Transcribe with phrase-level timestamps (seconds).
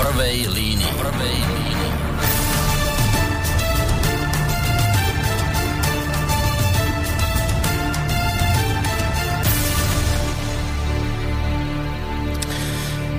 [0.00, 0.92] prvej línii.
[0.96, 1.88] Prvej línii.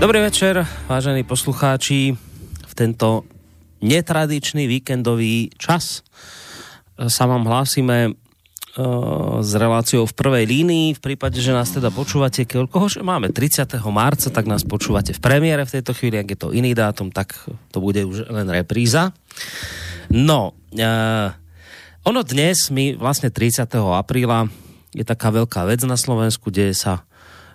[0.01, 2.17] Dobrý večer, vážení poslucháči.
[2.65, 3.29] V tento
[3.85, 6.01] netradičný víkendový čas
[6.97, 8.17] sa vám hlásime
[9.41, 10.87] s reláciou v prvej línii.
[10.95, 13.67] V prípade, že nás teda počúvate, koľko máme 30.
[13.91, 16.15] marca, tak nás počúvate v premiére v tejto chvíli.
[16.21, 17.35] Ak je to iný dátum, tak
[17.75, 19.11] to bude už len repríza.
[20.07, 21.29] No, uh,
[22.07, 23.67] ono dnes, my vlastne 30.
[23.75, 24.47] apríla,
[24.95, 27.03] je taká veľká vec na Slovensku, kde sa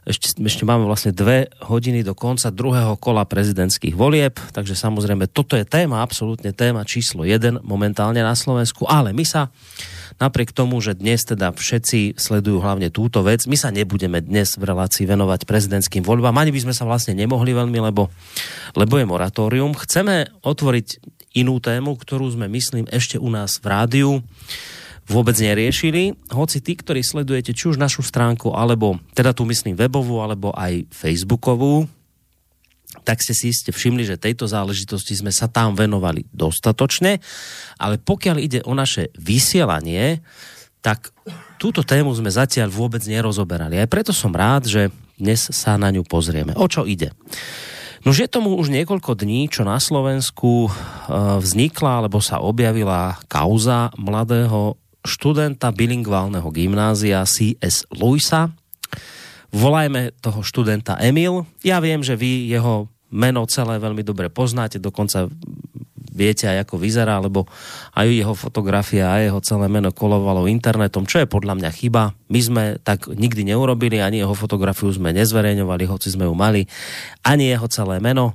[0.06, 5.58] ešte, ešte máme vlastne dve hodiny do konca druhého kola prezidentských volieb, takže samozrejme toto
[5.58, 9.50] je téma, absolútne téma číslo 1 momentálne na Slovensku, ale my sa
[10.18, 14.64] napriek tomu, že dnes teda všetci sledujú hlavne túto vec, my sa nebudeme dnes v
[14.66, 18.08] relácii venovať prezidentským voľbám, ani by sme sa vlastne nemohli veľmi, lebo,
[18.78, 19.74] lebo je moratórium.
[19.74, 21.02] Chceme otvoriť
[21.36, 24.10] inú tému, ktorú sme, myslím, ešte u nás v rádiu
[25.06, 30.18] vôbec neriešili, hoci tí, ktorí sledujete či už našu stránku, alebo teda tu myslím webovú,
[30.18, 31.86] alebo aj facebookovú,
[33.06, 37.22] tak ste si ste všimli, že tejto záležitosti sme sa tam venovali dostatočne,
[37.78, 40.26] ale pokiaľ ide o naše vysielanie,
[40.82, 41.14] tak
[41.62, 43.78] túto tému sme zatiaľ vôbec nerozoberali.
[43.78, 46.52] Aj preto som rád, že dnes sa na ňu pozrieme.
[46.58, 47.14] O čo ide?
[48.06, 50.70] No, je tomu už niekoľko dní, čo na Slovensku e,
[51.42, 57.82] vznikla alebo sa objavila kauza mladého študenta bilingválneho gymnázia C.S.
[57.90, 58.54] Luisa.
[59.50, 61.42] Volajme toho študenta Emil.
[61.66, 65.30] Ja viem, že vy jeho meno celé veľmi dobre poznáte, dokonca
[66.16, 67.44] viete aj ako vyzerá, lebo
[67.92, 72.16] aj jeho fotografia a jeho celé meno kolovalo internetom, čo je podľa mňa chyba.
[72.32, 76.64] My sme tak nikdy neurobili, ani jeho fotografiu sme nezverejňovali, hoci sme ju mali,
[77.20, 78.32] ani jeho celé meno.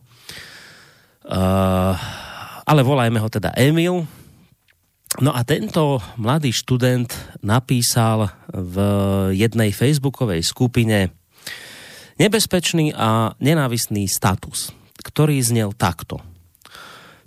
[1.25, 1.97] Uh,
[2.69, 4.06] ale volajme ho teda Emil,
[5.19, 7.11] No a tento mladý študent
[7.44, 8.75] napísal v
[9.35, 11.12] jednej facebookovej skupine
[12.22, 14.70] nebezpečný a nenávistný status,
[15.02, 16.22] ktorý znel takto.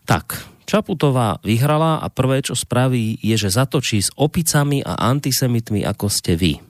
[0.07, 6.07] Tak, Čaputová vyhrala a prvé, čo spraví, je, že zatočí s opicami a antisemitmi, ako
[6.09, 6.63] ste vy.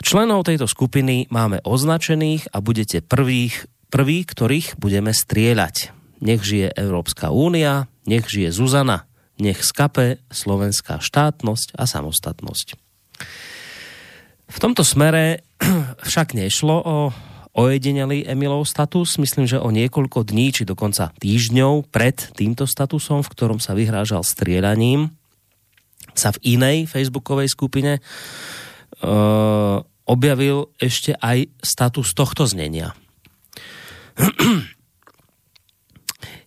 [0.00, 5.92] Členov tejto skupiny máme označených a budete prvých, prvý, ktorých budeme strieľať.
[6.24, 9.04] Nech žije Európska únia, nech žije Zuzana–
[9.40, 12.89] nech skape slovenská štátnosť a samostatnosť.
[14.50, 15.46] V tomto smere
[16.10, 16.96] však nešlo o
[17.54, 23.32] ojedinelý Emilov status, myslím, že o niekoľko dní, či dokonca týždňov pred týmto statusom, v
[23.32, 25.10] ktorom sa vyhrážal strieľaním,
[26.14, 32.94] sa v inej facebookovej skupine uh, objavil ešte aj status tohto znenia.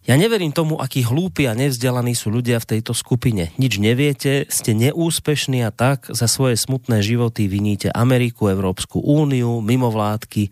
[0.04, 3.56] Ja neverím tomu, akí hlúpi a nevzdelaní sú ľudia v tejto skupine.
[3.56, 10.52] Nič neviete, ste neúspešní a tak za svoje smutné životy viníte Ameriku, Európsku úniu, mimovládky,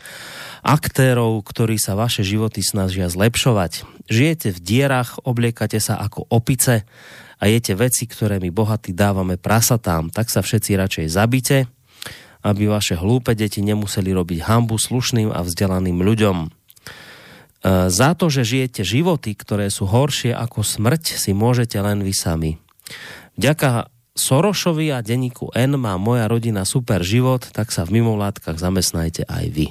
[0.63, 3.84] aktérov, ktorí sa vaše životy snažia zlepšovať.
[4.07, 6.88] Žijete v dierach, obliekate sa ako opice
[7.35, 10.16] a jete veci, ktoré my bohatí dávame prasatám.
[10.16, 11.67] Tak sa všetci radšej zabite,
[12.40, 16.60] aby vaše hlúpe deti nemuseli robiť hambu slušným a vzdelaným ľuďom.
[17.61, 22.13] E, za to, že žijete životy, ktoré sú horšie ako smrť, si môžete len vy
[22.13, 22.51] sami.
[23.38, 29.23] Vďaka Sorošovi a denníku N má moja rodina super život, tak sa v mimovládkach zamestnajte
[29.23, 29.67] aj vy.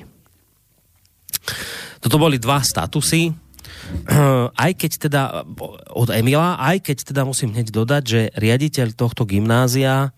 [2.01, 3.37] Toto boli dva statusy,
[4.57, 5.23] aj keď teda
[5.93, 10.15] od Emila, aj keď teda musím hneď dodať, že riaditeľ tohto gymnázia,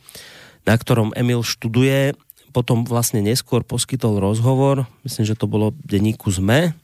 [0.62, 2.14] na ktorom Emil študuje,
[2.52, 6.76] potom vlastne neskôr poskytol rozhovor, myslím, že to bolo denníku ZME,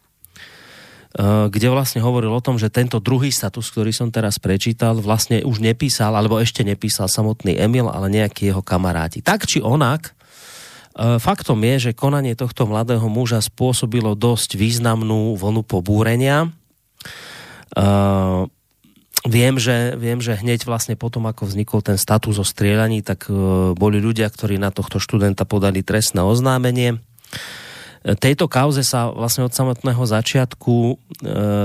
[1.16, 5.64] kde vlastne hovoril o tom, že tento druhý status, ktorý som teraz prečítal, vlastne už
[5.64, 9.24] nepísal, alebo ešte nepísal samotný Emil, ale nejakí jeho kamaráti.
[9.24, 15.64] Tak či onak, eh, faktom je, že konanie tohto mladého muža spôsobilo dosť významnú vlnu
[15.64, 16.52] pobúrenia.
[17.72, 18.40] Eh,
[19.24, 23.26] viem, že, viem, že hneď vlastne potom, ako vznikol ten status o strieľaní, tak
[23.74, 27.00] boli ľudia, ktorí na tohto študenta podali trestné oznámenie.
[28.16, 30.94] Tejto kauze sa vlastne od samotného začiatku e,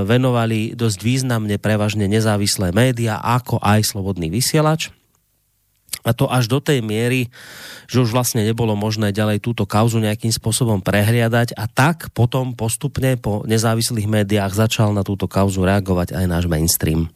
[0.04, 4.92] venovali dosť významne prevažne nezávislé média, ako aj slobodný vysielač.
[6.04, 7.32] A to až do tej miery,
[7.88, 13.16] že už vlastne nebolo možné ďalej túto kauzu nejakým spôsobom prehliadať a tak potom postupne
[13.16, 17.08] po nezávislých médiách začal na túto kauzu reagovať aj náš mainstream.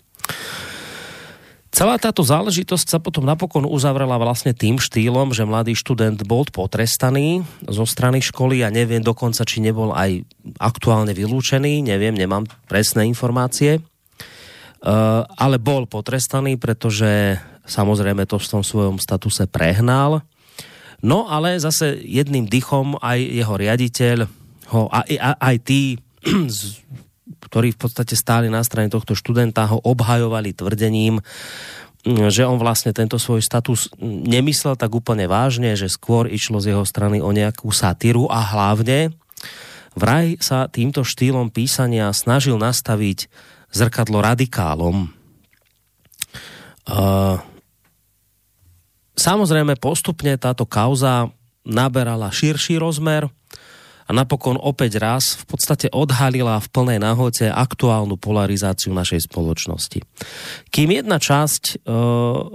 [1.69, 7.45] Celá táto záležitosť sa potom napokon uzavrela vlastne tým štýlom, že mladý študent bol potrestaný
[7.69, 10.25] zo strany školy a neviem dokonca, či nebol aj
[10.57, 17.37] aktuálne vylúčený, neviem, nemám presné informácie, uh, ale bol potrestaný, pretože
[17.69, 20.25] samozrejme to v tom svojom statuse prehnal.
[21.05, 24.19] No ale zase jedným dychom aj jeho riaditeľ,
[24.73, 26.01] ho, aj, aj, aj tí,
[27.39, 31.21] ktorí v podstate stáli na strane tohto študenta, ho obhajovali tvrdením,
[32.07, 36.85] že on vlastne tento svoj status nemyslel tak úplne vážne, že skôr išlo z jeho
[36.87, 39.13] strany o nejakú satíru a hlavne
[39.99, 43.27] vraj sa týmto štýlom písania snažil nastaviť
[43.75, 45.13] zrkadlo radikálom.
[46.89, 47.37] Uh,
[49.19, 51.29] samozrejme postupne táto kauza
[51.69, 53.29] naberala širší rozmer,
[54.09, 60.01] a napokon opäť raz v podstate odhalila v plnej nahote aktuálnu polarizáciu našej spoločnosti.
[60.73, 61.95] Kým jedna časť e,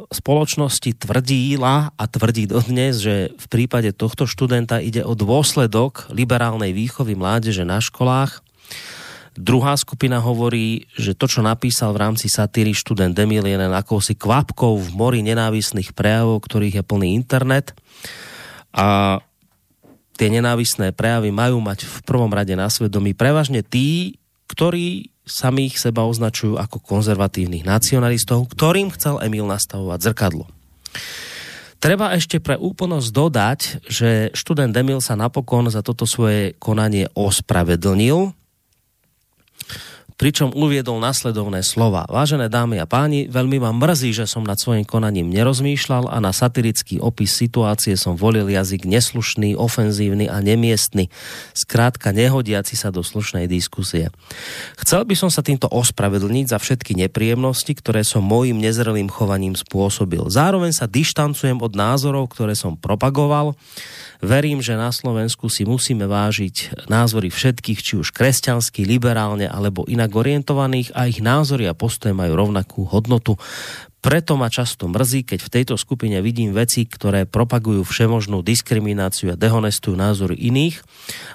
[0.09, 7.13] spoločnosti tvrdila a tvrdí dodnes, že v prípade tohto študenta ide o dôsledok liberálnej výchovy
[7.13, 8.41] mládeže na školách,
[9.33, 14.13] Druhá skupina hovorí, že to, čo napísal v rámci satíry študent Demil je len akousi
[14.13, 17.73] kvapkou v mori nenávisných prejavov, ktorých je plný internet.
[18.77, 19.17] A
[20.18, 24.18] tie nenávisné prejavy majú mať v prvom rade na svedomí prevažne tí,
[24.50, 30.45] ktorí samých seba označujú ako konzervatívnych nacionalistov, ktorým chcel Emil nastavovať zrkadlo.
[31.80, 33.60] Treba ešte pre úplnosť dodať,
[33.92, 38.31] že študent Emil sa napokon za toto svoje konanie ospravedlnil
[40.15, 42.06] pričom uviedol nasledovné slova.
[42.07, 46.31] Vážené dámy a páni, veľmi ma mrzí, že som nad svojim konaním nerozmýšľal a na
[46.31, 51.10] satirický opis situácie som volil jazyk neslušný, ofenzívny a nemiestný,
[51.57, 54.13] skrátka nehodiaci sa do slušnej diskusie.
[54.80, 60.24] Chcel by som sa týmto ospravedlniť za všetky nepríjemnosti, ktoré som môjim nezrelým chovaním spôsobil.
[60.30, 63.57] Zároveň sa dištancujem od názorov, ktoré som propagoval,
[64.23, 70.15] Verím, že na Slovensku si musíme vážiť názory všetkých, či už kresťansky, liberálne alebo inak
[70.15, 73.35] orientovaných a ich názory a postoje majú rovnakú hodnotu.
[74.03, 79.39] Preto ma často mrzí, keď v tejto skupine vidím veci, ktoré propagujú všemožnú diskrimináciu a
[79.39, 80.79] dehonestujú názory iných.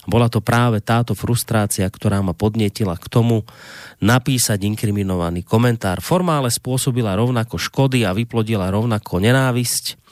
[0.09, 3.45] Bola to práve táto frustrácia, ktorá ma podnietila k tomu
[4.05, 6.01] napísať inkriminovaný komentár.
[6.01, 10.08] Formále spôsobila rovnako škody a vyplodila rovnako nenávisť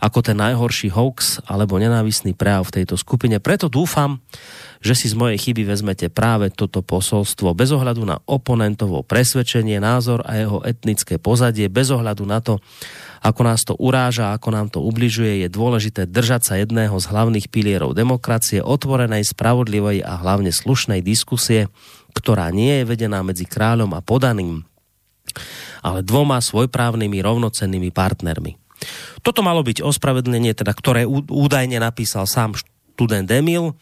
[0.00, 3.36] ako ten najhorší hoax alebo nenávisný prejav v tejto skupine.
[3.36, 4.24] Preto dúfam,
[4.80, 10.24] že si z mojej chyby vezmete práve toto posolstvo bez ohľadu na oponentovo presvedčenie, názor
[10.24, 12.56] a jeho etnické pozadie, bez ohľadu na to,
[13.20, 17.52] ako nás to uráža, ako nám to ubližuje, je dôležité držať sa jedného z hlavných
[17.52, 21.68] pilierov demokracie, otvorenej, spravodlivej a hlavne slušnej diskusie,
[22.16, 24.64] ktorá nie je vedená medzi kráľom a podaným,
[25.84, 28.69] ale dvoma svojprávnymi rovnocennými partnermi.
[29.20, 33.76] Toto malo byť ospravedlnenie, teda, ktoré údajne napísal sám študent Emil.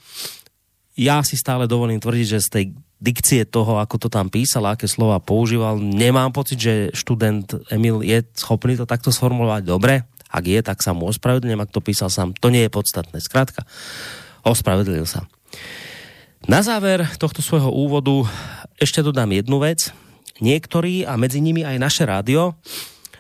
[0.98, 2.64] Ja si stále dovolím tvrdiť, že z tej
[2.98, 8.26] dikcie toho, ako to tam písal, aké slova používal, nemám pocit, že študent Emil je
[8.34, 10.02] schopný to takto sformulovať dobre.
[10.28, 12.36] Ak je, tak sa mu ospravedlňujem, ak to písal sám.
[12.42, 13.16] To nie je podstatné.
[13.22, 13.64] Skrátka,
[14.44, 15.24] ospravedlnil sa.
[16.44, 18.28] Na záver tohto svojho úvodu
[18.76, 19.90] ešte dodám jednu vec.
[20.38, 22.54] Niektorí, a medzi nimi aj naše rádio,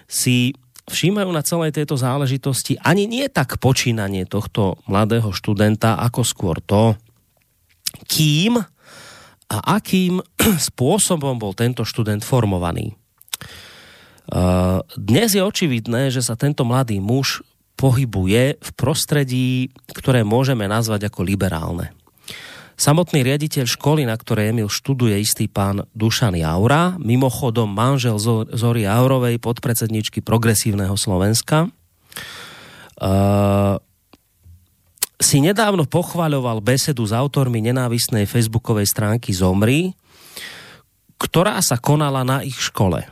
[0.06, 0.54] si
[0.88, 6.96] všímajú na celej tejto záležitosti ani nie tak počínanie tohto mladého študenta, ako skôr to,
[8.08, 8.60] kým
[9.48, 10.20] a akým
[10.72, 12.96] spôsobom bol tento študent formovaný.
[14.92, 17.40] Dnes je očividné, že sa tento mladý muž
[17.80, 21.96] pohybuje v prostredí, ktoré môžeme nazvať ako liberálne.
[22.78, 28.22] Samotný riaditeľ školy, na ktorej Emil študuje istý pán Dušan Jaura, mimochodom manžel
[28.54, 33.74] Zory Jaurovej, podpredsedničky Progresívneho Slovenska, uh,
[35.18, 39.98] si nedávno pochváľoval besedu s autormi nenávisnej facebookovej stránky Zomri,
[41.18, 43.02] ktorá sa konala na ich škole,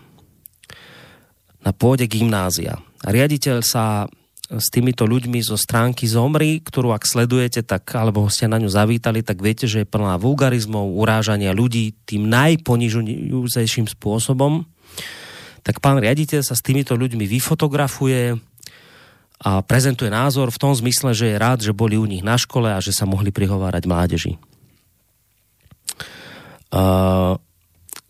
[1.58, 2.78] na pôde gymnázia.
[3.02, 4.06] Riaditeľ sa
[4.46, 9.26] s týmito ľuďmi zo stránky Zomri, ktorú ak sledujete, tak, alebo ste na ňu zavítali,
[9.26, 14.62] tak viete, že je plná vulgarizmov, urážania ľudí tým najponižujúcejším spôsobom.
[15.66, 18.38] Tak pán riaditeľ sa s týmito ľuďmi vyfotografuje
[19.42, 22.70] a prezentuje názor v tom zmysle, že je rád, že boli u nich na škole
[22.70, 24.32] a že sa mohli prihovárať mládeži.
[26.70, 27.34] Uh,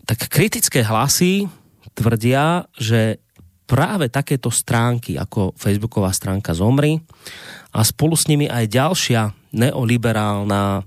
[0.04, 1.48] tak kritické hlasy
[1.96, 3.24] tvrdia, že
[3.66, 7.02] práve takéto stránky ako facebooková stránka Zomri
[7.74, 9.20] a spolu s nimi aj ďalšia
[9.52, 10.86] neoliberálna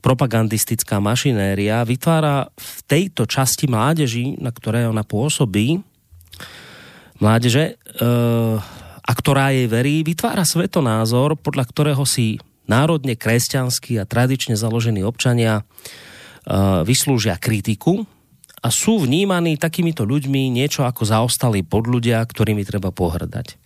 [0.00, 5.76] propagandistická mašinéria vytvára v tejto časti mládeži, na ktorej ona pôsobí,
[7.20, 7.76] mládeže,
[9.04, 15.68] a ktorá jej verí, vytvára svetonázor, podľa ktorého si národne kresťanskí a tradične založení občania
[16.88, 18.08] vyslúžia kritiku
[18.60, 23.56] a sú vnímaní takýmito ľuďmi niečo ako zaostalí podľudia, ktorými treba pohrdať.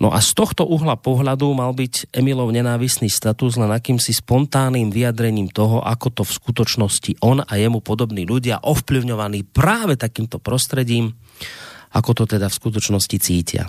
[0.00, 5.52] No a z tohto uhla pohľadu mal byť Emilov nenávisný status len akýmsi spontánnym vyjadrením
[5.52, 11.12] toho, ako to v skutočnosti on a jemu podobní ľudia ovplyvňovaní práve takýmto prostredím,
[11.92, 13.68] ako to teda v skutočnosti cítia.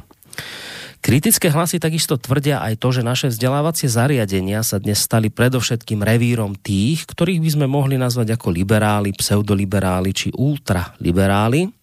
[1.01, 6.53] Kritické hlasy takisto tvrdia aj to, že naše vzdelávacie zariadenia sa dnes stali predovšetkým revírom
[6.53, 11.74] tých, ktorých by sme mohli nazvať ako liberáli, pseudoliberáli či ultraliberáli.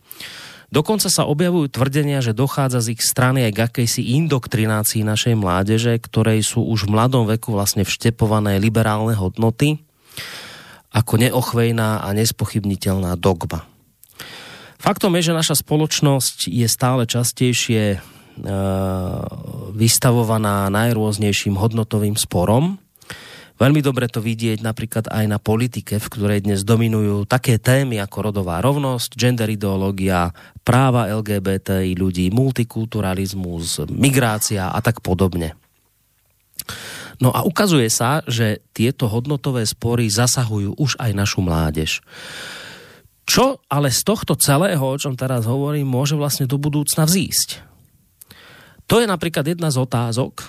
[0.70, 5.98] Dokonca sa objavujú tvrdenia, že dochádza z ich strany aj k akejsi indoktrinácii našej mládeže,
[5.98, 9.82] ktorej sú už v mladom veku vlastne vštepované liberálne hodnoty
[10.94, 13.66] ako neochvejná a nespochybniteľná dogma.
[14.78, 17.98] Faktom je, že naša spoločnosť je stále častejšie
[19.74, 22.78] vystavovaná najrôznejším hodnotovým sporom.
[23.58, 28.30] Veľmi dobre to vidieť napríklad aj na politike, v ktorej dnes dominujú také témy ako
[28.30, 30.30] rodová rovnosť, gender ideológia,
[30.62, 35.58] práva LGBTI ľudí, multikulturalizmus, migrácia a tak podobne.
[37.18, 41.98] No a ukazuje sa, že tieto hodnotové spory zasahujú už aj našu mládež.
[43.26, 47.67] Čo ale z tohto celého, o čom teraz hovorím, môže vlastne do budúcna vzísť?
[48.88, 50.48] To je napríklad jedna z otázok,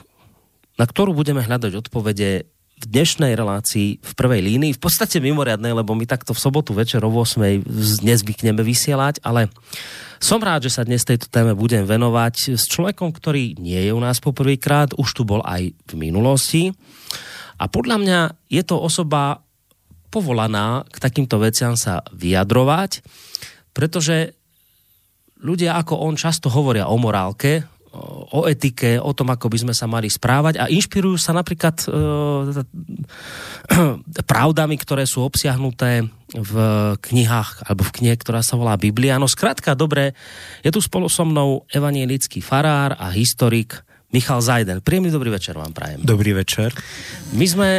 [0.80, 2.48] na ktorú budeme hľadať odpovede
[2.80, 7.04] v dnešnej relácii v prvej línii, v podstate mimoriadnej, lebo my takto v sobotu večer
[7.04, 7.68] o 8
[8.00, 9.52] nezvykneme vysielať, ale
[10.24, 14.00] som rád, že sa dnes tejto téme budem venovať s človekom, ktorý nie je u
[14.00, 16.72] nás poprvýkrát, už tu bol aj v minulosti.
[17.60, 19.44] A podľa mňa je to osoba
[20.08, 23.04] povolaná k takýmto veciam sa vyjadrovať,
[23.76, 24.32] pretože
[25.44, 27.68] ľudia ako on často hovoria o morálke,
[28.30, 31.88] o etike, o tom, ako by sme sa mali správať a inšpirujú sa napríklad e,
[34.32, 36.54] pravdami, ktoré sú obsiahnuté v
[37.02, 39.18] knihách alebo v knihe, ktorá sa volá Biblia.
[39.18, 40.14] No skrátka, dobre,
[40.62, 43.82] je tu spolu so mnou evanielický farár a historik
[44.14, 44.82] Michal Zajden.
[44.82, 46.02] Príjemný dobrý večer vám prajem.
[46.02, 46.74] Dobrý večer.
[47.34, 47.70] My sme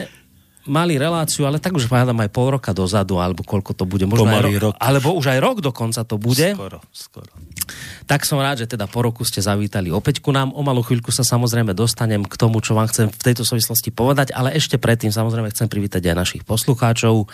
[0.68, 4.04] mali reláciu, ale tak už povedám aj pol roka dozadu, alebo koľko to bude.
[4.04, 4.74] Možno aj rok, rok.
[4.76, 6.52] Alebo už aj rok dokonca to bude.
[6.52, 7.32] Skoro, skoro.
[8.04, 10.50] Tak som rád, že teda po roku ste zavítali opäť ku nám.
[10.52, 14.34] O malú chvíľku sa samozrejme dostanem k tomu, čo vám chcem v tejto súvislosti povedať,
[14.34, 17.30] ale ešte predtým samozrejme chcem privítať aj našich poslucháčov.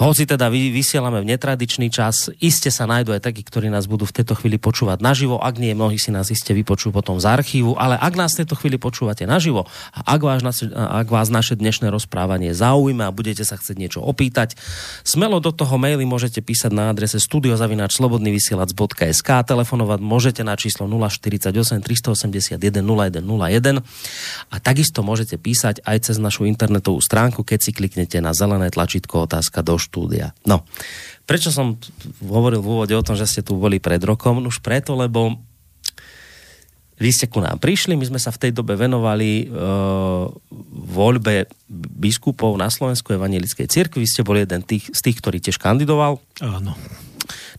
[0.00, 4.08] Hoci teda vy, vysielame v netradičný čas, iste sa nájdú aj takí, ktorí nás budú
[4.08, 5.36] v tejto chvíli počúvať naživo.
[5.36, 8.56] Ak nie, mnohí si nás iste vypočujú potom z archívu, ale ak nás v tejto
[8.56, 10.40] chvíli počúvate naživo a ak vás,
[10.72, 14.56] ak vás naše dnešné rozprávanie zaujíme a budete sa chcieť niečo opýtať,
[15.04, 22.56] smelo do toho maily môžete písať na adrese studiozavináčslobodnyvysielac.sk telefonovať môžete na číslo 048 381
[22.56, 23.84] 0101
[24.48, 29.28] a takisto môžete písať aj cez našu internetovú stránku, keď si kliknete na zelené tlačítko
[29.28, 29.89] otázka do.
[30.46, 30.62] No,
[31.26, 31.76] prečo som
[32.22, 34.40] hovoril v úvode o tom, že ste tu boli pred rokom?
[34.46, 35.36] Už preto, lebo
[37.00, 39.56] vy ste ku nám prišli, my sme sa v tej dobe venovali e,
[40.92, 41.48] voľbe
[41.96, 44.04] biskupov na Slovensku evangelickej cirkvi.
[44.04, 46.20] Vy ste boli jeden tých, z tých, ktorý tiež kandidoval.
[46.44, 46.76] Áno.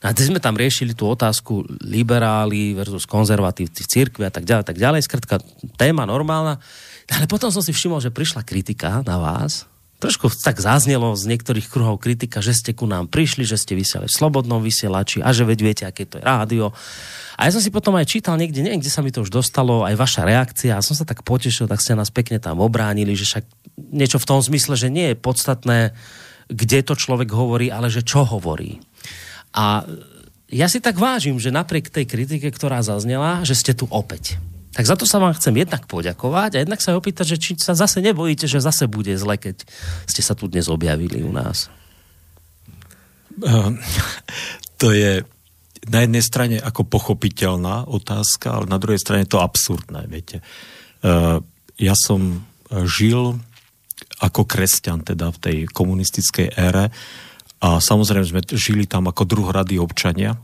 [0.01, 4.65] No a sme tam riešili tú otázku liberáli versus konzervatívci v cirkvi a tak ďalej,
[4.65, 5.01] tak ďalej.
[5.05, 5.35] Skratka,
[5.77, 6.61] téma normálna.
[7.09, 9.70] Ale potom som si všimol, že prišla kritika na vás.
[10.01, 14.09] Trošku tak zaznelo z niektorých kruhov kritika, že ste ku nám prišli, že ste vysiali
[14.09, 16.73] v slobodnom vysielači a že veď viete, aké to je rádio.
[17.37, 19.85] A ja som si potom aj čítal niekde, neviem, kde sa mi to už dostalo,
[19.85, 23.29] aj vaša reakcia a som sa tak potešil, tak ste nás pekne tam obránili, že
[23.29, 23.45] však
[23.93, 25.93] niečo v tom zmysle, že nie je podstatné,
[26.49, 28.81] kde to človek hovorí, ale že čo hovorí.
[29.53, 29.85] A
[30.51, 34.41] ja si tak vážim, že napriek tej kritike, ktorá zaznela, že ste tu opäť.
[34.71, 37.75] Tak za to sa vám chcem jednak poďakovať a jednak sa opýtať, že či sa
[37.75, 39.67] zase nebojíte, že zase bude zle, keď
[40.07, 41.67] ste sa tu dnes objavili u nás.
[43.43, 43.75] Uh,
[44.81, 45.27] to je
[45.91, 50.39] na jednej strane ako pochopiteľná otázka, ale na druhej strane to absurdné, viete.
[51.03, 51.43] Uh,
[51.75, 52.45] ja som
[52.87, 53.41] žil
[54.21, 56.93] ako kresťan teda v tej komunistickej ére
[57.59, 60.37] a samozrejme sme žili tam ako druhoradí občania,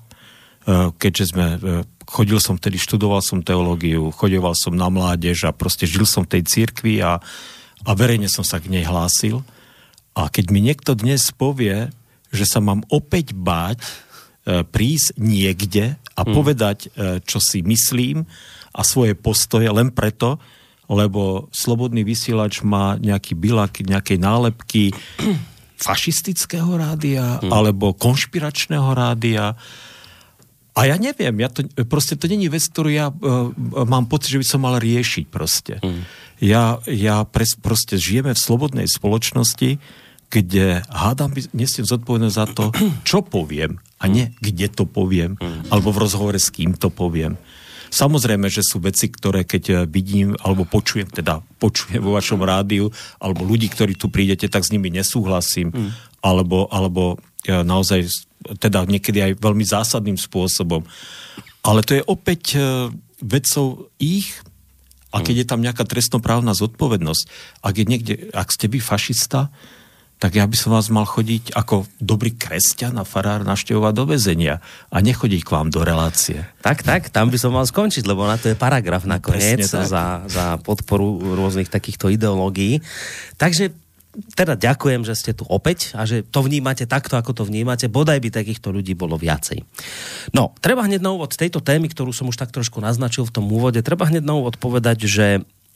[1.00, 1.58] keďže sme, e,
[2.04, 6.38] chodil som vtedy, študoval som teológiu, chodeval som na mládež a proste žil som v
[6.38, 7.24] tej cirkvi a,
[7.88, 9.48] a verejne som sa k nej hlásil.
[10.12, 11.88] A keď mi niekto dnes povie,
[12.36, 13.88] že sa mám opäť báť e,
[14.68, 16.34] prísť niekde a hmm.
[16.34, 16.90] povedať,
[17.30, 18.26] čo si myslím
[18.74, 20.42] a svoje postoje len preto,
[20.90, 24.92] lebo slobodný vysielač má nejaký bilak, nejaké nálepky,
[25.86, 27.54] fašistického rádia hmm.
[27.54, 29.54] alebo konšpiračného rádia
[30.78, 33.50] A ja neviem, ja to, proste to není vec, ktorú ja uh,
[33.84, 35.82] mám pocit, že by som mal riešiť proste.
[35.82, 36.06] Mm.
[36.38, 39.82] Ja, ja pres, proste žijeme v slobodnej spoločnosti,
[40.30, 42.70] kde hádam, nesiem zodpovednosť za to,
[43.10, 45.74] čo poviem a nie kde to poviem, mm.
[45.74, 47.42] alebo v rozhovore s kým to poviem.
[47.88, 52.92] Samozrejme, že sú veci, ktoré keď eh, vidím alebo počujem, teda počujem vo vašom rádiu,
[53.18, 56.22] alebo ľudí, ktorí tu prídete, tak s nimi nesúhlasím, mm.
[56.22, 57.18] alebo, alebo
[57.50, 58.08] naozaj
[58.60, 60.86] teda niekedy aj veľmi zásadným spôsobom.
[61.66, 62.60] Ale to je opäť e,
[63.20, 64.39] vecou ich,
[65.16, 67.24] a keď je tam nejaká trestnoprávna zodpovednosť,
[67.63, 69.50] ak, je niekde, ak ste vy fašista,
[70.18, 74.66] tak ja by som vás mal chodiť ako dobrý kresťan a farár naštevovať do väzenia
[74.89, 76.42] a nechodiť k vám do relácie.
[76.66, 80.46] Tak, tak, tam by som mal skončiť, lebo na to je paragraf nakoniec za, za
[80.66, 82.82] podporu rôznych takýchto ideológií.
[83.38, 83.87] Takže
[84.34, 87.86] teda ďakujem, že ste tu opäť a že to vnímate takto, ako to vnímate.
[87.86, 89.62] Bodaj by takýchto ľudí bolo viacej.
[90.34, 93.46] No, treba hneď na úvod tejto témy, ktorú som už tak trošku naznačil v tom
[93.50, 95.28] úvode, treba hneď na úvod povedať, že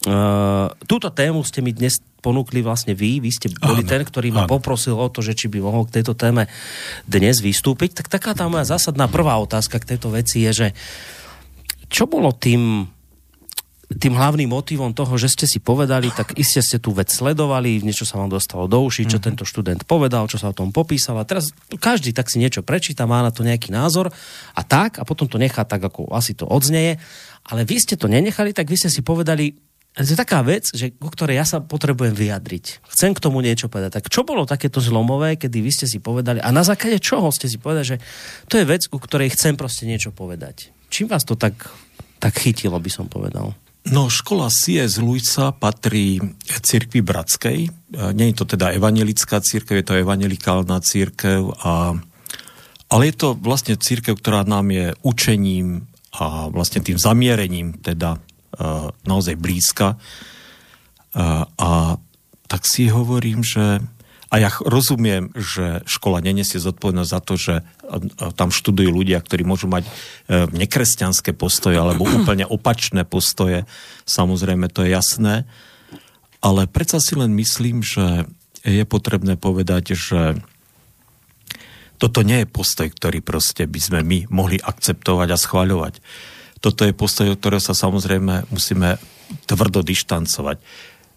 [0.01, 4.33] Uh, túto tému ste mi dnes ponúkli vlastne vy, vy ste boli áno, ten, ktorý
[4.33, 4.57] ma áno.
[4.57, 6.49] poprosil o to, že či by mohol k tejto téme
[7.05, 10.67] dnes vystúpiť, tak taká tá moja zásadná prvá otázka k tejto veci je, že
[11.85, 12.89] čo bolo tým
[13.97, 18.07] tým hlavným motivom toho, že ste si povedali, tak iste ste tú vec sledovali, niečo
[18.07, 19.27] sa vám dostalo do uší, čo mm-hmm.
[19.27, 23.09] tento študent povedal, čo sa o tom popísal a teraz každý tak si niečo prečíta,
[23.09, 24.13] má na to nejaký názor
[24.55, 27.01] a tak a potom to nechá tak, ako asi to odznieje,
[27.47, 29.57] ale vy ste to nenechali, tak vy ste si povedali,
[29.91, 32.79] to je taká vec, že, o ktorej ja sa potrebujem vyjadriť.
[32.95, 33.99] Chcem k tomu niečo povedať.
[33.99, 37.51] Tak čo bolo takéto zlomové, kedy vy ste si povedali, a na základe čoho ste
[37.51, 37.97] si povedali, že
[38.47, 40.71] to je vec, ku ktorej chcem proste niečo povedať.
[40.87, 41.67] Čím vás to tak,
[42.23, 43.51] tak chytilo, by som povedal?
[43.89, 45.01] No, škola C.S.
[45.01, 47.59] Lewisa patrí cirkvi bratskej.
[47.65, 47.69] E,
[48.13, 51.97] nie je to teda evangelická církev, je to evangelikálna církev, a,
[52.93, 58.91] ale je to vlastne církev, ktorá nám je učením a vlastne tým zamierením teda uh,
[59.07, 59.95] naozaj blízka.
[61.15, 61.95] Uh, a
[62.51, 63.79] tak si hovorím, že
[64.31, 67.55] a ja rozumiem, že škola nenesie zodpovednosť za to, že
[68.39, 69.91] tam študujú ľudia, ktorí môžu mať e,
[70.55, 73.67] nekresťanské postoje alebo úplne opačné postoje.
[74.07, 75.43] Samozrejme, to je jasné.
[76.39, 78.23] Ale predsa si len myslím, že
[78.63, 80.39] je potrebné povedať, že
[81.99, 85.99] toto nie je postoj, ktorý proste by sme my mohli akceptovať a schváľovať.
[86.63, 88.95] Toto je postoj, od ktorého sa samozrejme musíme
[89.43, 90.63] tvrdo dištancovať.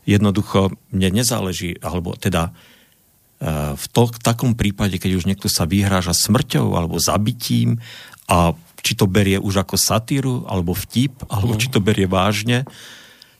[0.02, 2.73] Jednoducho mne nezáleží, alebo teda Eh,
[3.76, 7.76] v, to, v takom prípade, keď už niekto sa vyhráža smrťou alebo zabitím
[8.24, 11.60] a či to berie už ako satíru alebo vtip, alebo mm.
[11.60, 12.64] či to berie vážne,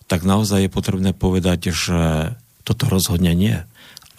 [0.09, 2.33] tak naozaj je potrebné povedať, že
[2.65, 3.57] toto rozhodne nie.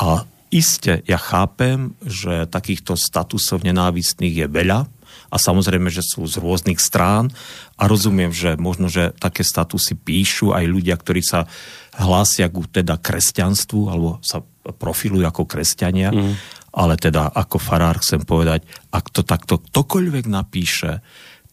[0.02, 4.90] A iste, ja chápem, že takýchto statusov nenávistných je veľa
[5.30, 7.34] a samozrejme, že sú z rôznych strán
[7.78, 11.50] a rozumiem, že možno, že také statusy píšu aj ľudia, ktorí sa
[11.98, 16.34] hlásia ku teda kresťanstvu alebo sa profilujú ako kresťania, mm.
[16.74, 21.06] ale teda ako farár chcem povedať, ak to takto ktokoľvek napíše,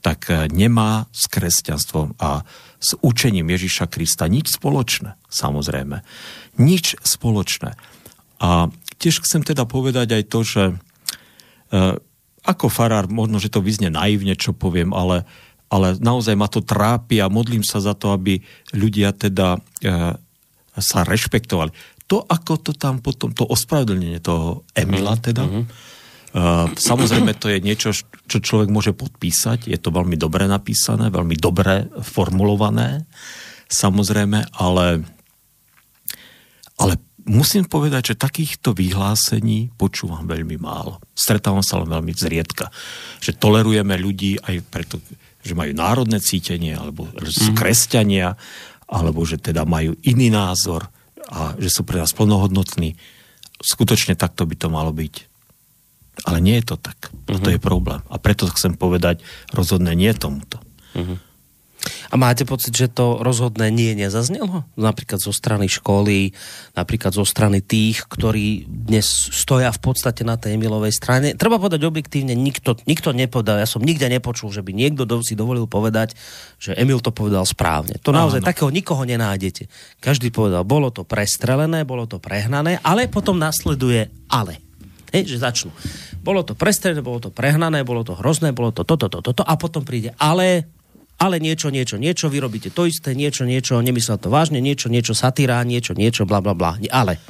[0.03, 2.43] tak eh, nemá s kresťanstvom a
[2.83, 6.03] s učením Ježiša Krista nič spoločné, samozrejme.
[6.59, 7.79] Nič spoločné.
[8.43, 8.67] A
[8.99, 10.75] tiež chcem teda povedať aj to, že e,
[12.43, 15.23] ako farár, možno, že to vyzne naivne, čo poviem, ale,
[15.71, 18.43] ale naozaj ma to trápi a modlím sa za to, aby
[18.75, 20.19] ľudia teda e,
[20.75, 21.71] sa rešpektovali
[22.07, 25.65] to, ako to tam potom, to ospravedlnenie toho Emila mhm, teda, uh-huh.
[26.37, 27.91] uh, samozrejme to je niečo,
[28.29, 33.09] čo človek môže podpísať, je to veľmi dobre napísané, veľmi dobre formulované,
[33.73, 35.07] samozrejme, ale,
[36.77, 40.99] ale musím povedať, že takýchto vyhlásení počúvam veľmi málo.
[41.15, 42.69] Stretávam sa len veľmi zriedka.
[43.23, 44.99] Že tolerujeme ľudí aj preto,
[45.43, 47.59] že majú národné cítenie, alebo že sú mhm.
[47.59, 48.29] kresťania,
[48.91, 50.91] alebo že teda majú iný názor
[51.33, 53.01] a že sú pre nás plnohodnotní.
[53.65, 55.33] Skutočne takto by to malo byť.
[56.29, 57.09] Ale nie je to tak.
[57.09, 57.41] Uh-huh.
[57.41, 57.55] To mhm.
[57.57, 58.01] je problém.
[58.13, 60.61] A preto chcem povedať rozhodne nie tomuto.
[60.93, 61.17] Uh-huh.
[62.13, 64.69] A máte pocit, že to rozhodné nie nezaznelo?
[64.77, 66.37] Napríklad zo strany školy,
[66.77, 71.33] napríklad zo strany tých, ktorí dnes stoja v podstate na tej Emilovej strane.
[71.35, 75.65] Treba povedať objektívne, nikto, nikto nepovedal, ja som nikde nepočul, že by niekto si dovolil
[75.65, 76.13] povedať,
[76.61, 77.97] že Emil to povedal správne.
[78.05, 78.49] To naozaj Áno.
[78.49, 79.67] takého nikoho nenájdete.
[80.03, 84.61] Každý povedal, bolo to prestrelené, bolo to prehnané, ale potom nasleduje ale.
[85.13, 85.71] Hej, že začnú.
[86.25, 89.55] Bolo to prestrelené, bolo to prehnané, bolo to hrozné, bolo to toto, toto, toto a
[89.61, 90.65] potom príde ale
[91.23, 95.15] ale niečo, niečo, niečo, vy robíte to isté, niečo, niečo, nemyslel to vážne, niečo, niečo,
[95.15, 96.75] satíra, niečo, niečo, bla, bla, bla.
[96.91, 97.23] Ale.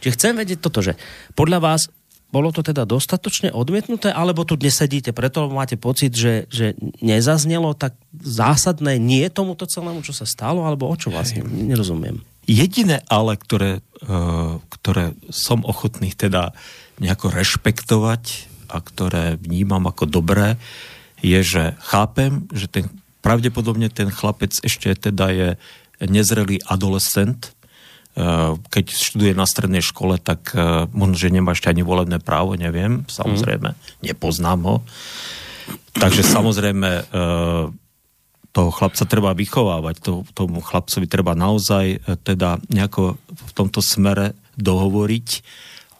[0.00, 0.96] Čiže chcem vedieť toto, že
[1.36, 1.92] podľa vás
[2.32, 7.78] bolo to teda dostatočne odmietnuté, alebo tu dnes sedíte, preto máte pocit, že, že nezaznelo
[7.78, 11.46] tak zásadné nie tomuto celému, čo sa stalo, alebo o čo vlastne?
[11.46, 12.26] Nerozumiem.
[12.50, 16.50] Jediné ale, ktoré, uh, ktoré som ochotný teda
[16.98, 20.58] nejako rešpektovať a ktoré vnímam ako dobré,
[21.22, 22.90] je, že chápem, že ten,
[23.24, 25.48] pravdepodobne ten chlapec ešte teda je
[26.04, 27.56] nezrelý adolescent,
[28.14, 32.54] Eh, keď študuje na strednej škole, tak eh, možno, že nemá ešte ani volebné právo,
[32.54, 33.74] neviem, samozrejme,
[34.06, 34.76] nepoznám ho.
[35.98, 37.02] Takže samozrejme eh,
[38.54, 45.28] toho chlapca treba vychovávať, to, tomu chlapcovi treba naozaj teda nejako v tomto smere dohovoriť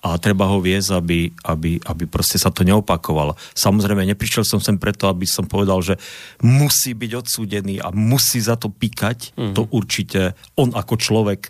[0.04, 3.40] a treba ho viesť, aby, aby, aby proste sa to neopakovalo.
[3.56, 5.96] Samozrejme, neprišiel som sem preto, aby som povedal, že
[6.44, 9.32] musí byť odsúdený a musí za to píkať.
[9.32, 9.56] Mm-hmm.
[9.56, 11.48] To určite on ako človek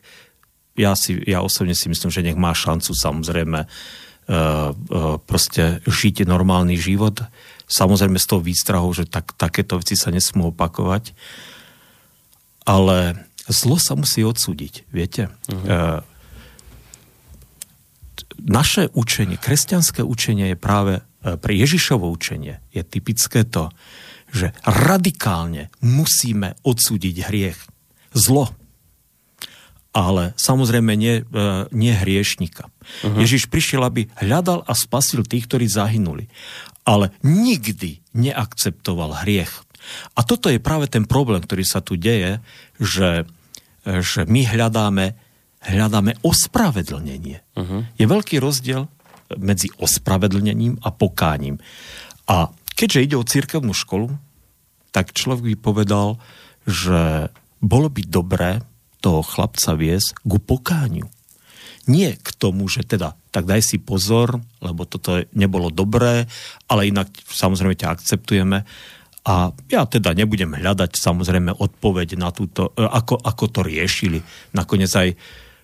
[0.78, 3.68] ja, si, ja osobne si myslím, že nech má šancu samozrejme uh,
[4.30, 7.26] uh, proste žiť normálny život.
[7.66, 11.10] Samozrejme s tou výstrahou, že tak, takéto veci sa nesmú opakovať.
[12.70, 13.18] Ale
[13.50, 15.26] zlo sa musí odsúdiť, viete?
[15.50, 15.66] Uh-huh.
[15.66, 16.13] Uh,
[18.42, 20.92] naše učenie, kresťanské učenie je práve
[21.24, 23.72] pre Ježišovo učenie je typické to,
[24.34, 27.60] že radikálne musíme odsúdiť hriech.
[28.12, 28.52] Zlo
[29.94, 32.66] ale samozrejme nie, e, nie hriešnika.
[32.66, 33.14] Uh-huh.
[33.22, 36.26] Ježiš prišiel, aby hľadal a spasil tých, ktorí zahynuli.
[36.82, 39.54] Ale nikdy neakceptoval hriech.
[40.18, 42.42] A toto je práve ten problém, ktorý sa tu deje,
[42.82, 43.22] že,
[43.86, 45.14] že my hľadáme,
[45.64, 47.40] hľadáme ospravedlnenie.
[47.56, 47.88] Uh-huh.
[47.96, 48.86] Je veľký rozdiel
[49.40, 51.56] medzi ospravedlnením a pokáním.
[52.28, 54.12] A keďže ide o cirkevnú školu,
[54.92, 56.20] tak človek by povedal,
[56.68, 57.32] že
[57.64, 58.60] bolo by dobré,
[59.04, 61.04] toho chlapca viesť ku pokániu.
[61.84, 66.24] Nie k tomu, že teda tak daj si pozor, lebo toto nebolo dobré,
[66.72, 68.64] ale inak samozrejme ťa akceptujeme.
[69.28, 69.34] A
[69.68, 74.24] ja teda nebudem hľadať samozrejme odpoveď na túto, e, ako, ako to riešili.
[74.56, 75.08] Nakoniec aj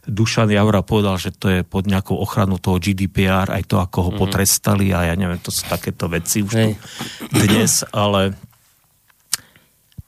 [0.08, 4.10] Dušan Javra povedal, že to je pod nejakou ochranu toho GDPR, aj to, ako ho
[4.10, 4.20] mm-hmm.
[4.20, 6.72] potrestali a ja neviem, to sú takéto veci už tu
[7.36, 8.32] dnes, ale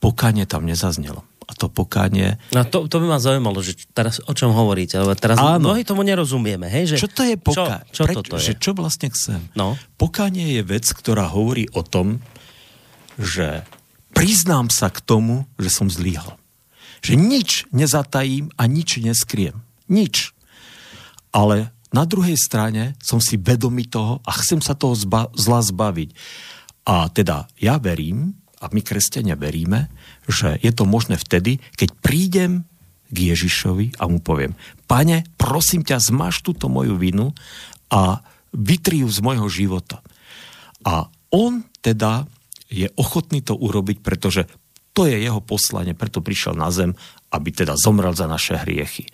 [0.00, 2.40] pokánie tam nezaznelo a to pokánie.
[2.54, 5.68] No to, to by ma zaujímalo, že teraz o čom hovoríte, lebo teraz Áno.
[5.68, 6.64] mnohí tomu nerozumieme.
[6.70, 7.04] Hej, že...
[7.04, 7.84] Čo to je pokánie?
[7.92, 8.44] Čo, čo Preč, toto je?
[8.48, 9.40] Že čo vlastne chcem?
[9.52, 9.76] No.
[10.00, 12.24] Pokánie je vec, ktorá hovorí o tom,
[13.20, 13.68] že
[14.16, 16.40] priznám sa k tomu, že som zlíhal.
[17.04, 19.60] Že nič nezatajím a nič neskriem.
[19.92, 20.32] Nič.
[21.36, 26.10] Ale na druhej strane som si vedomý toho a chcem sa toho zba- zla zbaviť.
[26.88, 29.92] A teda ja verím, a my kresťania veríme,
[30.24, 32.64] že je to možné vtedy, keď prídem
[33.12, 34.56] k Ježišovi a mu poviem,
[34.88, 37.36] pane, prosím ťa, zmáš túto moju vinu
[37.92, 38.24] a
[38.56, 40.00] vytriu z môjho života.
[40.86, 42.24] A on teda
[42.72, 44.48] je ochotný to urobiť, pretože
[44.96, 46.96] to je jeho poslanie, preto prišiel na zem,
[47.32, 49.08] aby teda zomrel za naše hriechy.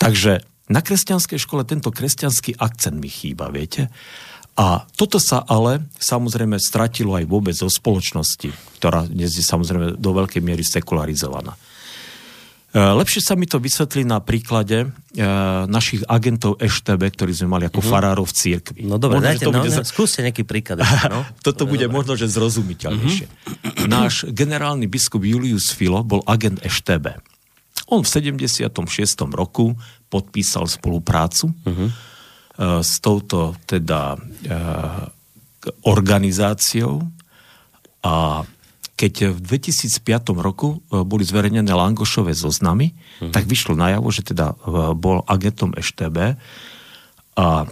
[0.00, 0.40] Takže
[0.72, 3.92] na kresťanskej škole tento kresťanský akcent mi chýba, viete?
[4.56, 10.10] A toto sa ale samozrejme stratilo aj vôbec zo spoločnosti, ktorá dnes je samozrejme do
[10.16, 11.56] veľkej miery sekularizovaná.
[12.70, 14.88] E, lepšie sa mi to vysvetlí na príklade e,
[15.64, 17.94] našich agentov EŠTB, ktorí sme mali ako mm-hmm.
[17.94, 18.80] farárov v církvi.
[18.86, 19.74] No dobre, dajte, to no, bude...
[19.74, 20.84] no, skúste nejaký príklad.
[21.08, 21.24] No.
[21.46, 21.96] Toto bude dobre.
[21.96, 23.26] možno, že zrozumiteľnejšie.
[23.26, 23.88] Mm-hmm.
[23.90, 27.18] Náš generálny biskup Julius Filo bol agent EŠTB.
[27.90, 28.70] On v 76.
[29.34, 29.74] roku
[30.08, 31.50] podpísal spoluprácu
[32.60, 34.18] E, s touto teda e,
[35.88, 37.00] organizáciou
[38.04, 38.44] a
[39.00, 42.92] keď v 2005 roku e, boli zverejnené Langošové zoznamy,
[43.24, 43.32] mm.
[43.32, 44.52] tak vyšlo najavo, že teda
[44.92, 46.36] bol agentom EŠTB
[47.40, 47.64] a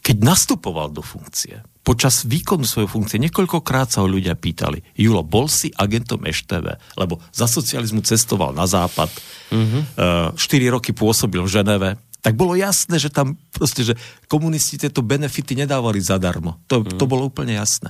[0.00, 5.48] keď nastupoval do funkcie, počas výkonu svojej funkcie, niekoľkokrát sa ho ľudia pýtali, Julo, bol
[5.48, 7.00] si agentom EŠTB?
[7.00, 9.08] Lebo za socializmu cestoval na západ,
[9.48, 10.36] mm-hmm.
[10.36, 10.36] 4
[10.68, 13.94] roky pôsobil v Ženeve, tak bolo jasné, že tam proste, že
[14.28, 16.60] komunisti tieto benefity nedávali zadarmo.
[16.68, 16.98] To, mm.
[16.98, 17.88] to bolo úplne jasné.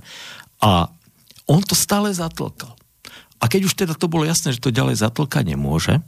[0.63, 0.93] A
[1.49, 2.77] on to stále zatlkal.
[3.41, 6.05] A keď už teda to bolo jasné, že to ďalej zatlka nemôže,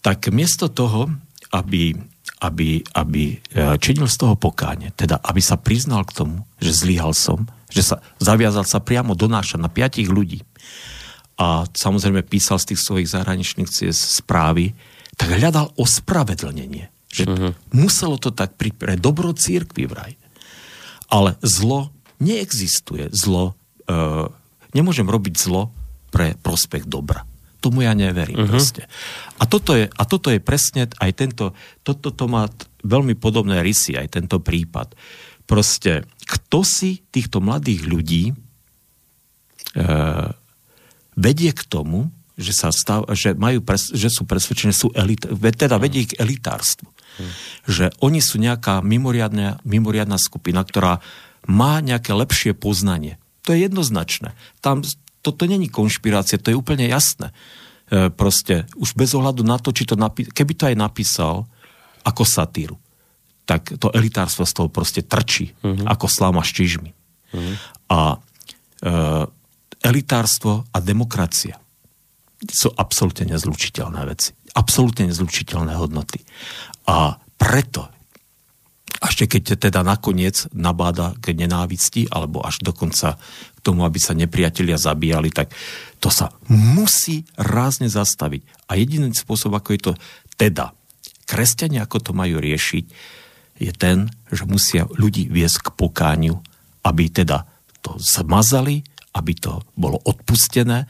[0.00, 1.10] tak miesto toho,
[1.50, 1.98] aby,
[2.40, 3.36] aby, aby e,
[3.80, 8.04] činil z toho pokáne, teda aby sa priznal k tomu, že zlyhal som, že sa
[8.20, 10.44] zaviazal sa priamo donášať na piatich ľudí
[11.36, 14.72] a samozrejme písal z tých svojich zahraničných ciest správy,
[15.20, 16.88] tak hľadal ospravedlnenie.
[17.12, 17.52] Že uh-huh.
[17.76, 20.12] muselo to tak pri, pre dobro církvy vraj.
[21.12, 23.12] Ale zlo neexistuje.
[23.12, 23.52] Zlo,
[23.84, 23.92] e,
[24.72, 25.72] nemôžem robiť zlo
[26.08, 27.28] pre prospech dobra.
[27.66, 28.50] Tomu ja neverím uh-huh.
[28.54, 28.86] proste.
[29.42, 31.50] A toto, je, a toto je presne aj tento,
[31.82, 32.46] toto to má
[32.86, 34.94] veľmi podobné rysy, aj tento prípad.
[35.50, 38.34] Proste, kto si týchto mladých ľudí e,
[41.18, 45.26] vedie k tomu, že, sa stav, že, majú pres, že sú presvedčení, sú elit,
[45.56, 46.86] teda vedie ich k elitárstvu.
[46.86, 47.32] Hmm.
[47.64, 51.00] Že oni sú nejaká mimoriadná, mimoriadná skupina, ktorá
[51.48, 53.16] má nejaké lepšie poznanie.
[53.48, 54.36] To je jednoznačné.
[54.60, 54.84] Tam,
[55.26, 57.34] toto není konšpirácia, to je úplne jasné.
[57.90, 61.50] E, proste, už bez ohľadu na to, či to napí- keby to aj napísal
[62.06, 62.78] ako satíru,
[63.42, 65.86] tak to elitárstvo z toho proste trčí, mm-hmm.
[65.90, 66.90] ako sláma s čižmi.
[67.34, 67.54] Mm-hmm.
[67.90, 68.16] A e,
[69.82, 71.58] elitárstvo a demokracia
[72.46, 74.30] sú absolútne nezlučiteľné veci.
[74.54, 76.22] Absolútne nezlučiteľné hodnoty.
[76.86, 77.90] A preto,
[79.10, 83.18] ešte keď teda nakoniec nabáda k nenávisti, alebo až dokonca
[83.56, 85.52] k tomu, aby sa nepriatelia zabíjali, tak
[85.98, 88.68] to sa musí rázne zastaviť.
[88.70, 89.92] A jediný spôsob, ako je to
[90.36, 90.76] teda,
[91.26, 92.84] kresťania ako to majú riešiť,
[93.56, 96.44] je ten, že musia ľudí viesť k pokániu,
[96.84, 97.48] aby teda
[97.80, 98.84] to zmazali,
[99.16, 100.84] aby to bolo odpustené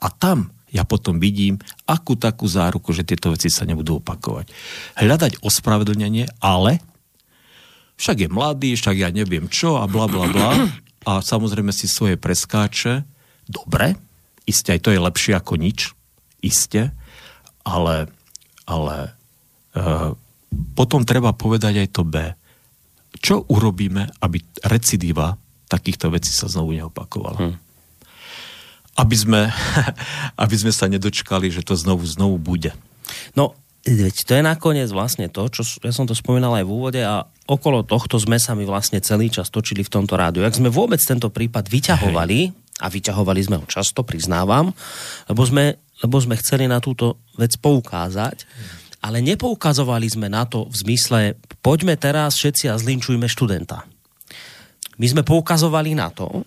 [0.00, 1.56] a tam ja potom vidím
[1.88, 4.50] akú takú záruku, že tieto veci sa nebudú opakovať.
[4.98, 6.84] Hľadať ospravedlnenie, ale
[7.96, 10.50] však je mladý, však ja neviem čo a bla bla bla
[11.06, 13.06] a samozrejme si svoje preskáče.
[13.46, 13.94] Dobre,
[14.44, 15.94] iste aj to je lepšie ako nič,
[16.42, 16.90] iste,
[17.62, 18.10] ale,
[18.66, 19.14] ale
[19.70, 19.80] e,
[20.74, 22.34] potom treba povedať aj to B.
[23.22, 25.38] Čo urobíme, aby recidíva
[25.70, 27.38] takýchto vecí sa znovu neopakovala?
[27.38, 27.56] Hmm.
[28.98, 29.40] Aby sme,
[30.42, 32.74] aby sme sa nedočkali, že to znovu, znovu bude.
[33.38, 33.54] No,
[33.86, 37.22] veď to je nakoniec vlastne to, čo ja som to spomínal aj v úvode a
[37.46, 40.42] okolo tohto sme sa my vlastne celý čas točili v tomto rádiu.
[40.42, 44.68] Jak sme vôbec tento prípad vyťahovali, a vyťahovali sme ho často, priznávam,
[45.32, 48.44] lebo sme, lebo sme chceli na túto vec poukázať,
[49.00, 51.20] ale nepoukazovali sme na to v zmysle,
[51.64, 53.86] poďme teraz všetci a zlinčujme študenta.
[55.00, 56.44] My sme poukazovali na to,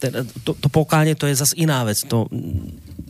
[0.00, 2.00] teda to, to pokánie to je zase iná vec.
[2.08, 2.24] To,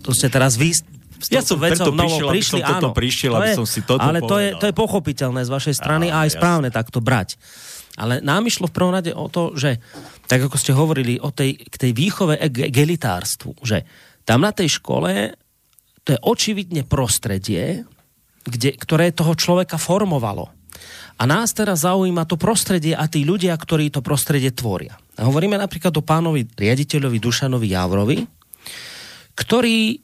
[0.02, 0.74] to ste teraz vy
[1.20, 4.64] som preto prišiel, prišli, som toto prišiel, aby som si toto Ale to je, to
[4.68, 6.38] je pochopiteľné z vašej strany a, a aj jasne.
[6.40, 7.36] správne takto brať.
[8.00, 9.76] Ale nám išlo v prvom rade o to, že
[10.24, 13.84] tak ako ste hovorili o tej, k tej výchove k gelitárstvu, že
[14.24, 15.36] tam na tej škole
[16.06, 17.84] to je očividne prostredie,
[18.46, 20.48] kde, ktoré toho človeka formovalo.
[21.20, 24.96] A nás teraz zaujíma to prostredie a tí ľudia, ktorí to prostredie tvoria.
[25.20, 28.18] A hovoríme napríklad o pánovi riaditeľovi Dušanovi Javrovi,
[29.36, 30.00] ktorý,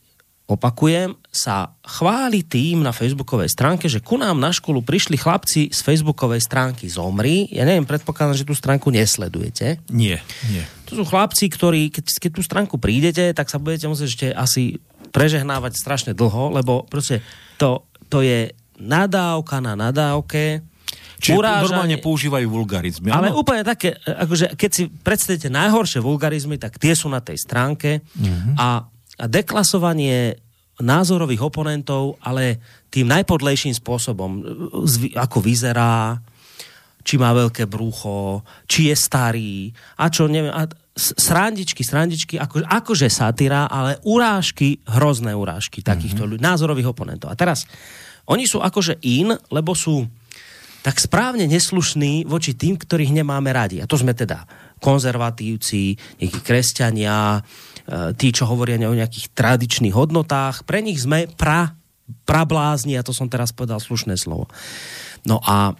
[0.47, 5.81] opakujem, sa chváli tým na facebookovej stránke, že ku nám na školu prišli chlapci z
[5.83, 7.51] facebookovej stránky Zomri.
[7.51, 9.83] Ja neviem, predpokladám, že tú stránku nesledujete.
[9.91, 10.63] Nie, nie.
[10.87, 14.79] To sú chlapci, ktorí, keď, keď tú stránku prídete, tak sa budete musieť ešte asi
[15.11, 17.27] prežehnávať strašne dlho, lebo proste
[17.59, 20.63] to, to je nadávka na nadávke.
[21.17, 23.09] Čiže urážanie, normálne používajú vulgarizmy.
[23.09, 23.41] Ale ano?
[23.41, 28.53] úplne také, akože keď si predstavíte najhoršie vulgarizmy, tak tie sú na tej stránke uh-huh.
[28.61, 28.69] a,
[29.17, 30.37] a deklasovanie
[30.77, 32.61] názorových oponentov, ale
[32.93, 34.45] tým najpodlejším spôsobom,
[35.17, 36.21] ako vyzerá,
[37.07, 43.07] či má veľké brucho, či je starý, a čo neviem, a srandičky, srandičky, ako, akože
[43.07, 46.41] satyra, ale urážky, hrozné urážky takýchto mm-hmm.
[46.41, 47.31] ľudí, názorových oponentov.
[47.31, 47.69] A teraz,
[48.27, 50.09] oni sú akože in, lebo sú
[50.83, 53.83] tak správne neslušní voči tým, ktorých nemáme radi.
[53.83, 54.47] A to sme teda
[54.79, 57.43] konzervatívci, nejakí kresťania,
[58.19, 60.67] tí, čo hovoria o nejakých tradičných hodnotách.
[60.67, 61.75] Pre nich sme pra,
[62.27, 64.51] prablázni, a to som teraz povedal slušné slovo.
[65.23, 65.75] No a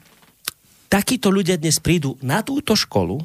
[0.87, 3.19] takíto ľudia dnes prídu na túto školu,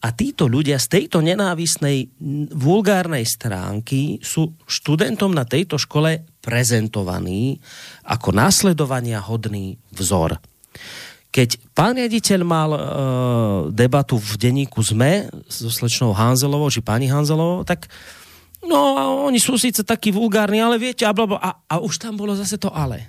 [0.00, 2.08] a títo ľudia z tejto nenávisnej,
[2.56, 7.60] vulgárnej stránky sú študentom na tejto škole prezentovaní
[8.08, 10.40] ako následovania hodný vzor.
[11.30, 12.80] Keď pán riaditeľ mal e,
[13.70, 17.86] debatu v denníku ZME so slečnou Hanzelovou, či pani Hanzelovou, tak
[18.66, 18.76] no
[19.30, 22.66] oni sú síce takí vulgárni, ale viete, a, a, a už tam bolo zase to
[22.74, 23.06] ale.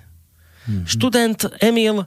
[0.70, 0.86] Mm-hmm.
[0.86, 2.06] Študent Emil e,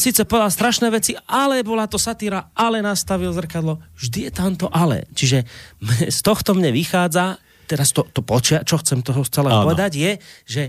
[0.00, 3.76] síce povedal strašné veci, ale bola to satíra, ale nastavil zrkadlo.
[3.92, 5.04] Vždy je tam to ale.
[5.12, 5.44] Čiže
[6.16, 7.36] z tohto mne vychádza,
[7.68, 10.12] teraz to, to počia, čo chcem toho celého povedať, je,
[10.48, 10.62] že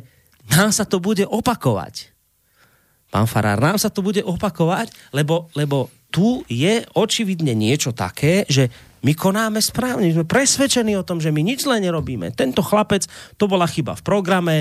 [0.51, 2.16] nám sa to bude opakovať.
[3.17, 8.69] Pán Farár, nám sa to bude opakovať, lebo, lebo tu je očividne niečo také, že
[9.06, 12.34] My konáme správne, sme presvedčení o tom, že my nič zle nerobíme.
[12.34, 13.06] Tento chlapec,
[13.38, 14.56] to bola chyba v programe,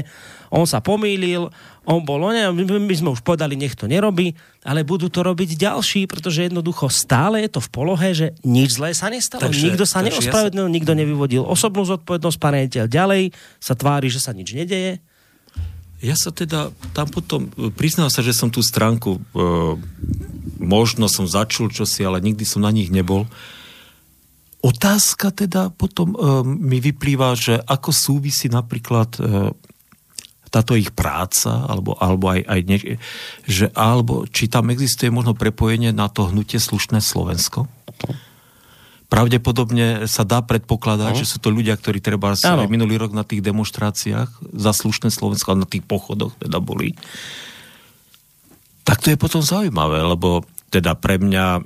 [0.53, 1.49] on sa pomýlil,
[1.89, 2.21] on bol,
[2.53, 7.49] my sme už povedali, nech to nerobí, ale budú to robiť ďalší, pretože jednoducho stále
[7.49, 9.41] je to v polohe, že nič zlé sa nestalo.
[9.41, 10.77] Takže, nikto sa neospravedlnil, ja sa...
[10.77, 15.01] nikto nevyvodil osobnú zodpovednosť, pán ďalej sa tvári, že sa nič nedeje.
[16.05, 19.21] Ja sa teda tam potom, priznám sa, že som tú stránku, e,
[20.61, 23.25] možno som začul čosi, ale nikdy som na nich nebol.
[24.61, 29.53] Otázka teda potom e, mi vyplýva, že ako súvisí napríklad e,
[30.53, 32.79] táto ich práca, alebo, alebo aj, aj ne,
[33.49, 37.69] že, alebo či tam existuje možno prepojenie na to hnutie slušné Slovensko?
[39.07, 41.21] Pravdepodobne sa dá predpokladať, no.
[41.23, 45.15] že sú to ľudia, ktorí treba sa aj minulý rok na tých demonstráciách za slušné
[45.15, 46.99] Slovensko, na tých pochodoch teda boli.
[48.83, 50.43] Tak to je potom zaujímavé, lebo
[50.75, 51.61] teda pre mňa e,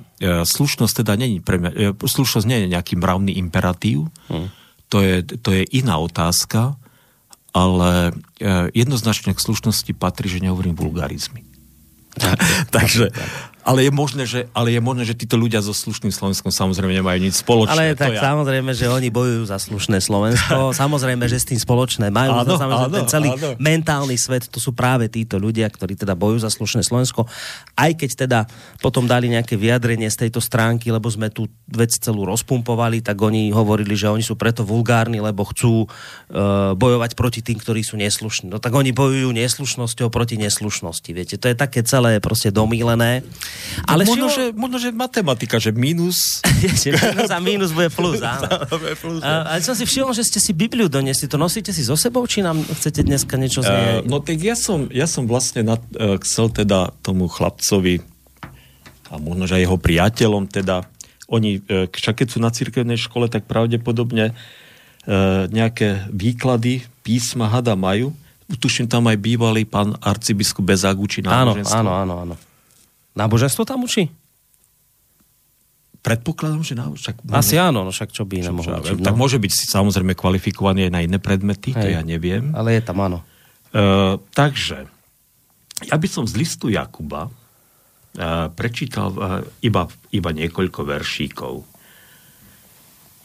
[0.45, 4.47] slušnosť teda není pre mňa, e, slušnosť nie je nejaký mravný imperatív, hmm.
[4.93, 6.77] to, je, to je iná otázka,
[7.51, 11.41] ale e, jednoznačne k slušnosti patrí, že nehovorím vulgarizmy.
[12.75, 13.09] Takže
[13.61, 17.19] ale je možné, že, ale je možné, že títo ľudia so slušným Slovenskom samozrejme nemajú
[17.21, 17.93] nič spoločné.
[17.93, 18.33] Ale tak ja.
[18.33, 20.71] samozrejme, že oni bojujú za slušné Slovensko.
[20.81, 22.41] samozrejme, že s tým spoločné majú.
[22.41, 23.53] Áno, samozrejme, áno, ten celý áno.
[23.61, 27.29] mentálny svet, to sú práve títo ľudia, ktorí teda bojujú za slušné Slovensko.
[27.77, 28.39] Aj keď teda
[28.81, 33.53] potom dali nejaké vyjadrenie z tejto stránky, lebo sme tú vec celú rozpumpovali, tak oni
[33.53, 38.49] hovorili, že oni sú preto vulgárni, lebo chcú uh, bojovať proti tým, ktorí sú neslušní.
[38.49, 41.09] No tak oni bojujú neslušnosťou proti neslušnosti.
[41.13, 43.21] Viete, to je také celé proste domílené.
[43.87, 46.43] Ale možno, že, možno, že matematika, že minus...
[46.85, 48.47] minus a minus bude plus, áno.
[48.99, 51.31] plus, a, ale som si všimol, že ste si Bibliu donesli.
[51.31, 53.87] To nosíte si so sebou, či nám chcete dneska niečo z nej...
[54.03, 58.03] Uh, no tak ja som, ja som vlastne nad, uh, chcel teda tomu chlapcovi
[59.11, 60.87] a možno, že aj jeho priateľom teda,
[61.31, 64.35] oni, uh, však keď sú na cirkevnej škole, tak pravdepodobne
[65.49, 68.13] nejaké výklady písma hada majú.
[68.53, 72.35] Tuším, tam aj bývalý pán arcibiskup Bezaguči Áno, áno, áno, áno.
[73.15, 74.07] Náboženstvo tam učí?
[76.01, 78.97] Predpokladám, že na, však môže, Asi áno, no však čo by iné mohol učiť.
[78.97, 79.05] No.
[79.05, 81.77] Tak môže byť samozrejme kvalifikovaný aj na iné predmety, Hej.
[81.77, 82.49] to ja neviem.
[82.57, 83.21] Ale je tam áno.
[83.69, 84.89] Uh, takže,
[85.85, 87.31] ja by som z listu Jakuba uh,
[88.57, 91.69] prečítal uh, iba, iba niekoľko veršíkov.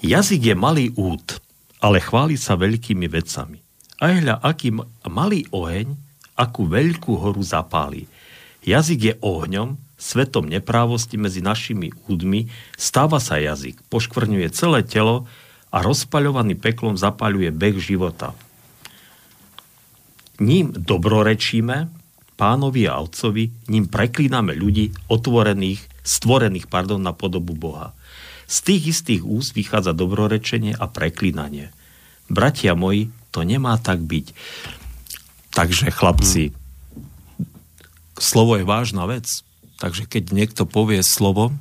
[0.05, 1.41] Jazyk je malý út,
[1.81, 3.57] ale chváli sa veľkými vecami.
[4.05, 4.77] A hľa, aký
[5.09, 5.97] malý oheň,
[6.37, 8.05] akú veľkú horu zapáli.
[8.67, 15.31] Jazyk je ohňom, svetom neprávosti medzi našimi údmi, stáva sa jazyk, poškvrňuje celé telo
[15.71, 18.35] a rozpaľovaný peklom zapaľuje beh života.
[20.43, 21.95] Ním dobrorečíme
[22.35, 27.95] pánovi a otcovi, ním preklíname ľudí otvorených, stvorených pardon, na podobu Boha.
[28.51, 31.71] Z tých istých úst vychádza dobrorečenie a preklínanie.
[32.27, 34.35] Bratia moji, to nemá tak byť.
[35.55, 36.66] Takže chlapci, hmm
[38.19, 39.29] slovo je vážna vec.
[39.77, 41.53] Takže keď niekto povie slovo,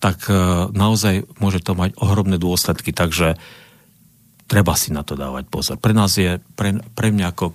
[0.00, 2.92] tak uh, naozaj môže to mať ohromné dôsledky.
[2.92, 3.36] Takže
[4.50, 5.76] treba si na to dávať pozor.
[5.78, 7.54] Pre nás je, pre, pre mňa ako uh,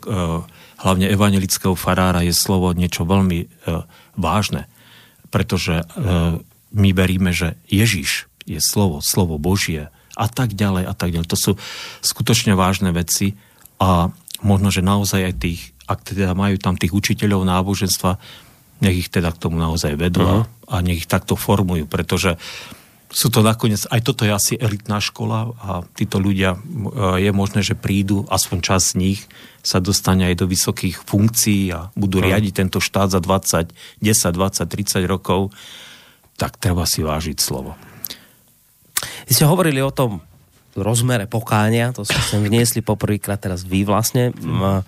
[0.82, 3.84] hlavne evangelického farára je slovo niečo veľmi uh,
[4.16, 4.70] vážne.
[5.30, 6.40] Pretože uh,
[6.72, 11.28] my veríme, že Ježiš je slovo, slovo Božie a tak ďalej a tak ďalej.
[11.28, 11.52] To sú
[12.00, 13.36] skutočne vážne veci
[13.82, 14.10] a
[14.40, 18.18] možno, že naozaj aj tých ak teda majú tam tých učiteľov náboženstva,
[18.82, 20.44] nech ich teda k tomu naozaj vedú uh-huh.
[20.68, 22.36] a nech ich takto formujú, pretože
[23.16, 26.60] sú to nakoniec, aj toto je asi elitná škola a títo ľudia
[27.16, 29.20] je možné, že prídu, aspoň čas z nich
[29.64, 32.34] sa dostane aj do vysokých funkcií a budú uh-huh.
[32.34, 35.56] riadiť tento štát za 20, 10, 20, 30 rokov,
[36.36, 37.80] tak treba si vážiť slovo.
[39.30, 40.20] Vy ste hovorili o tom
[40.76, 44.36] rozmere pokánia, to ste sem vniesli poprvýkrát teraz vy vlastne.
[44.36, 44.84] Uh-huh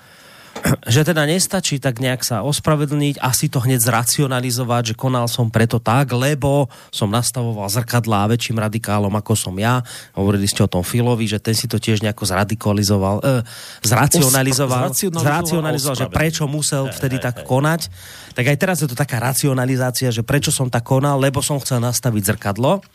[0.94, 5.48] že teda nestačí tak nejak sa ospravedlniť a si to hneď zracionalizovať, že konal som
[5.48, 9.82] preto tak, lebo som nastavoval zrkadlá väčším radikálom ako som ja.
[10.16, 13.42] Hovorili ste o tom Filovi, že ten si to tiež nejako zradikalizoval, e,
[13.84, 17.90] zracionalizoval, zracionalizoval, zracionalizoval že prečo musel vtedy tak konať.
[18.38, 21.82] Tak aj teraz je to taká racionalizácia, že prečo som tak konal, lebo som chcel
[21.82, 22.86] nastaviť zrkadlo.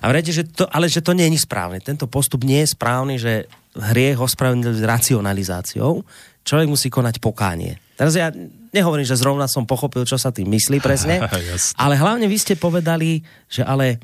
[0.00, 1.80] A viete, že to, ale že to nie je správne.
[1.80, 6.04] Tento postup nie je správny, že hriech ospravedlniť racionalizáciou,
[6.42, 7.78] človek musí konať pokánie.
[7.94, 8.34] Teraz ja
[8.74, 11.22] nehovorím, že zrovna som pochopil, čo sa tým myslí presne,
[11.82, 14.00] ale hlavne vy ste povedali, že ale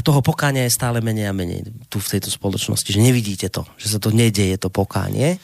[0.00, 3.90] toho pokánia je stále menej a menej tu v tejto spoločnosti, že nevidíte to, že
[3.90, 5.42] sa to nedieje, to pokánie.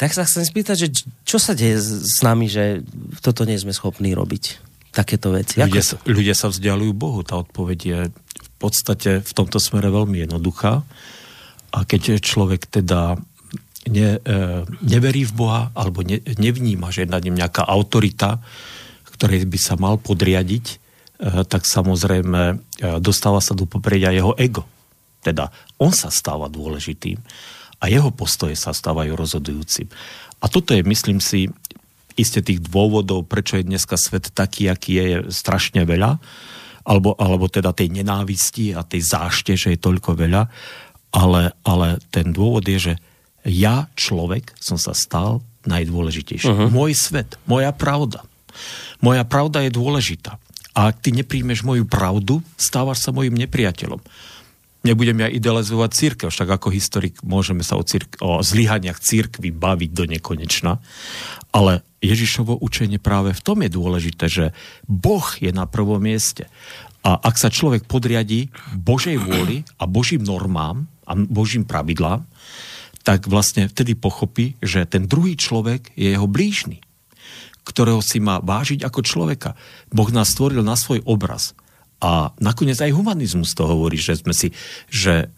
[0.00, 0.88] Tak sa chcem spýtať, že
[1.28, 2.80] čo sa deje s nami, že
[3.20, 4.56] toto nie sme schopní robiť,
[4.96, 5.60] takéto veci.
[5.60, 10.24] Ľudia, sa, ľudia sa vzdialujú Bohu, tá odpoveď je v podstate v tomto smere veľmi
[10.24, 10.82] jednoduchá.
[11.70, 13.20] A keď človek teda
[13.88, 14.40] ne, e,
[14.84, 18.42] neverí v Boha alebo ne, nevníma, že je nad ním nejaká autorita,
[19.16, 20.76] ktorej by sa mal podriadiť, e,
[21.48, 22.54] tak samozrejme e,
[23.00, 24.68] dostáva sa do popredia jeho ego.
[25.24, 25.48] Teda
[25.80, 27.16] on sa stáva dôležitým
[27.80, 29.88] a jeho postoje sa stávajú rozhodujúcim.
[30.40, 31.48] A toto je, myslím si,
[32.16, 36.20] iste tých dôvodov, prečo je dneska svet taký, aký je, je strašne veľa
[36.84, 40.42] alebo, alebo teda tej nenávisti a tej zášte, že je toľko veľa,
[41.12, 42.94] ale, ale ten dôvod je, že
[43.44, 46.48] ja, človek, som sa stal najdôležitejší.
[46.48, 46.68] Uh-huh.
[46.72, 48.24] Môj svet, moja pravda.
[49.00, 50.40] Moja pravda je dôležitá.
[50.76, 54.00] A ak ty nepríjmeš moju pravdu, stávaš sa mojim nepriateľom.
[54.80, 59.90] Nebudem ja idealizovať církev, však ako historik môžeme sa o, círk- o zlyhaniach církvy baviť
[59.92, 60.80] do nekonečna,
[61.52, 64.44] ale Ježišovo učenie práve v tom je dôležité, že
[64.88, 66.48] Boh je na prvom mieste.
[67.04, 72.24] A ak sa človek podriadí Božej vôli a Božím normám a Božím pravidlám,
[73.00, 76.84] tak vlastne vtedy pochopí, že ten druhý človek je jeho blížny,
[77.64, 79.56] ktorého si má vážiť ako človeka.
[79.88, 81.56] Boh nás stvoril na svoj obraz.
[82.00, 84.56] A nakoniec aj humanizmus to hovorí, že sme si,
[84.88, 85.28] že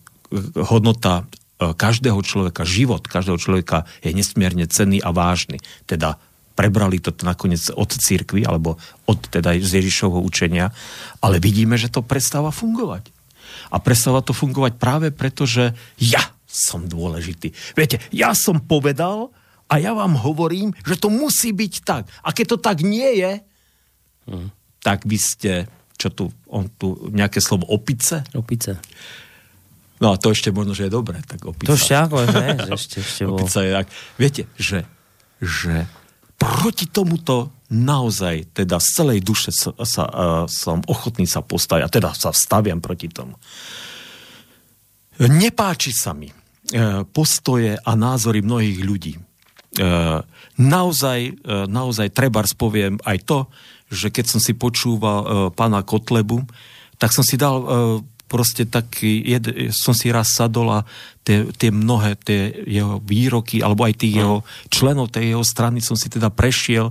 [0.55, 1.27] hodnota
[1.59, 5.59] e, každého človeka, život každého človeka je nesmierne cenný a vážny.
[5.91, 6.23] Teda
[6.55, 8.79] prebrali to nakoniec od církvy, alebo
[9.11, 10.71] od teda z Ježišovho učenia,
[11.19, 13.11] ale vidíme, že to prestáva fungovať.
[13.75, 16.23] A prestáva to fungovať práve preto, že ja
[16.53, 17.57] som dôležitý.
[17.73, 19.33] Viete, ja som povedal
[19.73, 22.05] a ja vám hovorím, že to musí byť tak.
[22.21, 23.33] A keď to tak nie je,
[24.29, 24.49] hmm.
[24.85, 25.65] tak vy ste
[26.03, 28.27] čo tu, on tu, nejaké slovo opice?
[28.35, 28.75] Opice.
[30.03, 31.23] No a to ešte možno, že je dobré.
[31.23, 31.71] Tak opica.
[31.71, 32.43] To ešte ako, že?
[32.75, 33.39] ešte, ešte bol.
[33.39, 33.87] Opica je tak.
[34.19, 34.83] Viete, že,
[35.39, 35.87] že
[36.35, 41.89] proti tomuto naozaj, teda z celej duše sa, sa, uh, som ochotný sa postaviť, a
[41.89, 43.39] teda sa staviam proti tomu.
[45.23, 46.42] Nepáči sa mi
[47.13, 49.15] postoje a názory mnohých ľudí.
[49.73, 50.21] Uh,
[50.61, 53.39] naozaj, uh, naozaj treba spoviem aj to,
[53.93, 56.41] že keď som si počúval pána Kotlebu,
[56.97, 57.61] tak som si dal
[58.25, 60.89] proste taký, jed, som si raz sadol a
[61.21, 64.21] tie, tie mnohé tie jeho výroky, alebo aj tých mm.
[64.25, 64.39] jeho
[64.73, 66.89] členov tej jeho strany som si teda prešiel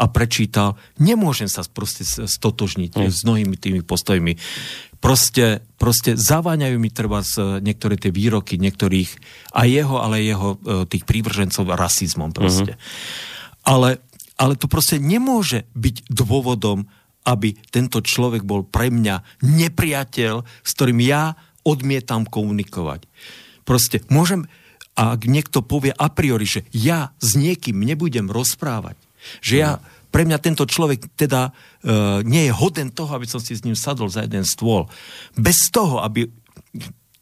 [0.00, 0.80] a prečítal.
[0.96, 3.12] Nemôžem sa proste stotožniť mm.
[3.12, 4.40] s mnohými tými postojmi.
[5.00, 9.10] Proste, proste zaváňajú mi treba z niektoré tie výroky niektorých,
[9.52, 12.76] aj jeho, ale jeho e, tých prívržencov rasizmom proste.
[12.76, 13.68] Mm-hmm.
[13.68, 13.90] Ale
[14.40, 16.88] ale to proste nemôže byť dôvodom,
[17.28, 20.34] aby tento človek bol pre mňa nepriateľ,
[20.64, 23.04] s ktorým ja odmietam komunikovať.
[23.68, 24.48] Proste môžem,
[24.96, 28.96] a ak niekto povie a priori, že ja s niekým nebudem rozprávať,
[29.40, 31.50] že ja, pre mňa tento človek teda e,
[32.26, 34.90] nie je hoden toho, aby som si s ním sadol za jeden stôl.
[35.38, 36.26] Bez toho, aby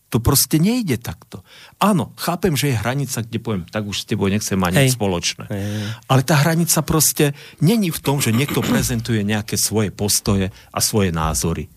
[0.09, 1.45] to proste nejde takto.
[1.77, 5.45] Áno, chápem, že je hranica, kde poviem, tak už s tebou nechcem mať nič spoločné.
[5.53, 5.85] Hej.
[6.09, 11.13] Ale tá hranica proste není v tom, že niekto prezentuje nejaké svoje postoje a svoje
[11.13, 11.69] názory.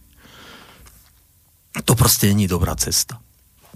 [1.83, 3.19] To proste není dobrá cesta.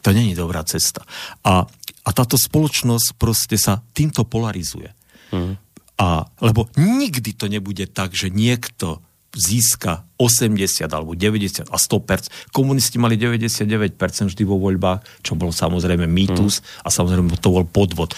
[0.04, 1.04] To není dobrá cesta.
[1.44, 1.68] A,
[2.04, 4.92] a táto spoločnosť proste sa týmto polarizuje.
[5.36, 5.60] Mm.
[5.96, 9.00] A, lebo nikdy to nebude tak, že niekto
[9.36, 12.56] získa 80 alebo 90 a 100%.
[12.56, 14.00] Komunisti mali 99%
[14.32, 16.88] vždy vo voľbách, čo bol samozrejme mýtus mm.
[16.88, 18.16] a samozrejme to bol podvod.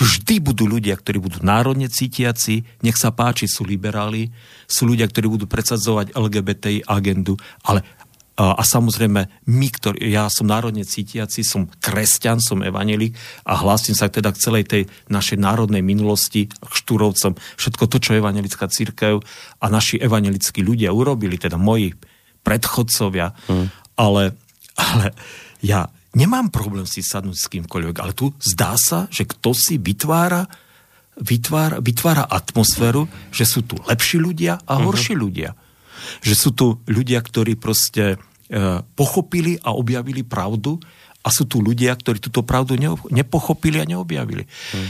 [0.00, 4.32] Vždy budú ľudia, ktorí budú národne cítiaci, nech sa páči, sú liberáli,
[4.64, 7.84] sú ľudia, ktorí budú predsadzovať LGBTI agendu, ale
[8.34, 13.14] a, samozrejme, my, ktorý, ja som národne cítiaci, som kresťan, som evanelik
[13.46, 18.18] a hlásim sa teda k celej tej našej národnej minulosti, k štúrovcom, všetko to, čo
[18.18, 19.22] evanelická církev
[19.62, 21.94] a naši evanelickí ľudia urobili, teda moji
[22.42, 23.66] predchodcovia, hmm.
[24.02, 24.34] ale,
[24.82, 25.14] ale
[25.62, 25.86] ja
[26.18, 30.50] nemám problém si sadnúť s kýmkoľvek, ale tu zdá sa, že kto si vytvára
[31.14, 34.82] vytvára, vytvára atmosféru, že sú tu lepší ľudia a mhm.
[34.82, 35.22] horší uh-huh.
[35.22, 35.50] ľudia
[36.24, 38.16] že sú tu ľudia, ktorí proste e,
[38.94, 40.80] pochopili a objavili pravdu
[41.24, 42.76] a sú tu ľudia, ktorí túto pravdu
[43.08, 44.44] nepochopili a neobjavili.
[44.44, 44.88] Hmm.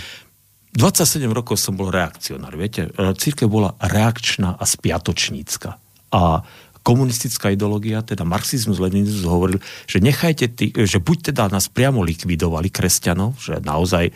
[0.75, 2.91] 27 rokov som bol reakcionár, viete.
[2.91, 5.79] E, církev bola reakčná a spiatočnícka.
[6.11, 6.43] A
[6.85, 9.59] komunistická ideológia, teda marxizmus, leninizmus hovoril,
[9.89, 14.13] že nechajte tý, že buď teda nás priamo likvidovali kresťanov, že naozaj e,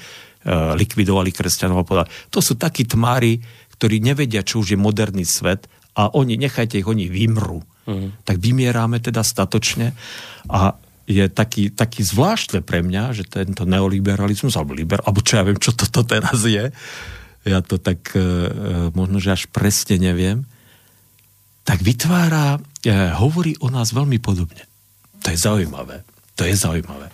[0.77, 3.41] likvidovali kresťanov a povedali, to sú takí tmári,
[3.79, 7.67] ktorí nevedia, čo už je moderný svet a oni, nechajte ich, oni vymrú.
[7.91, 8.15] Mm.
[8.23, 9.99] Tak vymieráme teda statočne
[10.47, 10.79] a
[11.09, 15.57] je taký, taký zvláštne pre mňa, že tento neoliberalizmus, alebo liber, alebo čo ja viem,
[15.57, 16.69] čo toto teraz je,
[17.49, 18.25] ja to tak e, e,
[18.93, 20.45] možno, že až presne neviem,
[21.65, 24.69] tak vytvára, e, hovorí o nás veľmi podobne.
[25.25, 26.05] to je zaujímavé,
[26.37, 27.09] to je zaujímavé,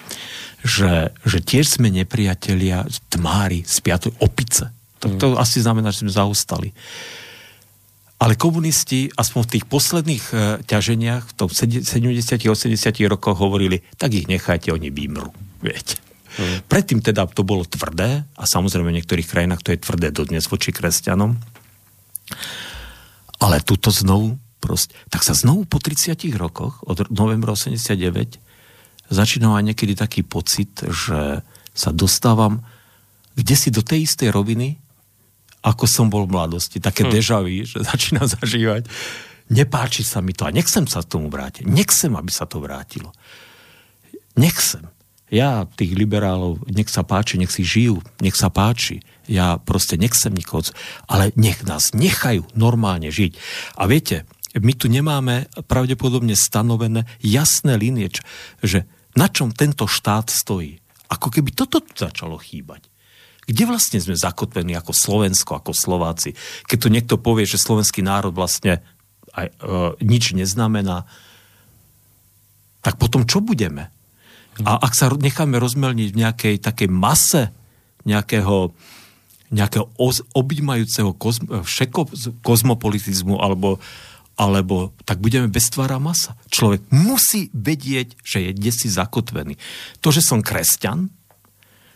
[0.66, 2.82] že, že tiež sme nepriatelia
[3.14, 4.74] tmári, spiatoj, opice.
[4.98, 5.38] To, to mm.
[5.38, 6.74] asi znamená, že sme zaustali.
[8.24, 11.84] Ale komunisti, aspoň v tých posledných e, ťaženiach, v tom 70
[12.24, 15.28] 80 rokoch hovorili, tak ich nechajte, oni vymrú.
[15.60, 16.00] Viete.
[16.40, 16.64] Mm.
[16.64, 20.72] Predtým teda to bolo tvrdé a samozrejme v niektorých krajinách to je tvrdé dodnes voči
[20.72, 21.36] kresťanom.
[23.44, 28.40] Ale tuto znovu proste, tak sa znovu po 30 rokoch, od novembra 89,
[29.12, 31.44] začínam aj niekedy taký pocit, že
[31.76, 32.64] sa dostávam
[33.34, 34.78] kde si do tej istej roviny,
[35.64, 36.76] ako som bol v mladosti.
[36.76, 37.10] Také hm.
[37.10, 38.84] dežavy, že začínam zažívať.
[39.48, 41.68] Nepáči sa mi to a nechcem sa tomu vrátiť.
[41.68, 43.12] Nechcem, aby sa to vrátilo.
[44.36, 44.88] Nechcem.
[45.32, 49.02] Ja tých liberálov, nech sa páči, nech si žijú, nech sa páči.
[49.24, 50.64] Ja proste nechcem nikoho,
[51.08, 53.32] ale nech nás nechajú normálne žiť.
[53.80, 58.14] A viete, my tu nemáme pravdepodobne stanovené jasné linie,
[58.62, 58.86] že
[59.18, 60.78] na čom tento štát stojí.
[61.10, 62.93] Ako keby toto tu začalo chýbať.
[63.44, 66.32] Kde vlastne sme zakotvení ako Slovensko, ako Slováci?
[66.64, 68.80] Keď tu niekto povie, že slovenský národ vlastne
[69.36, 69.54] aj, e,
[70.04, 71.04] nič neznamená,
[72.80, 73.88] tak potom čo budeme?
[74.62, 77.50] A ak sa necháme rozmelniť v nejakej takej mase
[78.04, 78.70] nejakého,
[79.50, 79.86] nejakého
[80.36, 82.12] objímajúceho kozm, všeko,
[82.44, 83.80] kozmopolitizmu alebo
[84.34, 86.34] alebo tak budeme bez tvára masa.
[86.50, 89.54] Človek musí vedieť, že je desi zakotvený.
[90.02, 91.06] To, že som kresťan,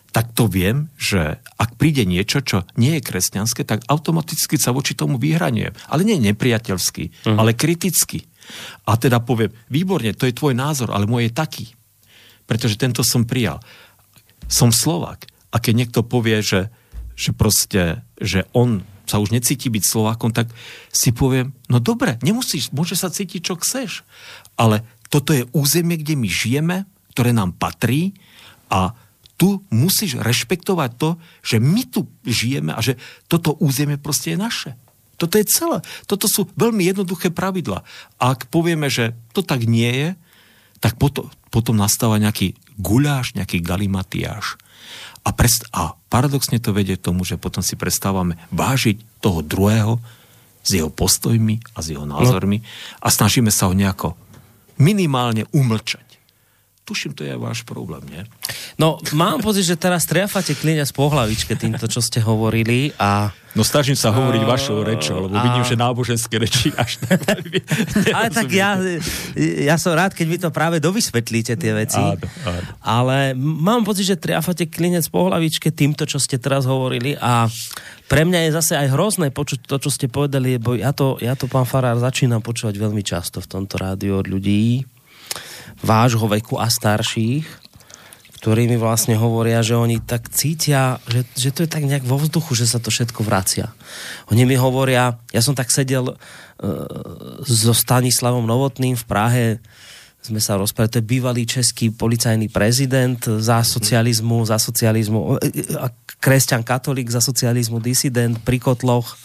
[0.09, 4.97] tak to viem, že ak príde niečo, čo nie je kresťanské, tak automaticky sa voči
[4.97, 5.73] tomu vyhraňujem.
[5.93, 7.37] Ale nie nepriateľský, uh-huh.
[7.37, 8.25] ale kriticky.
[8.89, 11.65] A teda poviem, výborne, to je tvoj názor, ale môj je taký.
[12.49, 13.61] Pretože tento som prijal.
[14.49, 15.29] Som Slovak.
[15.53, 16.73] A keď niekto povie, že,
[17.13, 20.49] že proste, že on sa už necíti byť Slovákom, tak
[20.93, 24.05] si poviem, no dobre, nemusíš, môže sa cítiť, čo chceš.
[24.57, 26.77] Ale toto je územie, kde my žijeme,
[27.13, 28.13] ktoré nám patrí
[28.69, 28.93] a
[29.39, 31.09] tu musíš rešpektovať to,
[31.39, 32.99] že my tu žijeme a že
[33.31, 34.71] toto územie proste je naše.
[35.15, 35.79] Toto je celé.
[36.03, 37.87] Toto sú veľmi jednoduché pravidla.
[38.19, 40.09] A ak povieme, že to tak nie je,
[40.83, 44.59] tak potom, potom nastáva nejaký guláš, nejaký galimatiáš.
[45.23, 49.99] A, prest- a paradoxne to vedie k tomu, že potom si prestávame vážiť toho druhého
[50.63, 52.65] s jeho postojmi a s jeho názormi no.
[53.03, 54.15] a snažíme sa ho nejako
[54.79, 56.08] minimálne umlčať.
[56.89, 58.25] Tuším, to je aj váš problém, nie?
[58.81, 63.65] No, mám pocit, že teraz triafate klinec po hlavičke týmto, čo ste hovorili a No
[63.65, 65.41] snažím sa hovoriť uh, vašou rečou, lebo a...
[65.41, 67.49] vidím, že náboženské reči až tak
[68.13, 68.77] Ale tak ja,
[69.65, 71.97] ja som rád, keď vy to práve dovysvetlíte tie veci.
[71.97, 72.61] Áno, áno.
[72.85, 77.49] Ale mám pocit, že triafate klinec po hlavičke týmto, čo ste teraz hovorili a
[78.05, 81.33] pre mňa je zase aj hrozné počuť to, čo ste povedali, lebo ja to, ja
[81.33, 84.85] to pán Farár, začínam počúvať veľmi často v tomto rádiu od ľudí
[85.83, 87.45] vášho veku a starších,
[88.39, 92.15] ktorí mi vlastne hovoria, že oni tak cítia, že, že to je tak nejak vo
[92.15, 93.75] vzduchu, že sa to všetko vracia.
[94.31, 96.17] Oni mi hovoria, ja som tak sedel uh,
[97.43, 99.45] so Stanislavom Novotným v Prahe,
[100.19, 105.39] sme sa rozprávali, to je bývalý český policajný prezident za socializmu, za socializmu,
[106.19, 109.15] kresťan katolík za socializmu, disident pri kotloch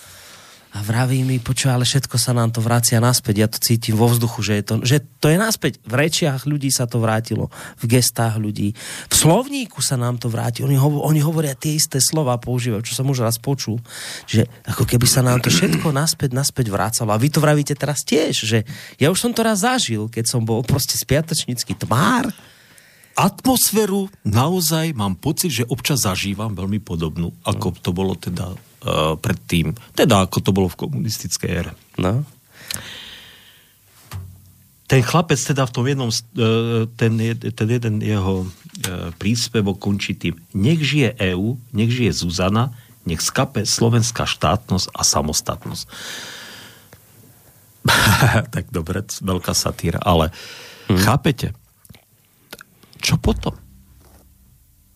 [0.75, 3.35] a vraví mi, počuj, ale všetko sa nám to vracia naspäť.
[3.39, 5.79] Ja to cítim vo vzduchu, že, je to, že to je naspäť.
[5.87, 7.47] V rečiach ľudí sa to vrátilo,
[7.79, 8.75] v gestách ľudí.
[9.07, 10.67] V slovníku sa nám to vráti.
[10.67, 13.79] Oni, hovor, oni hovoria tie isté slova, používajú, čo som už raz počul.
[14.27, 17.15] Že ako keby sa nám to všetko naspäť, naspäť vrácalo.
[17.15, 18.67] A vy to vravíte teraz tiež, že
[18.99, 22.35] ja už som to raz zažil, keď som bol proste spiatočnícky tvár.
[23.15, 29.73] Atmosféru naozaj mám pocit, že občas zažívam veľmi podobnú, ako to bolo teda uh, predtým,
[29.97, 31.73] teda ako to bolo v komunistickej ére.
[31.97, 32.23] No.
[34.85, 40.37] Ten chlapec teda v tom jednom, uh, ten, ten jeden jeho uh, príspevok končí tým,
[40.53, 42.77] nech žije EU, nech žije Zuzana,
[43.09, 45.85] nech skape slovenská štátnosť a samostatnosť.
[48.55, 50.33] tak dobre, veľká satíra, ale
[50.89, 51.01] hmm.
[51.05, 51.53] chápete,
[53.01, 53.64] čo potom?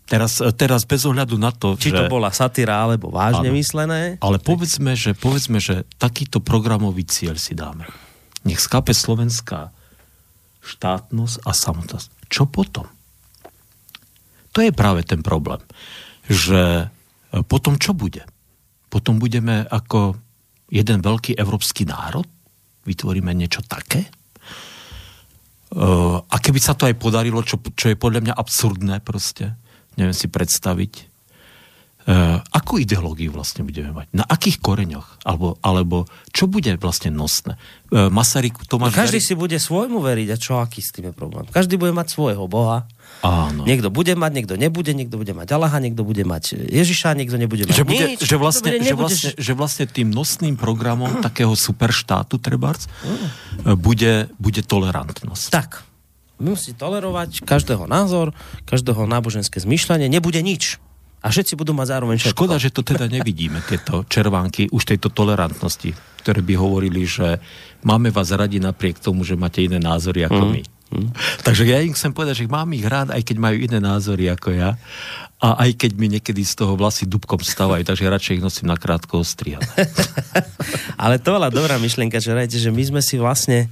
[0.09, 2.01] Teraz, teraz bez ohľadu na to, Či že...
[2.01, 4.17] to bola satyra, alebo vážne áno, myslené.
[4.25, 7.85] Ale povedzme že, povedzme, že takýto programový cieľ si dáme.
[8.49, 9.69] Nech skápe slovenská
[10.65, 12.09] štátnosť a samotnosť.
[12.33, 12.89] Čo potom?
[14.57, 15.61] To je práve ten problém.
[16.25, 18.25] Že e, potom čo bude?
[18.89, 20.17] Potom budeme ako
[20.73, 22.25] jeden veľký európsky národ?
[22.89, 24.09] Vytvoríme niečo také?
[24.09, 24.11] E,
[26.25, 29.53] a keby sa to aj podarilo, čo, čo je podľa mňa absurdné proste,
[29.99, 31.11] neviem si predstaviť,
[32.57, 34.09] akú ideológiu vlastne budeme mať?
[34.17, 35.29] Na akých koreňoch?
[35.29, 37.61] Alebo, alebo čo bude vlastne nosné?
[37.93, 38.97] Uh, Masaryk, Tomáš...
[38.97, 39.29] No každý Garik...
[39.29, 41.45] si bude svojmu veriť a čo, aký s tým je problém?
[41.53, 42.89] Každý bude mať svojho Boha.
[43.21, 43.69] Áno.
[43.69, 47.69] Niekto bude mať, niekto nebude, niekto bude mať Allaha, niekto bude mať Ježiša, niekto nebude
[47.69, 48.21] mať že bude, nič.
[48.25, 53.77] Že vlastne, bude, že, vlastne, že vlastne tým nosným programom takého superštátu, trebárs, mm.
[53.77, 55.45] bude, bude tolerantnosť.
[55.53, 55.88] Tak.
[56.39, 58.31] Musí tolerovať každého názor,
[58.67, 60.79] každého náboženské zmyšľanie, nebude nič.
[61.19, 62.39] A všetci budú mať zároveň všetko.
[62.39, 65.91] Škoda, že to teda nevidíme, tieto červánky už tejto tolerantnosti,
[66.23, 67.43] ktoré by hovorili, že
[67.83, 70.51] máme vás radi napriek tomu, že máte iné názory ako mm.
[70.55, 70.63] my.
[70.89, 71.11] Mm.
[71.43, 74.55] Takže ja im chcem povedať, že mám ich rád, aj keď majú iné názory ako
[74.55, 74.79] ja.
[75.43, 78.79] A aj keď mi niekedy z toho vlasy dubkom stávajú, takže radšej ich nosím na
[78.79, 79.67] krátko ostrihané.
[81.03, 83.71] Ale to bola dobrá myšlienka, že že my sme si vlastne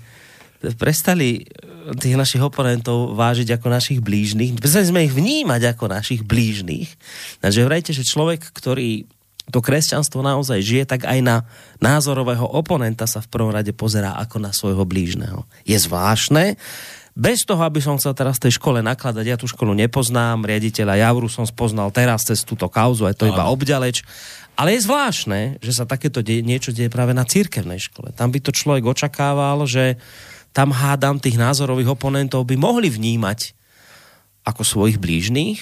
[0.77, 1.47] prestali
[1.95, 4.59] tých našich oponentov vážiť ako našich blížnych.
[4.59, 6.91] Prestali sme ich vnímať ako našich blížnych.
[7.39, 9.07] Takže vrajte, že človek, ktorý
[9.47, 11.37] to kresťanstvo naozaj žije, tak aj na
[11.79, 15.47] názorového oponenta sa v prvom rade pozerá ako na svojho blížneho.
[15.63, 16.59] Je zvláštne,
[17.17, 21.33] bez toho, aby som chcel teraz tej škole nakladať, ja tú školu nepoznám, riaditeľa Javru
[21.33, 24.05] som spoznal teraz cez túto kauzu, aj to iba obďaleč,
[24.53, 28.13] ale je zvláštne, že sa takéto die, niečo deje práve na církevnej škole.
[28.13, 29.97] Tam by to človek očakával, že
[30.57, 33.53] tam hádam tých názorových oponentov by mohli vnímať
[34.49, 35.61] ako svojich blížných,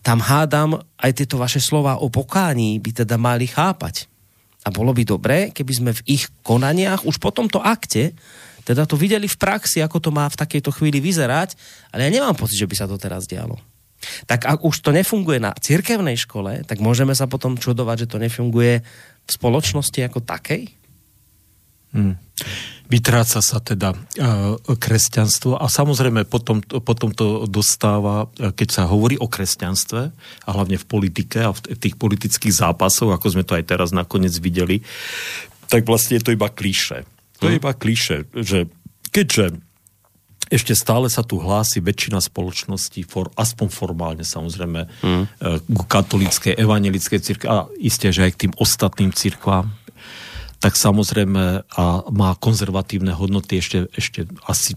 [0.00, 4.08] tam hádam aj tieto vaše slova o pokání by teda mali chápať.
[4.64, 8.16] A bolo by dobré, keby sme v ich konaniach už po tomto akte
[8.64, 11.56] teda to videli v praxi, ako to má v takejto chvíli vyzerať,
[11.90, 13.56] ale ja nemám pocit, že by sa to teraz dialo.
[14.28, 18.16] Tak ak už to nefunguje na cirkevnej škole, tak môžeme sa potom čudovať, že to
[18.20, 18.84] nefunguje
[19.26, 20.72] v spoločnosti ako takej?
[21.96, 22.16] Hmm
[22.90, 23.98] vytráca sa teda e,
[24.66, 30.02] kresťanstvo a samozrejme potom, potom to dostáva, e, keď sa hovorí o kresťanstve
[30.44, 34.34] a hlavne v politike a v tých politických zápasoch, ako sme to aj teraz nakoniec
[34.42, 34.82] videli,
[35.70, 37.06] tak vlastne je to iba klíše.
[37.38, 37.60] To je hm.
[37.62, 38.66] iba klíše, že
[39.14, 39.62] keďže
[40.50, 45.24] ešte stále sa tu hlási väčšina spoločnosti, for, aspoň formálne samozrejme, mm.
[45.70, 49.70] ku katolíckej, evangelickej cirkvi a isté, že aj k tým ostatným cirkvám,
[50.60, 54.76] tak samozrejme a má konzervatívne hodnoty ešte, ešte asi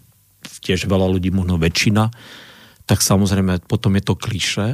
[0.63, 2.07] tiež veľa ľudí, možno väčšina,
[2.87, 4.67] tak samozrejme potom je to kliše,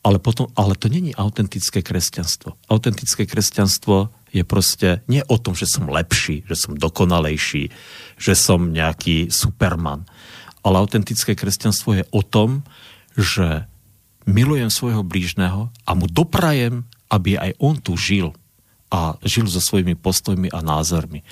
[0.00, 2.56] ale, potom, ale to není autentické kresťanstvo.
[2.72, 7.68] Autentické kresťanstvo je proste nie o tom, že som lepší, že som dokonalejší,
[8.16, 10.08] že som nejaký superman,
[10.64, 12.64] ale autentické kresťanstvo je o tom,
[13.16, 13.68] že
[14.28, 18.36] milujem svojho blížneho a mu doprajem, aby aj on tu žil
[18.88, 21.24] a žil so svojimi postojmi a názormi.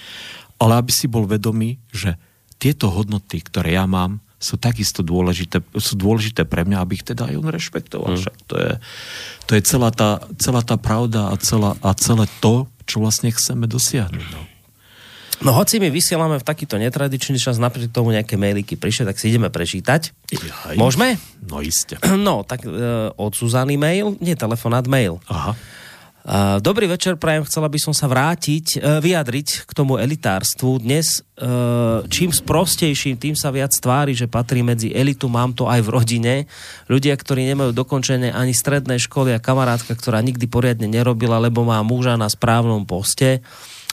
[0.56, 2.16] Ale aby si bol vedomý, že
[2.56, 7.32] tieto hodnoty, ktoré ja mám, sú takisto dôležité, sú dôležité pre mňa, aby ich teda
[7.32, 8.10] aj on rešpektoval.
[8.14, 8.18] Mm.
[8.20, 8.72] Však to je,
[9.48, 13.64] to je celá, tá, celá tá pravda a, celá, a celé to, čo vlastne chceme
[13.64, 14.26] dosiahnuť.
[14.32, 14.42] No.
[15.36, 19.28] No hoci my vysielame v takýto netradičný čas, napriek tomu nejaké mailiky prišli, tak si
[19.28, 20.32] ideme prečítať.
[20.32, 20.80] Jaj.
[20.80, 21.20] Môžeme?
[21.44, 22.00] No iste.
[22.16, 22.72] No, tak e,
[23.12, 25.20] od Suzany mail, nie telefonát, mail.
[25.28, 25.52] Aha.
[26.58, 30.82] Dobrý večer, prajem, chcela by som sa vrátiť, e, vyjadriť k tomu elitárstvu.
[30.82, 31.46] Dnes e,
[32.10, 36.34] čím sprostejším, tým sa viac tvári, že patrí medzi elitu, mám to aj v rodine.
[36.90, 41.78] Ľudia, ktorí nemajú dokončené ani stredné školy a kamarátka, ktorá nikdy poriadne nerobila, lebo má
[41.86, 43.38] muža na správnom poste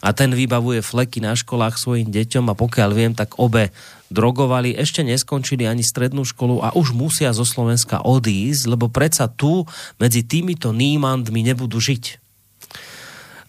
[0.02, 3.70] a ten vybavuje fleky na školách svojim deťom a pokiaľ viem, tak obe
[4.10, 9.70] drogovali, ešte neskončili ani strednú školu a už musia zo Slovenska odísť, lebo predsa tu
[10.02, 12.23] medzi týmito nímandmi nebudú žiť.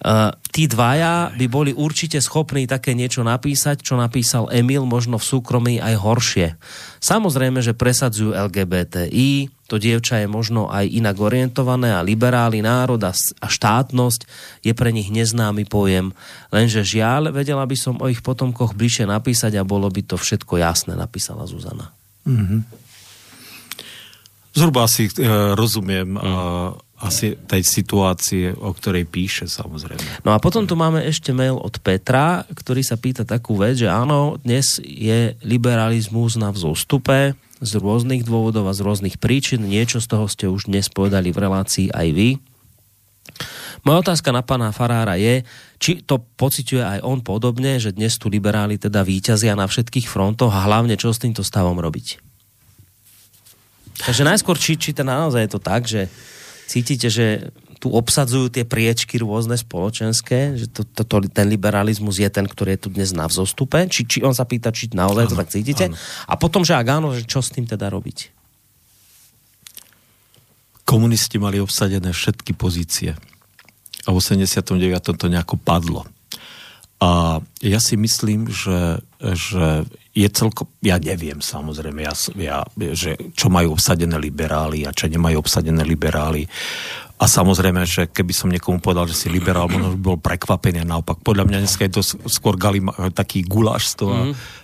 [0.04, 5.24] Uh, tí dvaja by boli určite schopní také niečo napísať, čo napísal Emil, možno v
[5.24, 6.48] súkromí aj horšie.
[7.00, 13.16] Samozrejme, že presadzujú LGBTI, to dievča je možno aj inak orientované a liberáli, národ a,
[13.16, 14.28] a štátnosť
[14.60, 16.12] je pre nich neznámy pojem.
[16.52, 20.60] Lenže žiaľ, vedela by som o ich potomkoch bližšie napísať a bolo by to všetko
[20.60, 21.96] jasné, napísala Zuzana.
[22.28, 22.60] Mm-hmm.
[24.52, 25.12] Zhruba si e,
[25.56, 30.24] rozumiem mm asi tej situácie, o ktorej píše samozrejme.
[30.24, 33.92] No a potom tu máme ešte mail od Petra, ktorý sa pýta takú vec, že
[33.92, 39.68] áno, dnes je liberalizmus na vzostupe z rôznych dôvodov a z rôznych príčin.
[39.68, 42.28] Niečo z toho ste už dnes povedali v relácii aj vy.
[43.84, 45.44] Moja otázka na pána Farára je,
[45.76, 50.48] či to pociťuje aj on podobne, že dnes tu liberáli teda víťazia na všetkých frontoch
[50.48, 52.24] a hlavne čo s týmto stavom robiť.
[53.94, 56.08] Takže najskôr, či, či to naozaj je to tak, že
[56.66, 57.50] cítite, že
[57.82, 62.80] tu obsadzujú tie priečky rôzne spoločenské, že to, to, to, ten liberalizmus je ten, ktorý
[62.80, 63.84] je tu dnes na vzostupe?
[63.90, 65.92] Či, či on sa pýta, či naozaj to tak cítite?
[65.92, 65.96] Áno.
[66.30, 68.34] A potom, že ak áno, že čo s tým teda robiť?
[70.84, 73.16] komunisti mali obsadené všetky pozície.
[74.04, 74.76] A v 89.
[75.16, 76.04] to nejako padlo.
[77.04, 79.84] A ja si myslím, že, že
[80.16, 82.64] je celko, ja neviem samozrejme, ja, ja,
[82.96, 86.48] že čo majú obsadené liberáli a čo nemajú obsadené liberáli.
[87.20, 90.80] A samozrejme, že keby som niekomu povedal, že si liberál, možno by bol prekvapený.
[90.80, 92.80] Naopak, podľa mňa dneska je to skôr gali,
[93.12, 94.22] taký guláš z toho a,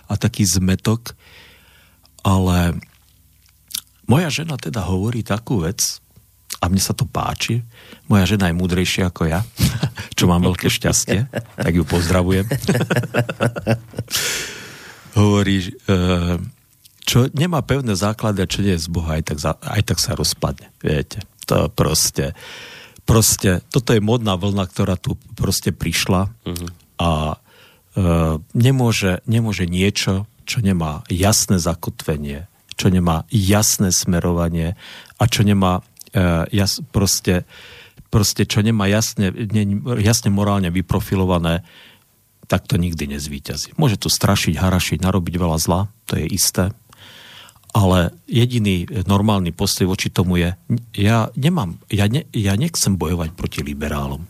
[0.09, 1.13] a taký zmetok.
[2.25, 2.73] Ale
[4.09, 6.00] moja žena teda hovorí takú vec,
[6.59, 7.63] a mne sa to páči.
[8.11, 9.47] Moja žena je múdrejšia ako ja,
[10.17, 12.51] čo mám veľké šťastie, tak ju pozdravujem.
[15.17, 15.71] Hovorí, e,
[17.07, 20.15] čo nemá pevné základy a čo nie je z Boha, aj tak, aj tak sa
[20.15, 20.71] rozpadne.
[20.79, 22.31] Viete, to proste,
[23.03, 26.69] proste, toto je modná vlna, ktorá tu proste prišla uh-huh.
[27.01, 27.37] a e,
[28.55, 32.47] nemôže, nemôže niečo, čo nemá jasné zakotvenie,
[32.79, 34.79] čo nemá jasné smerovanie
[35.19, 35.83] a čo nemá
[36.15, 37.47] uh, jas, proste,
[38.11, 39.63] proste, čo nemá jasne, ne,
[39.99, 41.63] jasne morálne vyprofilované,
[42.51, 43.79] tak to nikdy nezvíťazí.
[43.79, 46.75] Môže to strašiť, harašiť, narobiť veľa zla, to je isté,
[47.71, 50.51] ale jediný normálny postoj voči tomu je,
[50.99, 54.27] ja nemám, ja, ne, ja nechcem bojovať proti liberálom.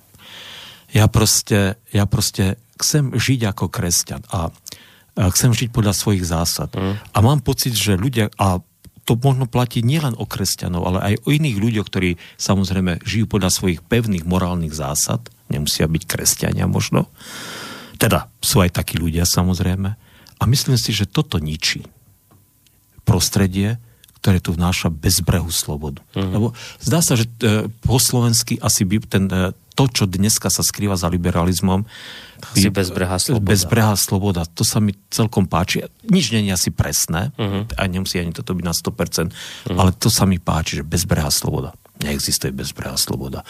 [0.94, 4.54] Ja proste, ja proste chcem žiť ako kresťan a,
[5.18, 6.70] a chcem žiť podľa svojich zásad.
[6.78, 7.02] Mm.
[7.02, 8.62] A mám pocit, že ľudia, a
[9.12, 13.52] to možno platí nielen o kresťanov, ale aj o iných ľuďoch, ktorí samozrejme žijú podľa
[13.52, 17.12] svojich pevných morálnych zásad, nemusia byť kresťania možno.
[18.00, 19.90] Teda sú aj takí ľudia samozrejme.
[20.40, 21.84] A myslím si, že toto ničí
[23.04, 23.84] prostredie,
[24.22, 26.06] ktoré tu vnáša bezbrehu slobodu.
[26.14, 26.32] Mm.
[26.38, 26.48] Lebo
[26.78, 30.94] zdá sa, že e, po slovensky asi by ten, e, to, čo dneska sa skrýva
[30.94, 31.90] za liberalizmom,
[32.54, 33.50] asi bezbrehá sloboda.
[33.50, 34.42] Bezbrehá sloboda.
[34.54, 35.82] To sa mi celkom páči.
[36.06, 37.66] Nič je asi presné, uh-huh.
[37.78, 39.78] a nemusí ani toto byť na 100%, uh-huh.
[39.78, 41.74] ale to sa mi páči, že bezbrehá sloboda.
[42.02, 43.42] Neexistuje bezbrehá sloboda.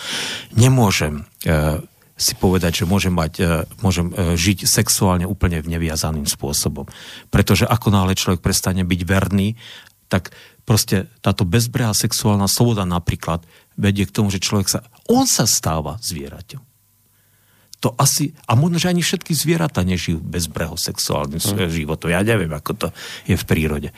[0.56, 1.84] Nemôžem e,
[2.20, 3.46] si povedať, že môžem, mať, e,
[3.80, 6.86] môžem e, žiť sexuálne úplne v neviazaným spôsobom.
[7.32, 9.56] Pretože ako náhle človek prestane byť verný,
[10.12, 13.44] tak proste táto bezbrehá sexuálna sloboda napríklad
[13.76, 16.72] vedie k tomu, že človek sa, on sa stáva zvieraťom
[17.82, 21.66] to asi, a možno, že ani všetky zvieratá nežijú bezbreho sexuálnym mm.
[21.74, 22.14] životom.
[22.14, 22.88] Ja neviem, ako to
[23.26, 23.90] je v prírode.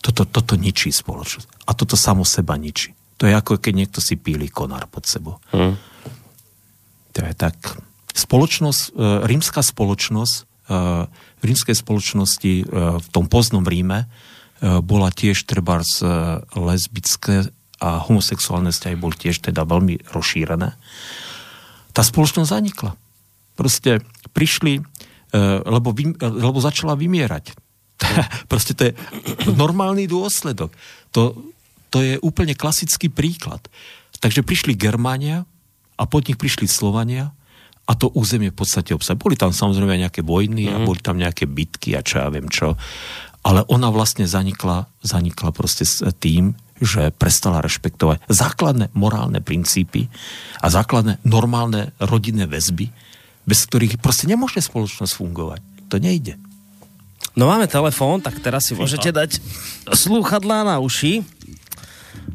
[0.00, 1.68] Toto, toto ničí spoločnosť.
[1.68, 2.96] A toto samo seba ničí.
[3.20, 5.36] To je ako keď niekto si píli konár pod sebou.
[5.52, 5.76] Mm.
[7.12, 7.76] To je tak.
[8.16, 10.42] Spoločnosť, e, rímska spoločnosť, e,
[11.12, 12.64] v rímskej spoločnosti e,
[12.96, 14.08] v tom poznom Ríme
[14.60, 16.02] bola tiež treba z
[16.54, 17.46] lesbické
[17.78, 20.74] a homosexuálne vzťahy boli tiež teda veľmi rozšírené.
[21.94, 22.92] Tá spoločnosť zanikla
[23.58, 24.02] proste
[24.34, 24.82] prišli, e,
[25.66, 27.54] lebo, vy, lebo začala vymierať.
[28.50, 28.92] proste to je
[29.50, 30.70] normálny dôsledok.
[31.14, 31.34] To,
[31.90, 33.62] to je úplne klasický príklad.
[34.18, 35.46] Takže prišli Germánia
[35.98, 37.34] a pod nich prišli Slovania
[37.88, 39.18] a to územie v podstate obsah.
[39.18, 40.72] Boli tam samozrejme nejaké vojny mm.
[40.74, 40.86] a mhm.
[40.86, 42.78] boli tam nejaké bitky a čo ja viem čo.
[43.48, 46.52] Ale ona vlastne zanikla, zanikla proste s tým,
[46.84, 50.12] že prestala rešpektovať základné morálne princípy
[50.60, 52.92] a základné normálne rodinné väzby,
[53.48, 55.60] bez ktorých proste nemôže spoločnosť fungovať.
[55.88, 56.36] To nejde.
[57.40, 59.40] No máme telefón, tak teraz si môžete dať
[59.88, 61.24] slúchadlá na uši.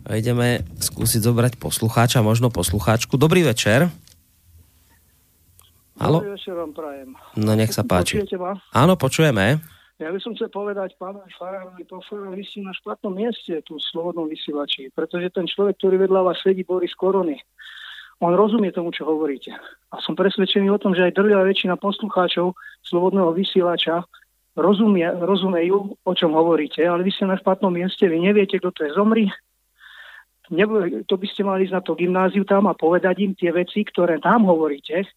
[0.09, 3.21] A ideme skúsiť zobrať poslucháča, možno poslucháčku.
[3.21, 3.93] Dobrý večer.
[6.01, 6.25] Halo?
[6.25, 7.09] Dobrý večer vám prajem.
[7.37, 8.17] No nech sa páči.
[8.17, 8.57] Počujete ma?
[8.73, 9.61] Áno, počujeme.
[10.03, 14.27] Ja by som chcel povedať pánovi Farárovi, po Farárovi si na špatnom mieste tu Slobodnom
[14.27, 17.39] vysielači, pretože ten človek, ktorý vedľa vás sedí, Boris Korony,
[18.19, 19.55] on rozumie tomu, čo hovoríte.
[19.95, 22.51] A som presvedčený o tom, že aj drvia väčšina poslucháčov
[22.83, 24.03] slobodného vysielača
[24.59, 28.81] rozumie, rozumejú, o čom hovoríte, ale vy ste na špatnom mieste, vy neviete, kto to
[28.83, 29.31] je zomri.
[30.51, 33.87] Nebo, to by ste mali ísť na to gymnáziu tam a povedať im tie veci,
[33.87, 35.07] ktoré tam hovoríte,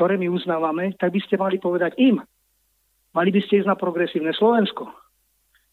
[0.00, 2.24] ktoré my uznávame, tak by ste mali povedať im.
[3.16, 4.92] Mali by ste ísť na progresívne Slovensko.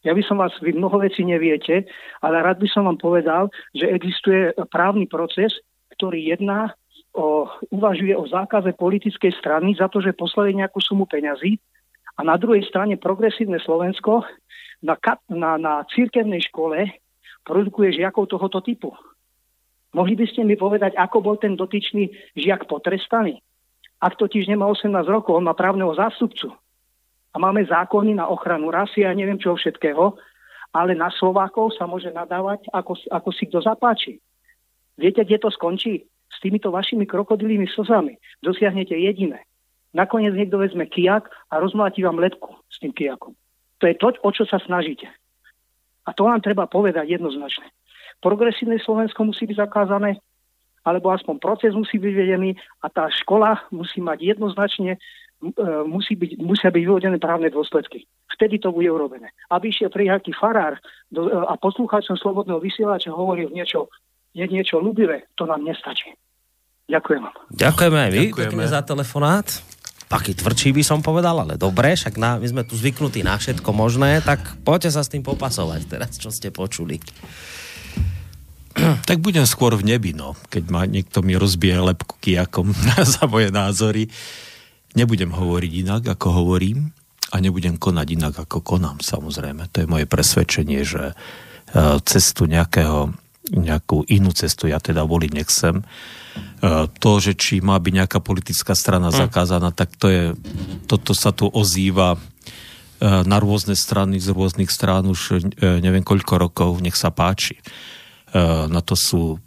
[0.00, 1.84] Ja by som vás, vy mnoho vecí neviete,
[2.24, 5.52] ale rád by som vám povedal, že existuje právny proces,
[5.92, 6.72] ktorý jedná
[7.12, 11.60] o, uvažuje o zákaze politickej strany za to, že poslali nejakú sumu peňazí
[12.16, 14.24] a na druhej strane progresívne Slovensko
[14.80, 14.96] na,
[15.28, 16.88] na, na církevnej škole
[17.44, 18.96] produkuje žiakov tohoto typu.
[19.92, 23.40] Mohli by ste mi povedať, ako bol ten dotyčný žiak potrestaný?
[24.00, 26.50] Ak totiž nemá 18 rokov, on má právneho zástupcu.
[27.34, 30.14] A máme zákony na ochranu rasy a neviem čo všetkého,
[30.74, 34.12] ale na Slovákov sa môže nadávať, ako, ako si kto zapáči.
[34.94, 36.06] Viete, kde to skončí?
[36.30, 39.46] S týmito vašimi krokodilými slzami dosiahnete jediné.
[39.94, 43.38] Nakoniec niekto vezme kijak a rozmláti vám letku s tým kijakom.
[43.78, 45.06] To je to, o čo sa snažíte.
[46.04, 47.70] A to vám treba povedať jednoznačne.
[48.18, 50.18] Progresívne Slovensko musí byť zakázané,
[50.82, 54.98] alebo aspoň proces musí byť vedený a tá škola musí mať jednoznačne,
[55.84, 58.06] musí byť, musia byť vyvodené právne dôsledky.
[58.32, 59.30] Vtedy to bude urobené.
[59.52, 60.80] Aby išiel prijaký farár
[61.12, 63.92] do, e, a poslúchačom Slobodného vysielača hovoril niečo,
[64.34, 66.10] je niečo ľubivé, to nám nestačí.
[66.90, 67.36] Ďakujem vám.
[67.54, 68.64] Ďakujeme aj vy Ďakujeme.
[68.68, 69.48] za telefonát.
[70.04, 73.72] Taký tvrdší by som povedal, ale dobre, však na, my sme tu zvyknutí na všetko
[73.72, 77.00] možné, tak poďte sa s tým popasovať teraz, čo ste počuli.
[79.06, 80.34] Tak budem skôr v nebi, no.
[80.50, 82.74] Keď ma niekto mi rozbije lepku kijakom
[83.16, 84.10] za moje názory.
[84.94, 86.94] Nebudem hovoriť inak, ako hovorím
[87.34, 89.66] a nebudem konať inak, ako konám, samozrejme.
[89.74, 91.14] To je moje presvedčenie, že e,
[92.06, 93.10] cestu nejakého,
[93.50, 95.82] nejakú inú cestu ja teda voliť nechcem.
[95.82, 95.84] E,
[96.86, 100.22] To, že či má byť nejaká politická strana zakázaná, tak to je,
[100.86, 102.18] toto sa tu ozýva e,
[103.02, 107.58] na rôzne strany, z rôznych strán už neviem koľko rokov, nech sa páči.
[108.34, 109.38] Na to sú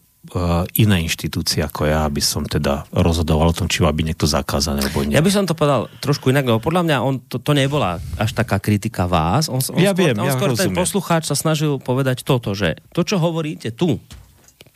[0.76, 4.88] iné inštitúcie ako ja, aby som teda rozhodoval o tom, či má byť niekto zakázaný
[4.88, 5.16] alebo nie.
[5.16, 8.36] Ja by som to povedal trošku inak, lebo podľa mňa on, to, to nebola až
[8.36, 9.48] taká kritika vás.
[9.48, 10.78] On, on Ja skôr, viem, on ja skôr ten rozumiem.
[10.78, 14.02] poslucháč sa snažil povedať toto, že to, čo hovoríte tu,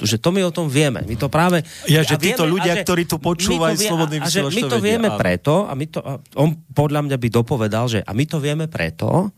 [0.02, 1.06] že to my o tom vieme.
[1.06, 1.62] My to práve...
[1.86, 4.54] Ja, že a títo ľudia, a že ktorí tu počúvajú Slobodný a, a že vysielač,
[4.58, 5.20] my to vieme áno.
[5.22, 8.66] preto, a my to, a on podľa mňa by dopovedal, že a my to vieme
[8.66, 9.30] preto,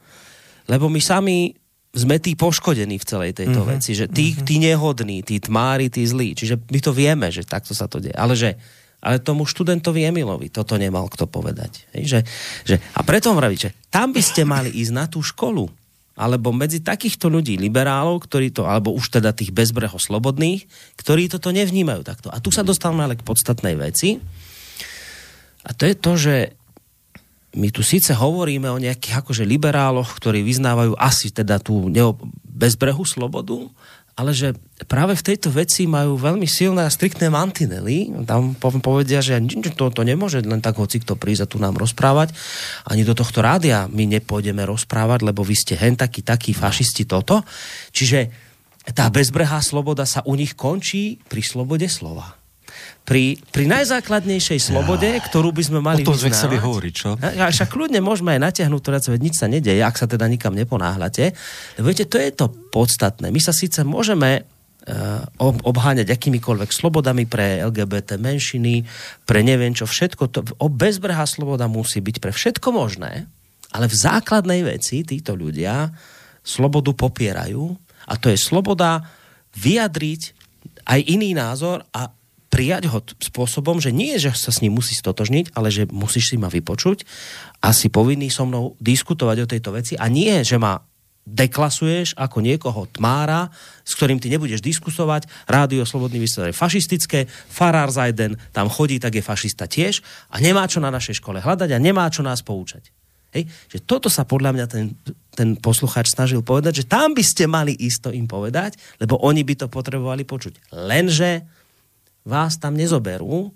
[0.72, 1.52] lebo my sami
[1.94, 3.70] sme tí poškodení v celej tejto Mhm.
[3.70, 3.74] mm-hmm.
[3.78, 7.78] veci, že tí, tí nehodní, tí tmári, tí zlí, čiže my to vieme, že takto
[7.78, 8.58] sa to deje, ale že
[9.04, 11.84] ale tomu študentovi Emilovi toto nemal kto povedať.
[11.92, 12.20] Hej, že,
[12.64, 15.68] že, a preto vraví, že tam by ste mali ísť na tú školu,
[16.16, 20.64] alebo medzi takýchto ľudí, liberálov, ktorí to, alebo už teda tých bezbreho slobodných,
[20.96, 22.32] ktorí toto nevnímajú takto.
[22.32, 24.24] A tu sa dostávame ale k podstatnej veci.
[25.68, 26.36] A to je to, že
[27.54, 33.06] my tu síce hovoríme o nejakých akože liberáloch, ktorí vyznávajú asi teda tú neo, bezbrehu
[33.06, 33.70] slobodu,
[34.14, 34.54] ale že
[34.86, 38.14] práve v tejto veci majú veľmi silné a striktné mantinely.
[38.30, 39.42] Tam po- povedia, že
[39.74, 42.30] to, to nemôže len tak hoci kto prísť a tu nám rozprávať.
[42.86, 47.42] Ani do tohto rádia my nepôjdeme rozprávať, lebo vy ste hen takí, takí fašisti toto.
[47.90, 48.30] Čiže
[48.94, 52.43] tá bezbrehá sloboda sa u nich končí pri slobode slova.
[53.04, 57.20] Pri, pri najzákladnejšej slobode, ktorú by sme mali O tom sme chceli hovoriť, čo?
[57.20, 60.56] A však kľudne môžeme aj natiahnuť, ktorá veď nič sa nedeje, ak sa teda nikam
[60.56, 61.36] neponáhľate.
[61.84, 63.28] Viete, to je to podstatné.
[63.28, 64.48] My sa síce môžeme
[65.40, 68.84] ob- obháňať akýmikoľvek slobodami pre LGBT menšiny,
[69.24, 70.24] pre neviem čo všetko.
[70.32, 73.28] To, bezbrhá sloboda musí byť pre všetko možné,
[73.72, 75.88] ale v základnej veci títo ľudia
[76.44, 77.64] slobodu popierajú
[78.12, 79.00] a to je sloboda
[79.56, 80.22] vyjadriť
[80.84, 82.12] aj iný názor a
[82.54, 86.38] prijať ho spôsobom, že nie, že sa s ním musí stotožniť, ale že musíš si
[86.38, 87.02] ma vypočuť
[87.66, 90.78] a si povinný so mnou diskutovať o tejto veci a nie, že ma
[91.24, 93.48] deklasuješ ako niekoho tmára,
[93.88, 99.16] s ktorým ty nebudeš diskusovať, rádio Slobodný vysielač je fašistické, Farár Zajden tam chodí, tak
[99.16, 102.92] je fašista tiež a nemá čo na našej škole hľadať a nemá čo nás poučať.
[103.34, 103.50] Hej?
[103.72, 104.94] Že toto sa podľa mňa ten,
[105.34, 109.64] ten poslucháč snažil povedať, že tam by ste mali isto im povedať, lebo oni by
[109.64, 110.76] to potrebovali počuť.
[110.76, 111.63] Lenže
[112.24, 113.52] vás tam nezoberú,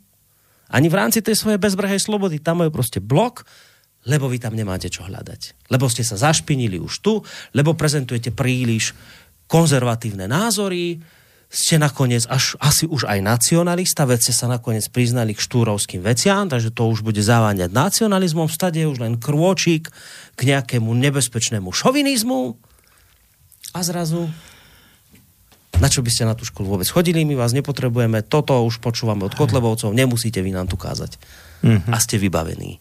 [0.67, 3.47] ani v rámci tej svojej bezbrehej slobody, tam majú proste blok,
[4.07, 5.71] lebo vy tam nemáte čo hľadať.
[5.71, 7.23] Lebo ste sa zašpinili už tu,
[7.55, 8.91] lebo prezentujete príliš
[9.47, 10.99] konzervatívne názory,
[11.47, 16.51] ste nakoniec až, asi už aj nacionalista, veď ste sa nakoniec priznali k štúrovským veciam,
[16.51, 19.87] takže to už bude zaváňať nacionalizmom, stade je už len krôčik
[20.35, 22.59] k nejakému nebezpečnému šovinizmu
[23.71, 24.27] a zrazu
[25.77, 29.25] na čo by ste na tú školu vôbec chodili, my vás nepotrebujeme, toto už počúvame
[29.25, 31.17] od Kotlebovcov, nemusíte vy nám tu kázať.
[31.61, 31.89] Mhm.
[31.89, 32.77] A ste vybavení.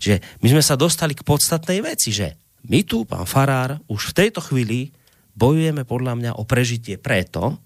[0.00, 2.36] Že my sme sa dostali k podstatnej veci, že
[2.68, 4.92] my tu, pán Farár, už v tejto chvíli
[5.38, 7.56] bojujeme podľa mňa o prežitie preto,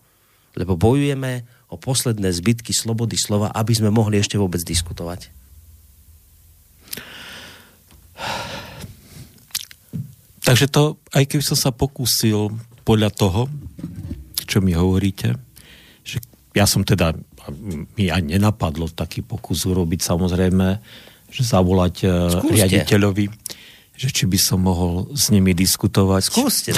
[0.55, 5.33] lebo bojujeme o posledné zbytky slobody slova, aby sme mohli ešte vôbec diskutovať.
[10.43, 12.53] Takže to, aj keby som sa pokúsil
[12.85, 13.49] podľa toho,
[14.45, 15.36] čo mi hovoríte,
[16.03, 16.18] že
[16.53, 17.16] ja som teda,
[17.97, 20.68] mi ani nenapadlo taký pokus urobiť samozrejme,
[21.32, 22.55] že zavolať eh, Skúste.
[22.61, 23.24] riaditeľovi,
[23.93, 26.22] že či by som mohol s nimi diskutovať.
[26.26, 26.72] Skúste.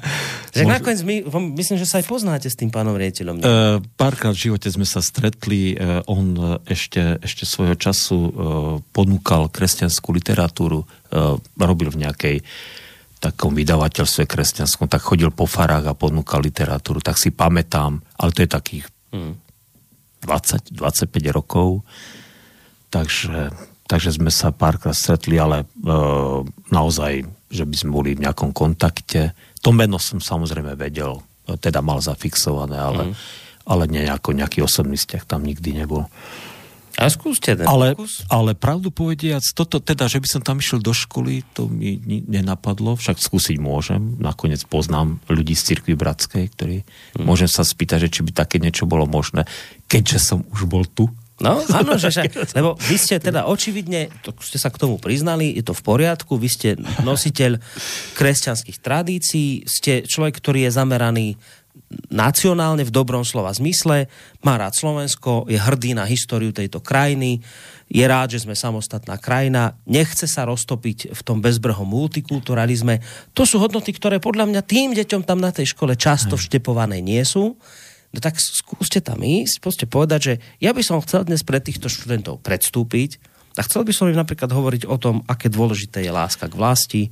[0.56, 1.16] Že nakoniec my,
[1.54, 3.40] myslím, že sa aj poznáte s tým pánom riaditeľom.
[3.40, 3.42] E,
[3.94, 8.30] párkrát v živote sme sa stretli, e, on e, ešte, ešte svojho času e,
[8.90, 12.36] ponúkal kresťanskú literatúru, e, robil v nejakej
[13.18, 18.46] takom vydavateľstve kresťanskom, tak chodil po farách a ponúkal literatúru, tak si pamätám, ale to
[18.46, 18.86] je takých
[20.22, 21.82] 20, 25 rokov,
[22.90, 23.50] takže,
[23.86, 25.66] takže sme sa párkrát stretli, ale e,
[26.70, 31.18] naozaj, že by sme boli v nejakom kontakte, To meno som samozrejme vedel,
[31.58, 33.14] teda mal zafixované, ale, mm.
[33.66, 36.06] ale nejako, nejaký osobný vzťah tam nikdy nebol.
[36.98, 37.94] A skúste ten ale,
[38.26, 42.98] ale pravdu povediac, toto teda, že by som tam išiel do školy, to mi nenapadlo,
[42.98, 44.18] však skúsiť môžem.
[44.18, 47.22] Nakoniec poznám ľudí z cirkvi bratskej, ktorí hmm.
[47.22, 49.46] môžem sa spýtať, že či by také niečo bolo možné,
[49.86, 51.06] keďže som už bol tu.
[51.38, 55.54] No, áno, že však, lebo vy ste teda očividne, to ste sa k tomu priznali,
[55.54, 56.74] je to v poriadku, vy ste
[57.06, 57.62] nositeľ
[58.18, 61.26] kresťanských tradícií, ste človek, ktorý je zameraný
[62.12, 64.12] nacionálne v dobrom slova zmysle,
[64.44, 67.40] má rád Slovensko, je hrdý na históriu tejto krajiny,
[67.88, 73.00] je rád, že sme samostatná krajina, nechce sa roztopiť v tom bezbrhom multikulturalizme.
[73.32, 77.24] To sú hodnoty, ktoré podľa mňa tým deťom tam na tej škole často vštepované nie
[77.24, 77.56] sú.
[78.08, 82.40] No tak skúste tam ísť, povedať, že ja by som chcel dnes pre týchto študentov
[82.40, 83.20] predstúpiť
[83.58, 87.02] a chcel by som im napríklad hovoriť o tom, aké dôležité je láska k vlasti,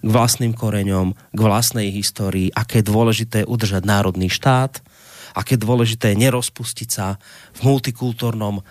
[0.00, 4.80] k vlastným koreňom, k vlastnej histórii, aké je dôležité udržať národný štát,
[5.36, 7.20] aké je dôležité nerozpustiť sa
[7.54, 8.62] v multikultúrnom e,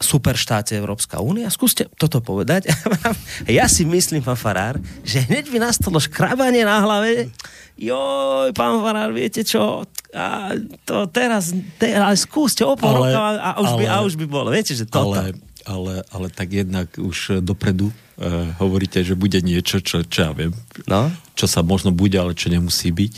[0.00, 1.52] superštáte Európska únia.
[1.52, 2.72] Skúste toto povedať.
[3.60, 7.30] ja si myslím, pán Farár, že hneď by nastalo škrabanie na hlave.
[7.76, 9.84] Joj, pán Farár, viete čo?
[10.12, 10.56] A
[10.88, 14.48] to teraz, teraz skúste o pol roka a, už ale, by, a už by bolo.
[14.50, 15.14] Viete, že toto.
[15.14, 20.32] Ale, ale, ale tak jednak už dopredu uh, hovoríte, že bude niečo, čo, čo ja
[20.34, 20.54] viem,
[20.86, 21.10] no?
[21.34, 23.14] čo sa možno bude, ale čo nemusí byť.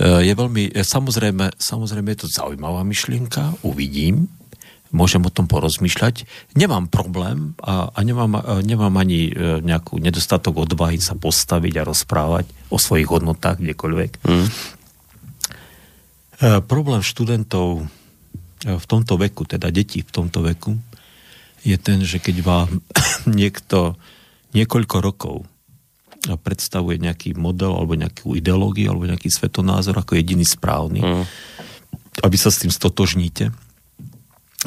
[0.00, 4.28] Uh, je veľmi, samozrejme, samozrejme je to zaujímavá myšlienka, uvidím,
[4.90, 6.26] môžem o tom porozmýšľať.
[6.58, 9.30] Nemám problém a, a nemám, uh, nemám ani
[9.62, 14.10] nejakú nedostatok odvahy sa postaviť a rozprávať o svojich hodnotách kdekoľvek.
[14.26, 14.48] Mm.
[16.40, 17.86] Uh, problém študentov
[18.60, 20.76] v tomto veku, teda detí v tomto veku,
[21.60, 22.68] je ten, že keď vám
[23.40, 23.96] niekto
[24.56, 25.36] niekoľko rokov
[26.20, 31.24] predstavuje nejaký model alebo nejakú ideológiu alebo nejaký svetonázor ako jediný správny, mm.
[32.20, 33.56] aby sa s tým stotožníte,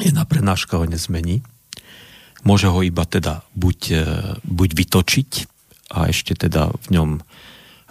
[0.02, 1.46] jedna prednáška ho nezmení.
[2.42, 4.04] Môže ho iba teda buď, e,
[4.42, 5.30] buď vytočiť
[5.94, 7.10] a ešte teda v ňom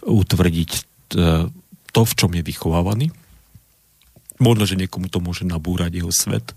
[0.04, 0.82] utvrdiť e,
[1.90, 3.16] to, v čom je vychovávaný.
[4.44, 6.52] Možno, že niekomu to môže nabúrať jeho svet.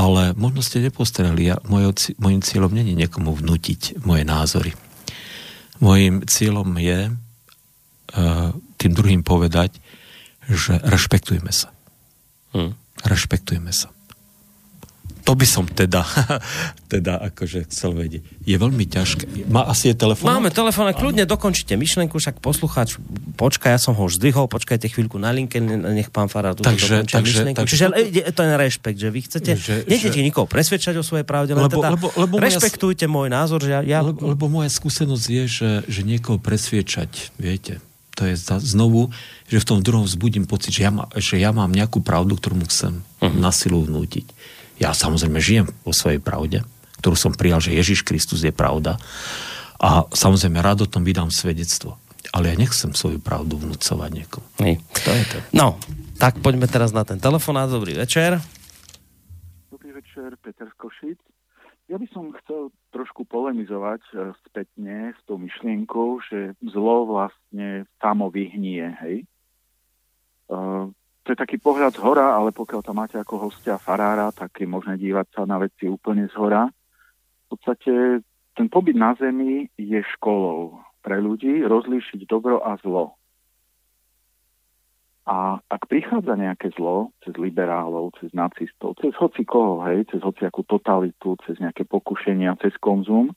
[0.00, 1.60] E, ale možno ste nepostreli, ja,
[2.16, 4.72] môjim cieľom není niekomu vnútiť moje názory.
[5.80, 9.80] Mojím cieľom je uh, tým druhým povedať,
[10.44, 11.72] že rešpektujme sa.
[12.52, 12.76] Hmm.
[13.00, 13.88] Rešpektujme sa
[15.24, 16.02] to by som teda,
[16.92, 18.22] teda akože chcel vedieť.
[18.44, 19.48] Je veľmi ťažké.
[19.48, 20.32] Má asi je telefón?
[20.32, 22.96] Máme telefón, kľudne dokončite myšlenku, však poslucháč,
[23.36, 27.54] počkaj, ja som ho už zdvihol, počkajte chvíľku na linke, nech pán Farad takže, takže,
[27.54, 28.32] takže, Čiže to...
[28.36, 30.26] to je rešpekt, že vy chcete, že, nechcete že...
[30.26, 33.70] nikoho presvedčať o svojej pravde, len lebo, teda lebo, lebo rešpektujte moja, môj názor, že
[33.70, 33.80] ja...
[33.84, 34.00] ja...
[34.00, 37.78] Lebo, lebo moja skúsenosť je, že, že niekoho presviečať, viete,
[38.20, 39.08] to je znovu,
[39.48, 42.60] že v tom druhom vzbudím pocit, že ja, má, že ja mám nejakú pravdu, ktorú
[42.60, 43.32] mu chcem uh-huh.
[43.32, 44.28] na silu vnútiť.
[44.80, 46.64] Ja samozrejme žijem vo svojej pravde,
[47.04, 48.96] ktorú som prijal, že Ježiš Kristus je pravda.
[49.76, 52.00] A samozrejme rád o tom vydám svedectvo.
[52.32, 54.46] Ale ja nechcem svoju pravdu vnúcovať niekomu.
[55.04, 55.36] To je to.
[55.52, 55.76] No,
[56.16, 57.68] tak poďme teraz na ten telefonát.
[57.68, 58.40] Dobrý večer.
[59.68, 61.20] Dobrý večer, Peter Skošic.
[61.90, 68.30] Ja by som chcel trošku polemizovať e, spätne s tou myšlienkou, že zlo vlastne samo
[68.30, 69.16] vyhnie, hej?
[69.24, 70.56] E,
[71.24, 74.66] to je taký pohľad z hora, ale pokiaľ tam máte ako hostia farára, tak je
[74.68, 76.64] možné dívať sa na veci úplne z hora.
[77.46, 78.24] V podstate
[78.56, 83.20] ten pobyt na Zemi je školou pre ľudí rozlíšiť dobro a zlo.
[85.28, 90.42] A ak prichádza nejaké zlo cez liberálov, cez nacistov, cez hoci koho, hej, cez hoci
[90.48, 93.30] akú totalitu, cez nejaké pokušenia, cez konzum,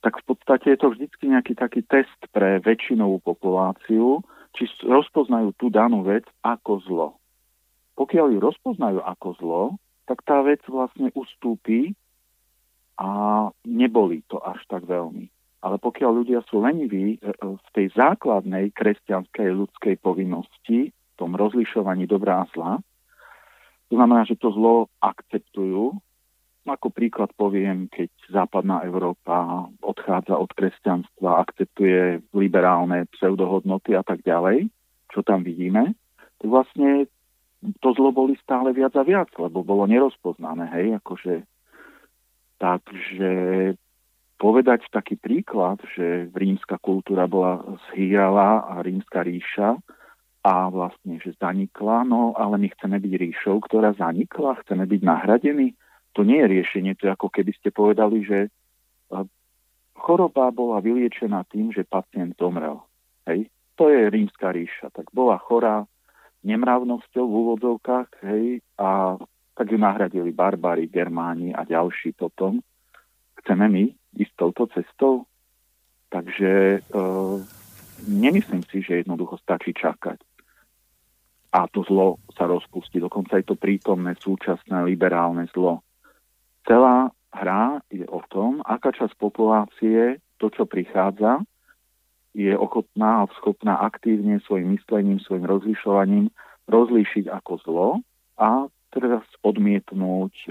[0.00, 4.22] tak v podstate je to vždycky nejaký taký test pre väčšinovú populáciu,
[4.56, 7.08] či rozpoznajú tú danú vec ako zlo
[7.96, 9.62] pokiaľ ju rozpoznajú ako zlo,
[10.04, 11.96] tak tá vec vlastne ustúpi
[13.00, 13.08] a
[13.64, 15.32] neboli to až tak veľmi.
[15.64, 21.34] Ale pokiaľ ľudia sú leniví e, e, v tej základnej kresťanskej ľudskej povinnosti, v tom
[21.34, 22.72] rozlišovaní dobrá a zla,
[23.88, 25.96] to znamená, že to zlo akceptujú.
[26.66, 34.66] Ako príklad poviem, keď západná Európa odchádza od kresťanstva, akceptuje liberálne pseudohodnoty a tak ďalej,
[35.14, 35.94] čo tam vidíme,
[36.42, 37.06] to vlastne
[37.80, 41.46] to zlo boli stále viac a viac, lebo bolo nerozpoznané, hej, akože
[42.56, 43.30] takže
[44.36, 49.80] povedať taký príklad, že rímska kultúra bola zhýrala a rímska ríša
[50.44, 55.72] a vlastne, že zanikla, no ale my chceme byť ríšou, ktorá zanikla, chceme byť nahradení.
[56.16, 58.48] To nie je riešenie, to je ako keby ste povedali, že
[59.96, 62.80] choroba bola vyliečená tým, že pacient zomrel.
[63.28, 63.52] Hej?
[63.76, 64.88] To je rímska ríša.
[64.92, 65.84] Tak bola chorá
[66.46, 69.18] nemravnosťou v úvodzovkách, hej, a
[69.56, 72.62] tak ju nahradili barbári, germáni a ďalší potom.
[73.42, 73.84] Chceme my
[74.20, 75.26] ísť touto cestou?
[76.06, 76.80] Takže e,
[78.06, 80.22] nemyslím si, že jednoducho stačí čakať.
[81.56, 83.00] A to zlo sa rozpustí.
[83.00, 85.82] Dokonca aj to prítomné, súčasné, liberálne zlo.
[86.66, 91.46] Celá hra je o tom, aká časť populácie to, čo prichádza,
[92.36, 96.26] je ochotná a schopná aktívne svojim myslením, svojim rozlišovaním
[96.68, 97.88] rozlíšiť ako zlo
[98.36, 100.48] a teraz odmietnúť e,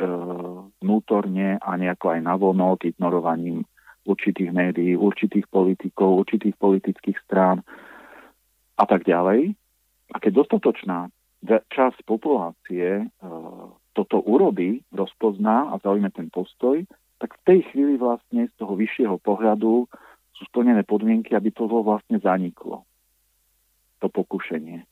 [0.82, 3.68] vnútorne a nejako aj navonok ignorovaním
[4.06, 7.62] určitých médií, určitých politikov, určitých politických strán
[8.80, 9.54] a tak ďalej.
[10.14, 11.10] A keď dostatočná
[11.46, 13.06] časť populácie e,
[13.96, 16.84] toto urobí, rozpozná a zaujme ten postoj,
[17.18, 19.88] tak v tej chvíli vlastne z toho vyššieho pohľadu
[20.36, 22.84] sú splnené podmienky, aby to vlastne zaniklo.
[24.04, 24.84] To pokušenie.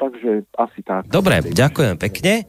[0.00, 1.06] Takže asi tak.
[1.12, 2.48] Dobre, ďakujem pekne.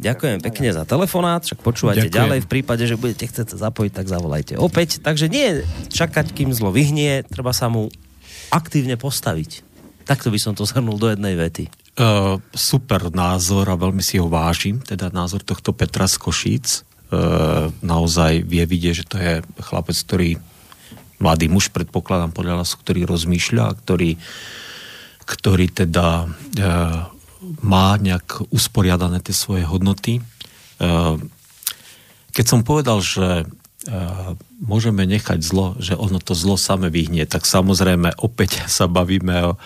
[0.00, 2.18] Ďakujem pekne za telefonát, však počúvate Ďakujem.
[2.18, 2.38] ďalej.
[2.44, 5.04] V prípade, že budete chcieť sa zapojiť, tak zavolajte opäť.
[5.04, 5.60] Takže nie
[5.92, 7.92] čakať, kým zlo vyhnie, treba sa mu
[8.48, 9.62] aktívne postaviť.
[10.08, 11.68] Takto by som to zhrnul do jednej vety.
[12.00, 16.88] Uh, super názor a veľmi si ho vážim, teda názor tohto Petra z Košíc.
[17.12, 20.30] Uh, naozaj vie vidieť, že to je chlapec, ktorý
[21.20, 24.16] mladý muž, predpokladám podľa nás, ktorý rozmýšľa, ktorý,
[25.28, 26.26] ktorý teda e,
[27.60, 30.18] má nejak usporiadané tie svoje hodnoty.
[30.18, 30.22] E,
[32.32, 33.94] keď som povedal, že e,
[34.64, 39.60] môžeme nechať zlo, že ono to zlo same vyhnie, tak samozrejme opäť sa bavíme o,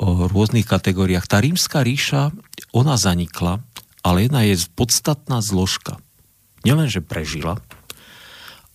[0.00, 1.28] o rôznych kategóriách.
[1.28, 2.32] Tá rímska ríša,
[2.72, 3.60] ona zanikla,
[4.00, 6.00] ale jedna je podstatná zložka.
[6.64, 7.60] Nielen, že prežila,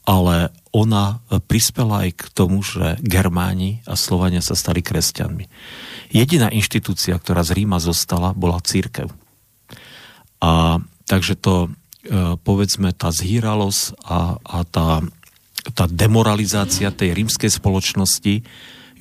[0.05, 5.49] ale ona prispela aj k tomu, že Germáni a Slovania sa stali kresťanmi.
[6.13, 9.09] Jediná inštitúcia, ktorá z Ríma zostala, bola církev.
[10.45, 10.77] A
[11.09, 11.73] takže to,
[12.05, 15.01] e, povedzme, tá zhýralosť a, a tá,
[15.73, 18.45] tá demoralizácia tej rímskej spoločnosti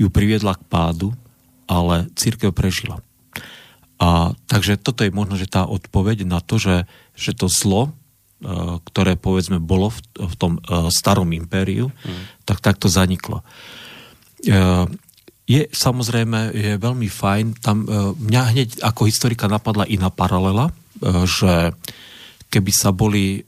[0.00, 1.12] ju priviedla k pádu,
[1.66, 3.00] ale církev prežila.
[4.02, 6.84] A takže toto je možno, že tá odpoveď na to, že,
[7.14, 7.94] že to zlo,
[8.44, 12.44] Eh, ktoré povedzme bolo v, v tom uh, starom impériu, mm.
[12.44, 13.40] tak takto zaniklo.
[14.44, 14.84] Uh,
[15.48, 20.72] je samozrejme je veľmi fajn, tam mňa hneď ako historika napadla iná paralela,
[21.28, 21.76] že
[22.48, 23.44] keby sa boli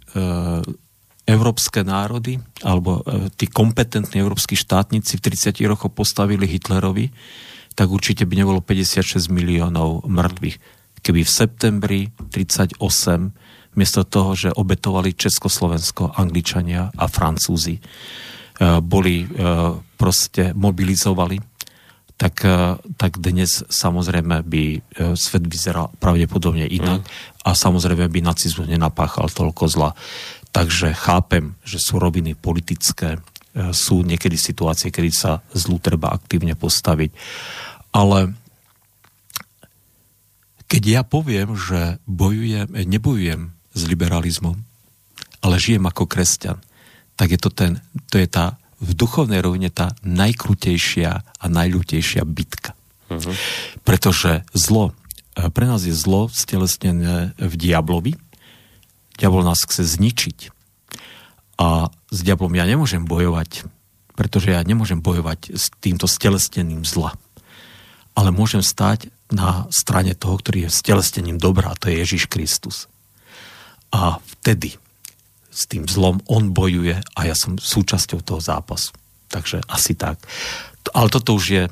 [1.25, 3.01] európske národy alebo
[3.41, 7.09] tí kompetentní európsky štátnici v 30 rokoch postavili Hitlerovi,
[7.77, 10.57] tak určite by nebolo 56 miliónov mŕtvych.
[11.05, 12.01] Keby v septembri
[12.33, 12.81] 38
[13.77, 17.83] miesto toho, že obetovali Československo, Angličania a Francúzi, e,
[18.81, 19.27] boli e,
[20.01, 21.37] proste mobilizovali,
[22.17, 24.65] tak, e, tak dnes samozrejme by
[25.13, 27.45] svet vyzeral pravdepodobne inak mm.
[27.45, 29.91] a samozrejme by nacizmus nenapáchal toľko zla.
[30.57, 33.21] Takže chápem, že sú robiny politické,
[33.73, 37.11] sú niekedy situácie, kedy sa zlu treba aktívne postaviť.
[37.97, 38.37] Ale
[40.67, 44.61] keď ja poviem, že bojujem, nebojujem s liberalizmom,
[45.41, 46.59] ale žijem ako kresťan,
[47.17, 47.81] tak je to, ten,
[48.13, 52.77] to je tá v duchovnej rovine tá najkrutejšia a najľutejšia bitka.
[53.09, 53.33] Uh-huh.
[53.89, 54.93] Pretože zlo,
[55.33, 58.21] e, pre nás je zlo stelesnené v diablovi.
[59.17, 60.53] Diabol nás chce zničiť.
[61.57, 63.65] A s diablom ja nemôžem bojovať,
[64.17, 67.17] pretože ja nemôžem bojovať s týmto stelesneným zla.
[68.17, 72.89] Ale môžem stať na strane toho, ktorý je stelesnením dobrá, to je Ježiš Kristus.
[73.93, 74.77] A vtedy
[75.57, 78.93] s tým zlom on bojuje a ja som súčasťou toho zápasu.
[79.33, 80.21] Takže asi tak.
[80.93, 81.65] Ale toto už je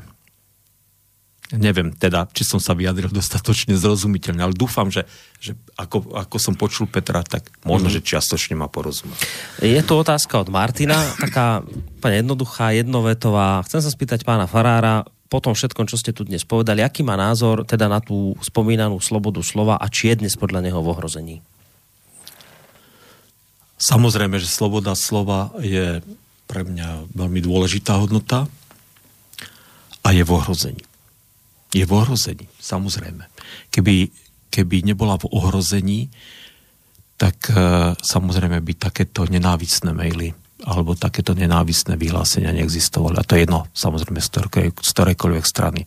[1.52, 5.04] neviem teda, či som sa vyjadril dostatočne zrozumiteľne, ale dúfam, že,
[5.42, 7.94] že ako, ako som počul Petra, tak možno, mm.
[8.00, 9.16] že čiastočne ma porozumie.
[9.60, 11.60] Je to otázka od Martina, taká
[12.00, 13.60] úplne jednoduchá, jednovetová.
[13.68, 17.18] Chcem sa spýtať pána Farára, po tom všetkom, čo ste tu dnes povedali, aký má
[17.18, 21.36] názor teda na tú spomínanú slobodu slova a či je dnes podľa neho v ohrození?
[23.82, 25.98] Samozrejme, že sloboda slova je
[26.46, 28.46] pre mňa veľmi dôležitá hodnota
[30.06, 30.84] a je v ohrození.
[31.74, 33.26] Je v ohrození, samozrejme.
[33.74, 34.06] Keby,
[34.46, 36.06] keby nebola v ohrození,
[37.18, 37.58] tak e,
[37.98, 40.30] samozrejme by takéto nenávisné maily
[40.64, 43.20] alebo takéto nenávisné vyhlásenia neexistovali.
[43.20, 45.84] A to je jedno, samozrejme, z, ktorej, z ktorejkoľvek strany.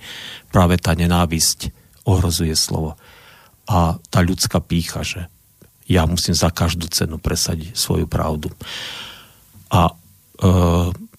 [0.53, 1.73] Práve tá nenávisť
[2.05, 2.99] ohrozuje slovo.
[3.67, 5.31] A tá ľudská pícha, že
[5.87, 8.51] ja musím za každú cenu presadiť svoju pravdu.
[9.71, 9.93] A e,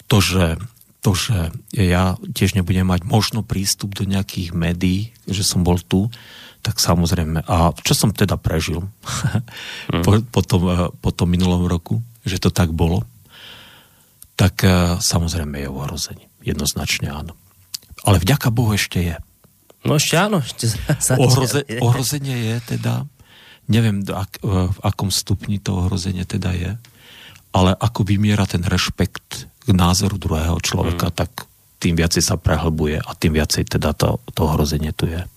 [0.06, 0.60] to, že,
[1.08, 1.36] to, že
[1.72, 6.12] ja tiež nebudem mať možno prístup do nejakých médií, že som bol tu,
[6.60, 8.84] tak samozrejme, a čo som teda prežil
[9.88, 10.04] mm.
[10.04, 13.08] po, po, tom, po tom minulom roku, že to tak bolo,
[14.36, 16.28] tak e, samozrejme je ohrozenie.
[16.44, 17.32] Jednoznačne áno.
[18.04, 19.16] Ale vďaka Bohu ešte je.
[19.88, 20.44] No ešte áno.
[20.44, 20.76] Ešte
[21.16, 23.08] Ohroze, ohrozenie je teda,
[23.64, 26.72] neviem ak, v akom stupni to ohrozenie teda je,
[27.56, 31.14] ale ako vymiera ten rešpekt k názoru druhého človeka, mm.
[31.14, 31.30] tak
[31.78, 35.22] tým viacej sa prehlbuje a tým viacej teda to, to ohrozenie tu je.
[35.22, 35.28] E,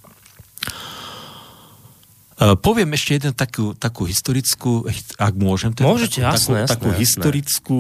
[2.58, 4.88] poviem ešte jeden takú, takú historickú,
[5.20, 7.02] ak môžem, teda Môžete, takú, jasné, takú, jasné, takú jasné.
[7.04, 7.78] historickú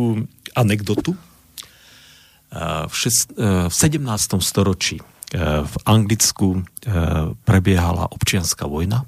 [0.54, 1.12] anekdotu.
[1.16, 1.20] E,
[2.86, 4.04] v, šest, e, v 17.
[4.44, 5.00] storočí
[5.32, 6.60] v Anglicku
[7.48, 9.08] prebiehala občianská vojna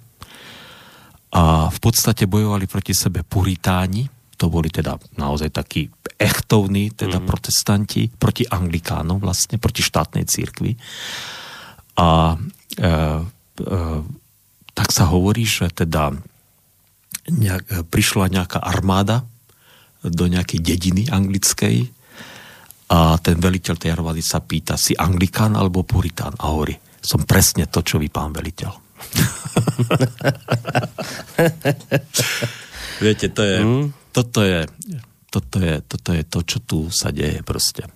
[1.36, 4.07] a v podstate bojovali proti sebe puritáni,
[4.38, 7.26] to boli teda naozaj takí echtovní teda mm.
[7.26, 10.76] protestanti proti anglikánom vlastne, proti štátnej církvi.
[12.00, 12.36] A
[12.78, 13.78] e, e,
[14.74, 16.18] tak sa hovorí, že teda
[17.30, 19.24] nejak, prišla nejaká armáda
[20.04, 21.88] do nejakej dediny anglickej
[22.92, 26.36] a ten veliteľ tej armády sa pýta, si anglikán alebo puritán?
[26.42, 28.74] A hovorí, som presne to, čo vy, pán veliteľ.
[33.04, 34.03] Viete, to je, mm.
[34.14, 34.69] Toto, je,
[35.34, 37.90] toto, je, toto je to, čo tu sa deje proste.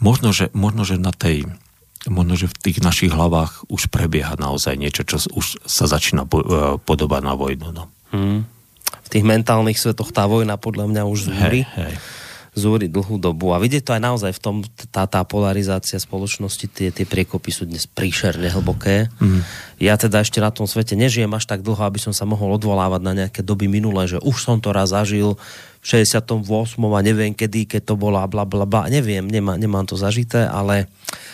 [0.00, 1.46] Možno, že, možno, že na tej
[2.10, 6.26] možno, že v tých našich hlavách už prebieha naozaj niečo, čo už sa začína
[6.82, 7.70] podobať na vojnu.
[7.70, 7.86] No.
[8.10, 8.42] Mm.
[8.90, 11.62] V tých mentálnych svetoch tá vojna podľa mňa už zúri.
[11.62, 11.94] Hej, hej
[12.52, 13.56] zúri dlhú dobu.
[13.56, 14.56] A vidieť to aj naozaj v tom,
[14.92, 19.08] tá, tá polarizácia spoločnosti, tie, tie priekopy sú dnes príšerne hlboké.
[19.16, 19.40] Mm.
[19.82, 23.02] Ja teda ešte na tom svete nežijem až tak dlho, aby som sa mohol odvolávať
[23.02, 25.34] na nejaké doby minulé, že už som to raz zažil
[25.82, 26.38] v 68.
[26.78, 28.86] a neviem kedy, keď to bolo a bla bla bla.
[28.86, 30.86] Neviem, nemá, nemám to zažité, ale,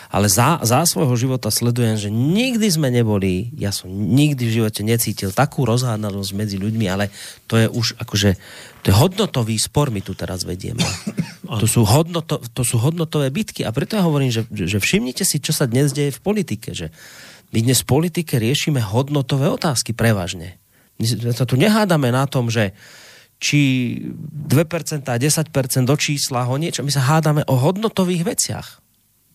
[0.08, 4.80] ale za, za svojho života sledujem, že nikdy sme neboli, ja som nikdy v živote
[4.80, 7.12] necítil takú rozhádanosť medzi ľuďmi, ale
[7.44, 8.40] to je už akože
[8.80, 10.80] to je hodnotový spor, my tu teraz vedieme.
[11.48, 15.40] To sú, hodnoto, to sú hodnotové bitky a preto ja hovorím, že, že všimnite si,
[15.40, 16.92] čo sa dnes deje v politike, že
[17.48, 20.60] my dnes v politike riešime hodnotové otázky prevažne.
[21.00, 22.76] My sa tu nehádame na tom, že
[23.38, 23.94] či
[24.50, 26.82] 2% a 10% do čísla ho niečo.
[26.82, 28.68] My sa hádame o hodnotových veciach.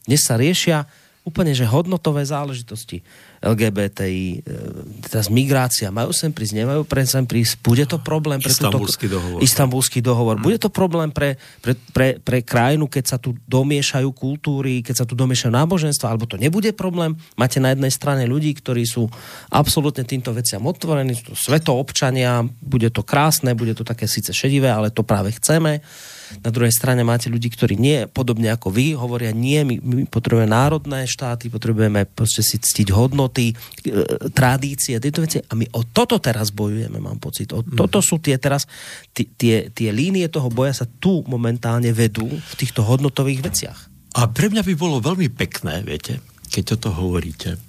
[0.03, 0.84] Dnes sa riešia
[1.23, 2.99] úplne, že hodnotové záležitosti.
[3.43, 8.47] LGBTI, e, teraz migrácia, majú sem prísť, nemajú pre sem prísť, bude to problém pre
[8.47, 9.39] Istanbulský túto, dohovor.
[9.43, 10.35] Istanbulský dohovor.
[10.39, 15.05] Bude to problém pre, pre, pre, pre krajinu, keď sa tu domiešajú kultúry, keď sa
[15.05, 17.19] tu domiešajú náboženstva, alebo to nebude problém.
[17.35, 19.11] Máte na jednej strane ľudí, ktorí sú
[19.51, 24.71] absolútne týmto veciam otvorení, sú to svetoobčania, bude to krásne, bude to také síce šedivé,
[24.71, 25.83] ale to práve chceme
[26.41, 30.49] na druhej strane máte ľudí, ktorí nie, podobne ako vy, hovoria nie, my, my potrebujeme
[30.49, 33.55] národné štáty, potrebujeme proste si ctiť hodnoty, e,
[34.34, 37.53] tradície, tieto veci a my o toto teraz bojujeme, mám pocit.
[37.53, 37.77] O mm.
[37.77, 38.65] toto sú tie teraz,
[39.14, 43.80] tie, tie línie toho boja sa tu momentálne vedú v týchto hodnotových veciach.
[44.14, 46.22] A pre mňa by bolo veľmi pekné, viete,
[46.53, 47.60] keď toto hovoríte, e,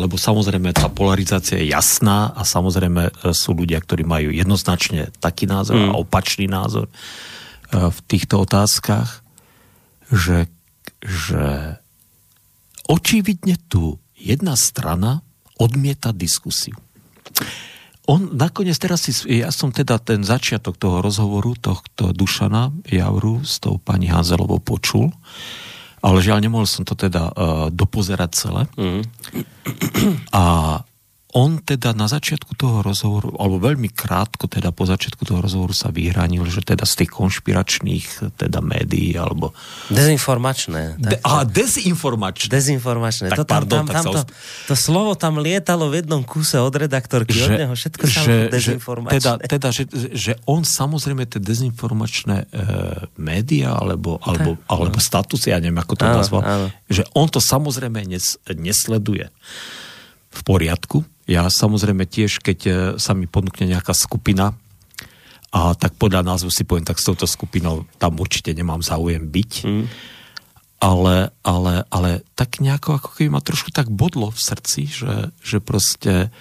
[0.00, 5.44] lebo samozrejme tá polarizácia je jasná a samozrejme e, sú ľudia, ktorí majú jednoznačne taký
[5.44, 5.88] názor mm.
[5.92, 6.88] a opačný názor
[7.74, 9.26] v týchto otázkach,
[10.08, 10.46] že,
[11.02, 11.76] že
[12.86, 15.26] očividne tu jedna strana
[15.58, 16.76] odmieta diskusiu.
[18.04, 23.56] On nakoniec teraz si, ja som teda ten začiatok toho rozhovoru, tohto Dušana Javru s
[23.64, 25.08] tou pani Hanzelovou počul,
[26.04, 28.62] ale žiaľ nemohol som to teda uh, dopozerať celé.
[28.76, 29.02] Mm.
[30.36, 30.44] A
[31.34, 35.90] on teda na začiatku toho rozhovoru, alebo veľmi krátko teda po začiatku toho rozhovoru sa
[35.90, 39.50] vyhranil, že teda z tých konšpiračných teda médií, alebo...
[39.90, 40.94] Dezinformačné.
[40.94, 42.54] De, a dezinformačné.
[42.54, 43.26] Dezinformačné.
[43.34, 44.20] Tak to, tam, pardon, tam, tak tam, to,
[44.70, 49.18] to slovo tam lietalo v jednom kuse od redaktorky, že, od neho všetko že, dezinformačné.
[49.18, 52.66] Teda, teda že, že on samozrejme tie dezinformačné e,
[53.18, 56.66] médiá, alebo, alebo, alebo statusy, ja neviem, ako to áno, nazval, áno.
[56.86, 59.34] že on to samozrejme nes, nesleduje
[60.34, 64.52] v poriadku, ja samozrejme tiež, keď e, sa mi ponúkne nejaká skupina,
[65.54, 69.52] a tak podľa názvu si poviem, tak s touto skupinou tam určite nemám záujem byť.
[69.62, 69.86] Mm.
[70.82, 75.62] Ale, ale, ale tak nejako, ako keby ma trošku tak bodlo v srdci, že, že
[75.62, 76.34] proste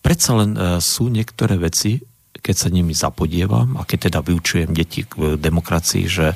[0.00, 2.00] predsa len uh, sú niektoré veci,
[2.40, 6.32] keď sa nimi zapodievam a keď teda vyučujem deti k demokracii, že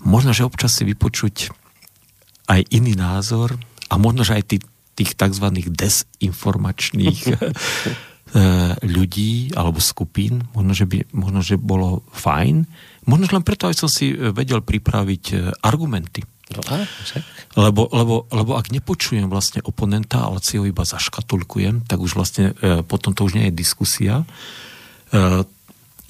[0.00, 1.52] možno, že občas si vypočuť
[2.48, 3.54] aj iný názor
[3.92, 4.56] a možno, že aj tí
[4.94, 5.46] tých tzv.
[5.68, 7.20] desinformačných
[8.86, 12.62] ľudí alebo skupín, možno že, by, možno, že bolo fajn,
[13.10, 15.36] možno len preto aj som si vedel pripraviť e,
[15.66, 16.22] argumenty.
[16.50, 16.62] No.
[17.54, 22.58] Lebo, lebo, lebo ak nepočujem vlastne oponenta, ale si ho iba zaškatulkujem, tak už vlastne
[22.58, 24.26] e, potom to už nie je diskusia.
[25.14, 25.46] E,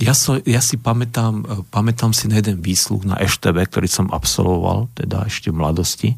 [0.00, 4.08] ja, so, ja si pamätám, e, pamätám si na jeden výsluh na EŠTB, ktorý som
[4.08, 6.10] absolvoval, teda ešte v mladosti.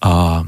[0.00, 0.44] A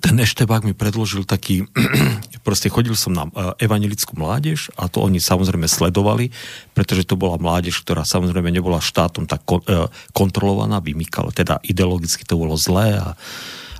[0.00, 1.68] ten eštebák mi predložil taký,
[2.46, 6.32] proste chodil som na e, evangelickú mládež a to oni samozrejme sledovali,
[6.72, 12.40] pretože to bola mládež, ktorá samozrejme nebola štátom tak e, kontrolovaná, vymykala, teda ideologicky to
[12.40, 13.12] bolo zlé a,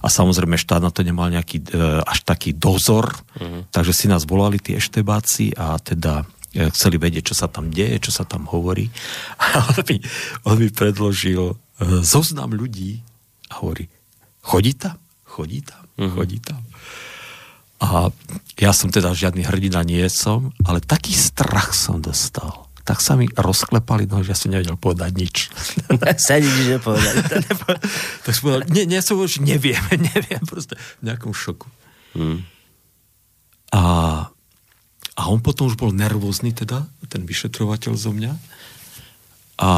[0.05, 3.65] a samozrejme štát na to nemal nejaký e, až taký dozor, uh-huh.
[3.73, 8.13] takže si nás volali tí eštebáci a teda chceli vedieť, čo sa tam deje, čo
[8.13, 8.93] sa tam hovorí.
[9.41, 9.97] A on mi,
[10.45, 11.57] on mi predložil
[12.05, 13.01] zoznam ľudí
[13.49, 13.89] a hovorí,
[14.45, 16.13] chodí tam, chodí tam uh-huh.
[16.13, 16.63] chodí tam.
[17.83, 18.15] A
[18.63, 22.71] ja som teda žiadny hrdina nie som, ale taký strach som dostal.
[22.83, 25.37] Tak sa mi rozklepali nohy, že ja som nevedel povedať nič.
[26.19, 27.15] sa nič nepovedal.
[28.27, 29.83] tak som povedal, nie, nie, som už neviem,
[30.15, 31.67] neviem, proste v nejakom šoku.
[32.15, 32.47] Hmm.
[33.75, 33.83] A,
[35.19, 38.33] a on potom už bol nervózny teda, ten vyšetrovateľ zo mňa.
[39.63, 39.73] A,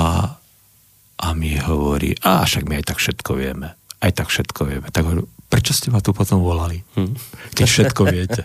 [1.20, 3.77] a mi hovorí, a však my aj tak všetko vieme.
[4.01, 4.89] Aj tak všetko vieme.
[4.93, 6.82] Tak hovorím, prečo ste ma tu potom volali?
[6.98, 7.14] Hm.
[7.55, 8.43] Keď všetko viete.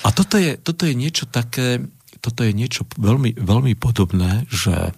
[0.00, 1.84] A toto je, toto je niečo také,
[2.24, 4.96] toto je niečo veľmi, veľmi podobné, že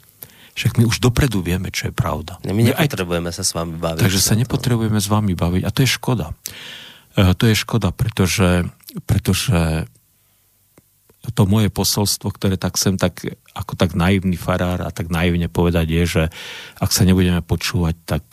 [0.55, 2.39] však my už dopredu vieme, čo je pravda.
[2.47, 3.99] My nepotrebujeme aj, sa s vami baviť.
[3.99, 5.63] Takže sa nepotrebujeme s vami baviť.
[5.67, 6.31] A to je škoda.
[7.19, 8.69] E, to je škoda, pretože,
[9.03, 9.91] pretože
[11.35, 13.27] to moje posolstvo, ktoré tak sem tak,
[13.57, 16.23] ako tak naivný farár a tak naivne povedať je, že
[16.79, 18.25] ak sa nebudeme počúvať, tak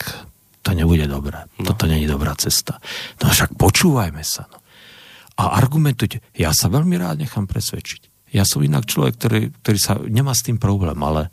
[0.60, 1.48] to nebude dobré.
[1.58, 1.72] No.
[1.72, 2.76] Toto není dobrá cesta.
[3.20, 4.44] No však počúvajme sa.
[4.52, 4.60] No.
[5.40, 6.20] A argumentujte.
[6.36, 8.32] Ja sa veľmi rád nechám presvedčiť.
[8.36, 11.32] Ja som inak človek, ktorý, ktorý sa nemá s tým problém, ale,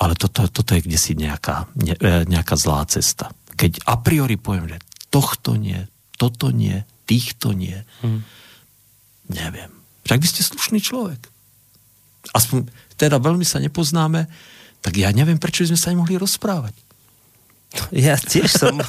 [0.00, 3.30] ale toto, toto je kde si nejaká, ne, e, nejaká zlá cesta.
[3.54, 4.78] Keď a priori poviem, že
[5.12, 5.84] tohto nie,
[6.16, 8.20] toto nie, týchto nie, hmm.
[9.36, 9.70] neviem.
[10.08, 11.20] Však vy ste slušný človek.
[12.34, 14.26] Aspoň teda veľmi sa nepoznáme,
[14.80, 16.72] tak ja neviem, prečo sme sa nemohli rozprávať.
[17.94, 18.82] Ja tiež som...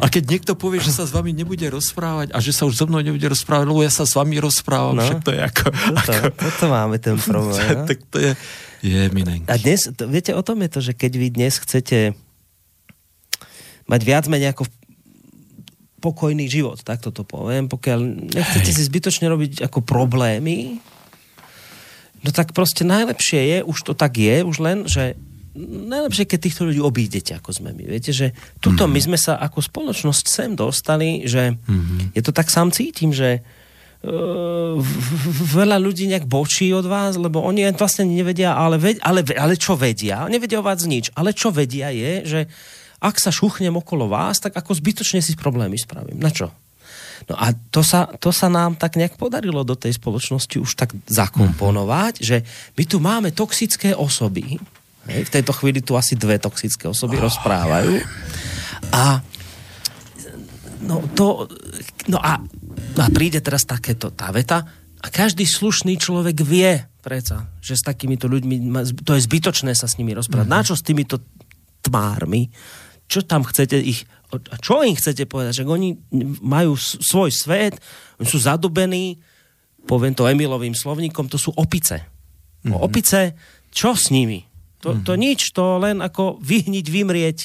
[0.00, 2.88] A keď niekto povie, že sa s vami nebude rozprávať a že sa už so
[2.88, 5.64] mnou nebude rozprávať, lebo ja sa s vami rozprávam, no, však to je ako...
[5.68, 6.28] Toto, ako...
[6.40, 7.68] toto máme ten problém.
[7.76, 7.84] No?
[7.84, 8.32] tak to je...
[8.80, 9.44] Je eminent.
[9.44, 12.16] A dnes, to, viete, o tom je to, že keď vy dnes chcete
[13.84, 14.64] mať viac menej ako
[16.00, 18.76] pokojný život, tak toto poviem, pokiaľ nechcete Hej.
[18.80, 20.80] si zbytočne robiť ako problémy,
[22.24, 25.20] no tak proste najlepšie je, už to tak je, už len, že
[25.58, 27.84] najlepšie, keď týchto ľudí obídete, ako sme my.
[27.90, 28.30] Viete, že
[28.62, 28.94] tuto mm-hmm.
[28.94, 32.14] my sme sa ako spoločnosť sem dostali, že mm-hmm.
[32.14, 34.78] je to tak sám cítim, že uh,
[35.58, 39.74] veľa ľudí nejak bočí od vás, lebo oni vlastne nevedia, ale, ved, ale, ale čo
[39.74, 40.30] vedia?
[40.30, 42.40] Nevedia o vás nič, ale čo vedia je, že
[43.00, 46.20] ak sa šuchnem okolo vás, tak ako zbytočne si problémy spravím.
[46.20, 46.52] Na čo?
[47.28, 50.94] No a to sa, to sa nám tak nejak podarilo do tej spoločnosti už tak
[51.10, 52.28] zakomponovať, mm-hmm.
[52.28, 52.36] že
[52.78, 54.56] my tu máme toxické osoby,
[55.08, 58.04] Hej, v tejto chvíli tu asi dve toxické osoby oh, rozprávajú.
[58.92, 59.24] A
[60.84, 61.48] no, to,
[62.12, 62.36] no a,
[62.96, 64.60] no a príde teraz takéto tá veta
[65.00, 68.60] a každý slušný človek vie preca, že s takýmito ľuďmi,
[69.00, 70.44] to je zbytočné sa s nimi rozprávať.
[70.44, 70.60] Mm-hmm.
[70.60, 71.16] Na čo s týmito
[71.80, 72.52] tmármi?
[73.08, 74.04] Čo tam chcete ich,
[74.60, 75.64] čo im chcete povedať?
[75.64, 75.90] Že oni
[76.44, 77.80] majú svoj svet,
[78.20, 79.18] oni sú zadubení,
[79.88, 82.04] poviem to Emilovým slovníkom, to sú opice.
[82.62, 82.84] Mm-hmm.
[82.84, 83.20] Opice,
[83.72, 84.49] čo s nimi?
[84.80, 85.20] To, to mhm.
[85.20, 87.38] nič, to len ako vyhniť, vymrieť.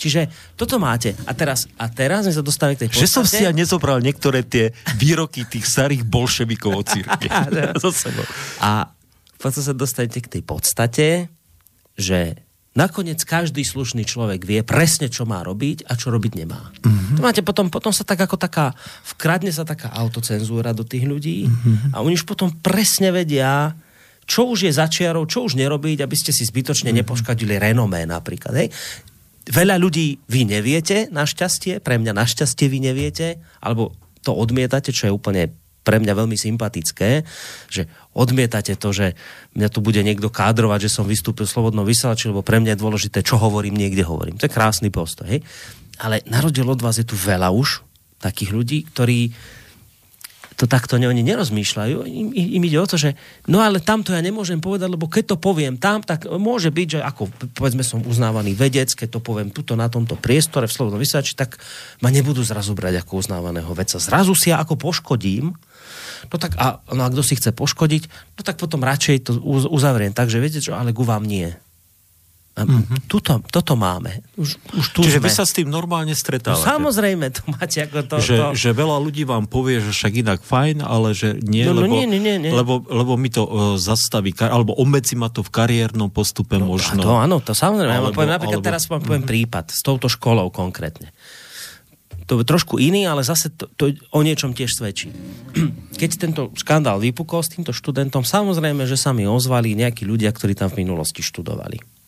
[0.00, 1.12] Čiže toto máte.
[1.28, 3.04] A teraz, a teraz sme sa dostali k tej podstate.
[3.04, 7.28] Že som si ja nezobral niektoré tie výroky tých starých bolševikov od círky.
[8.64, 8.70] a
[9.36, 11.08] potom sa dostanete k tej podstate,
[12.00, 12.40] že
[12.72, 16.70] nakoniec každý slušný človek vie presne, čo má robiť a čo robiť nemá.
[16.80, 17.16] Mm-hmm.
[17.18, 18.72] To máte potom, potom sa tak ako taká,
[19.16, 21.92] vkradne sa taká autocenzúra do tých ľudí mm-hmm.
[21.92, 23.74] a oni už potom presne vedia,
[24.26, 27.02] čo už je začiarov, čo už nerobiť, aby ste si zbytočne mm-hmm.
[27.04, 28.54] nepoškadili renomé napríklad.
[28.56, 28.68] Hej?
[29.50, 35.16] Veľa ľudí vy neviete, našťastie, pre mňa našťastie vy neviete, alebo to odmietate, čo je
[35.16, 37.24] úplne pre mňa veľmi sympatické,
[37.72, 39.16] že odmietate to, že
[39.56, 42.82] mňa tu bude niekto kádrovať, že som vystúpil v slobodnom vysielači, lebo pre mňa je
[42.84, 44.36] dôležité, čo hovorím, niekde hovorím.
[44.38, 45.26] To je krásny postoj.
[45.26, 45.40] Hej?
[45.98, 47.80] Ale na rozdiel od vás je tu veľa už
[48.20, 49.32] takých ľudí, ktorí
[50.60, 52.04] to takto oni nerozmýšľajú.
[52.04, 53.16] Im, im ide o to, že
[53.48, 57.00] no ale tamto ja nemôžem povedať, lebo keď to poviem tam, tak môže byť, že
[57.00, 61.32] ako povedzme som uznávaný vedec, keď to poviem tuto na tomto priestore v Slobodnom vysielači,
[61.32, 61.56] tak
[62.04, 63.96] ma nebudú zrazu brať ako uznávaného vedca.
[63.96, 65.56] Zrazu si ja ako poškodím,
[66.28, 69.40] no tak a, no a kto si chce poškodiť, no tak potom radšej to
[69.72, 70.12] uzavriem.
[70.12, 71.56] Takže viete čo, ale ku vám nie.
[72.50, 73.06] Mm-hmm.
[73.06, 74.20] Tuto, toto máme.
[74.36, 75.26] Už, už tu Čiže sme.
[75.26, 76.60] vy sa s tým normálne stretávate.
[76.60, 78.16] No, samozrejme, to máte ako to...
[78.20, 78.46] Že, to...
[78.58, 81.94] že veľa ľudí vám povie, že však inak fajn, ale že nie, No, no, lebo,
[81.94, 82.50] nie, nie, nie.
[82.52, 86.68] Lebo, lebo mi to uh, zastaví, kar- alebo obmedzi ma to v kariérnom postupe No,
[86.74, 87.00] možno.
[87.00, 87.96] To áno, to samozrejme.
[87.96, 91.14] Alebo, ja poviem, napríklad alebo- teraz vám poviem prípad s touto školou konkrétne.
[92.28, 95.10] To je trošku iný, ale zase to, to o niečom tiež svedčí.
[96.00, 100.54] Keď tento škandál vypukol s týmto študentom, samozrejme, že sa mi ozvali nejakí ľudia, ktorí
[100.54, 101.99] tam v minulosti študovali.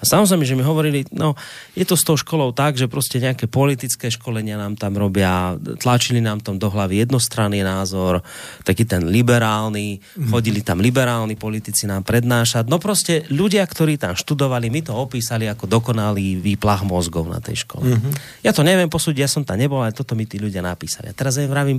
[0.00, 1.36] A samozrejme, že mi hovorili, no,
[1.76, 6.24] je to s tou školou tak, že proste nejaké politické školenia nám tam robia, tlačili
[6.24, 8.24] nám tam do hlavy jednostranný názor,
[8.64, 12.66] taký ten liberálny, chodili tam liberálni politici nám prednášať.
[12.66, 17.64] No proste ľudia, ktorí tam študovali, mi to opísali ako dokonalý výplach mozgov na tej
[17.64, 18.00] škole.
[18.40, 21.10] Ja to neviem posúdiť, ja som tam nebol, ale toto mi tí ľudia napísali.
[21.10, 21.78] A teraz ja im vravím,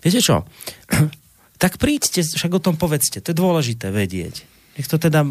[0.00, 0.44] viete čo,
[1.62, 4.44] tak príďte, však o tom povedzte, to je dôležité vedieť.
[4.76, 5.24] Nech to teda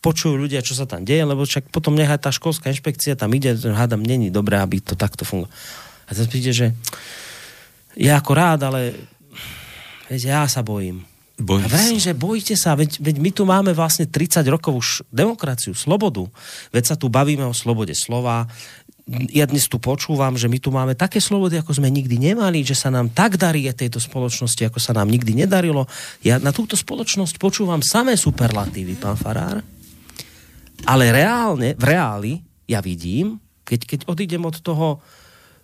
[0.00, 3.52] počujú ľudia, čo sa tam deje, lebo však potom nechá tá školská inšpekcia tam ide,
[3.56, 5.52] hádam, není dobré, aby to takto fungovalo.
[6.08, 6.72] A teraz príde, že
[7.94, 8.96] ja ako rád, ale
[10.10, 11.06] viete, ja sa bojím.
[11.40, 12.06] Bojím a vravím, sa.
[12.10, 16.28] že bojíte sa, veď, veď my tu máme vlastne 30 rokov už demokraciu, slobodu.
[16.68, 18.44] Veď sa tu bavíme o slobode slova.
[19.32, 22.76] Ja dnes tu počúvam, že my tu máme také slobody, ako sme nikdy nemali, že
[22.76, 25.88] sa nám tak darí tejto spoločnosti, ako sa nám nikdy nedarilo.
[26.20, 29.64] Ja na túto spoločnosť počúvam samé superlatívy, pán Farár.
[30.86, 32.32] Ale reálne, v reáli,
[32.68, 35.00] ja vidím, keď, keď odídem od toho,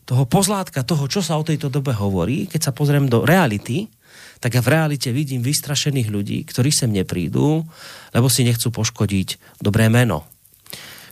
[0.07, 3.91] toho pozlátka, toho, čo sa o tejto dobe hovorí, keď sa pozriem do reality,
[4.39, 7.65] tak ja v realite vidím vystrašených ľudí, ktorí sem neprídu,
[8.13, 10.25] lebo si nechcú poškodiť dobré meno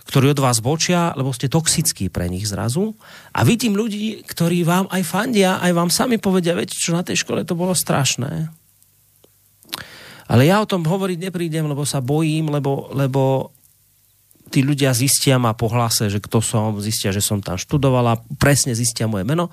[0.04, 2.92] ktorí od vás bočia, lebo ste toxickí pre nich zrazu.
[3.32, 7.24] A vidím ľudí, ktorí vám aj fandia, aj vám sami povedia, viete čo, na tej
[7.24, 8.52] škole to bolo strašné.
[10.28, 13.52] Ale ja o tom hovoriť neprídem, lebo sa bojím, lebo, lebo
[14.54, 18.78] tí ľudia zistia ma po hlase, že kto som, zistia, že som tam študovala, presne
[18.78, 19.50] zistia moje meno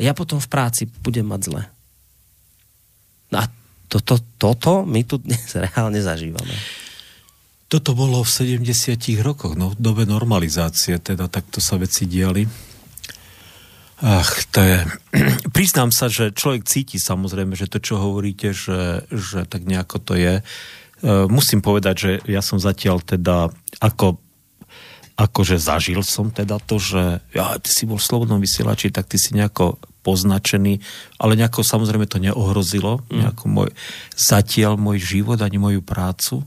[0.00, 1.62] ja potom v práci budem mať zle.
[3.32, 3.46] No a
[3.86, 6.54] toto, toto my tu dnes reálne zažívame.
[7.68, 8.68] Toto bolo v 70
[9.24, 12.44] rokoch, no v dobe normalizácie, teda takto sa veci diali.
[14.02, 14.78] Ach, to je...
[15.56, 20.14] Priznám sa, že človek cíti samozrejme, že to, čo hovoríte, že, že tak nejako to
[20.20, 20.34] je.
[20.36, 20.42] E,
[21.32, 23.48] musím povedať, že ja som zatiaľ teda
[23.80, 24.20] ako
[25.22, 29.14] akože zažil som teda to, že ja, ty si bol v slobodnom vysielači, tak ty
[29.20, 30.82] si nejako poznačený,
[31.22, 33.70] ale nejako samozrejme to neohrozilo, nejako môj,
[34.18, 36.42] zatiaľ môj život ani moju prácu.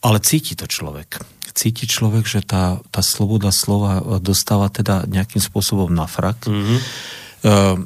[0.00, 1.20] Ale cíti to človek.
[1.52, 6.48] Cíti človek, že tá, tá sloboda slova dostáva teda nejakým spôsobom na frak.
[6.48, 6.78] Mm-hmm.
[7.44, 7.84] Uh,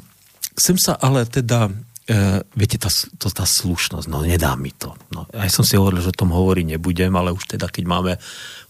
[0.55, 1.67] chcem sa ale teda,
[2.07, 4.93] uh, viete, tá, to, tá slušnosť, no nedá mi to.
[5.09, 8.11] No, aj som si hovoril, že o tom hovoriť nebudem, ale už teda, keď máme,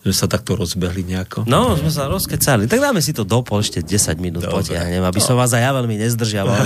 [0.03, 1.43] sme sa takto rozbehli nejako.
[1.49, 2.69] No, sme sa rozkecali.
[2.69, 4.63] Tak dáme si to dopol ešte 10 minút Dobre.
[4.63, 6.61] potiahnem, aby som vás aj ja veľmi nezdržiaval.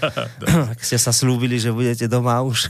[0.74, 2.68] Ak ste sa slúbili, že budete doma už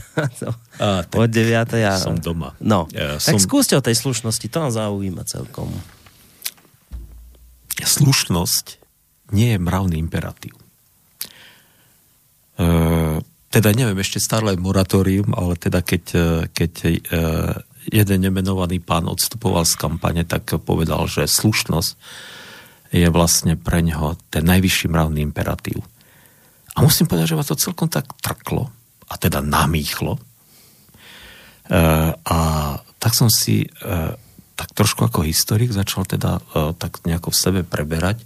[0.79, 1.53] Á, tak od 9.
[1.85, 1.93] A...
[1.99, 2.55] som doma.
[2.57, 5.69] No, Ja tak som- skúste o tej slušnosti, to nás zaujíma celkom.
[7.77, 8.81] slušnosť
[9.31, 10.66] nie je mravný imperatív.
[13.47, 16.89] Teda neviem, ešte stále moratórium, ale teda keď, e, keď e,
[17.87, 21.91] jeden nemenovaný pán odstupoval z kampane, tak povedal, že slušnosť
[22.91, 25.83] je vlastne pre neho ten najvyšší mravný imperatív.
[26.77, 28.69] A musím povedať, že ma to celkom tak trklo,
[29.07, 30.19] a teda namýchlo.
[30.19, 30.21] E,
[32.13, 32.39] a
[32.99, 33.69] tak som si e,
[34.57, 38.23] tak trošku ako historik začal teda e, tak nejako v sebe preberať.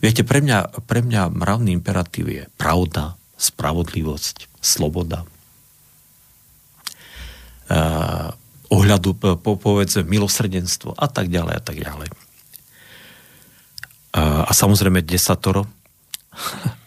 [0.00, 5.26] Viete, pre mňa, pre mňa mravný imperatív je pravda, spravodlivosť, sloboda.
[7.66, 7.78] E,
[8.70, 12.08] ohľadu, po, po, povedzme, milosrdenstvo a tak ďalej a tak ďalej.
[12.10, 12.16] E,
[14.20, 15.66] a samozrejme desatoro.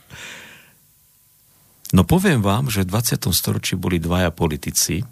[1.96, 3.32] No poviem vám, že v 20.
[3.32, 5.08] storočí boli dvaja politici.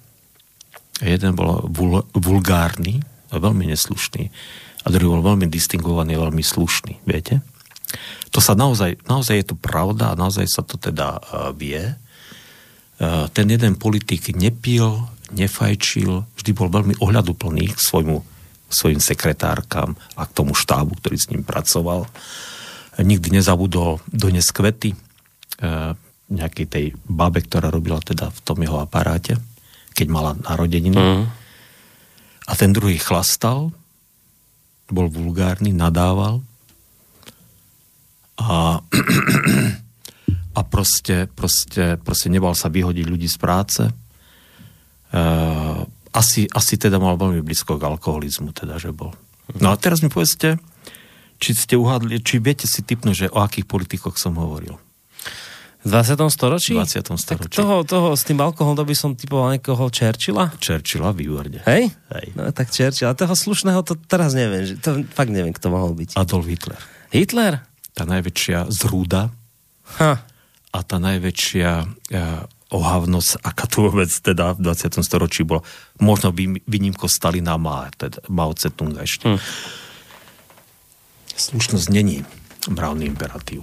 [1.00, 3.00] Jeden bol vul, vulgárny
[3.32, 4.28] veľmi neslušný
[4.84, 7.42] a druhý bol veľmi distingovaný veľmi slušný, viete?
[8.36, 11.96] To sa naozaj, naozaj je to pravda a naozaj sa to teda uh, vie.
[13.00, 18.20] Uh, ten jeden politik nepil, nefajčil, vždy bol veľmi ohľaduplný k svojmu,
[18.68, 22.12] svojim sekretárkam a k tomu štábu, ktorý s ním pracoval.
[23.00, 25.96] Nikdy nezabudol doniesť kvety uh,
[26.28, 29.40] nejakej tej babe, ktorá robila teda v tom jeho aparáte,
[29.96, 31.00] keď mala narodeniny.
[31.00, 31.24] Mm.
[32.46, 33.72] A ten druhý chlastal,
[34.92, 36.44] bol vulgárny, nadával
[38.40, 38.80] a,
[40.60, 43.84] a proste, proste, proste nebal sa vyhodiť ľudí z práce.
[45.16, 49.12] Uh, asi, asi teda mal veľmi blízko k alkoholizmu, teda, že bol.
[49.60, 50.58] No a teraz mi povedzte,
[51.38, 54.80] či ste uhádli, či viete si typnúť, že o akých politikoch som hovoril.
[55.86, 56.18] V 20.
[56.34, 56.74] storočí?
[56.74, 57.14] V 20.
[57.14, 57.54] storočí.
[57.54, 60.50] Tak toho, toho s tým alkoholom to by som typoval niekoho Churchilla?
[60.58, 61.62] Churchilla výborne.
[61.62, 61.94] Hej?
[62.10, 62.26] Hej.
[62.34, 63.06] No tak Churchill.
[63.06, 64.66] A toho slušného to teraz neviem.
[64.66, 66.18] Že, to fakt neviem, kto mohol byť.
[66.18, 66.82] Adolf Hitler.
[67.14, 67.62] Hitler?
[67.96, 69.32] Tá najväčšia zrúda
[70.02, 70.18] Ha.
[70.74, 75.00] a tá najväčšia uh, ohavnosť, aká tu vôbec teda v 20.
[75.06, 75.62] storočí bola,
[76.02, 79.30] možno vý- výnimko Stalina má, teda Mao Tse-tunga ešte.
[79.30, 79.40] Hm.
[81.38, 82.26] Slušnosť není
[82.66, 83.62] mravný imperatív.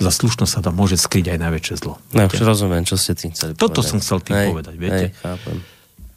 [0.00, 2.00] Za slušnosť sa tam môže skryť aj najväčšie zlo.
[2.16, 3.90] No, už rozumiem, čo ste tým chceli Toto povedať.
[3.92, 5.06] som chcel tým hej, povedať, viete?
[5.12, 5.56] Hej, chápem.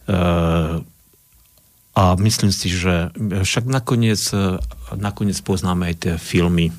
[0.08, 0.80] Uh,
[1.94, 4.58] a myslím si, že však nakoniec, eh,
[4.98, 6.74] nakoniec poznáme aj tie filmy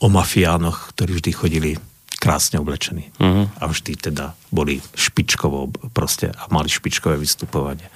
[0.00, 1.70] o mafiánoch, ktorí vždy chodili
[2.16, 3.12] krásne oblečení.
[3.20, 3.60] Mhm.
[3.60, 7.86] A vždy teda boli špičkovo proste a mali špičkové vystupovanie.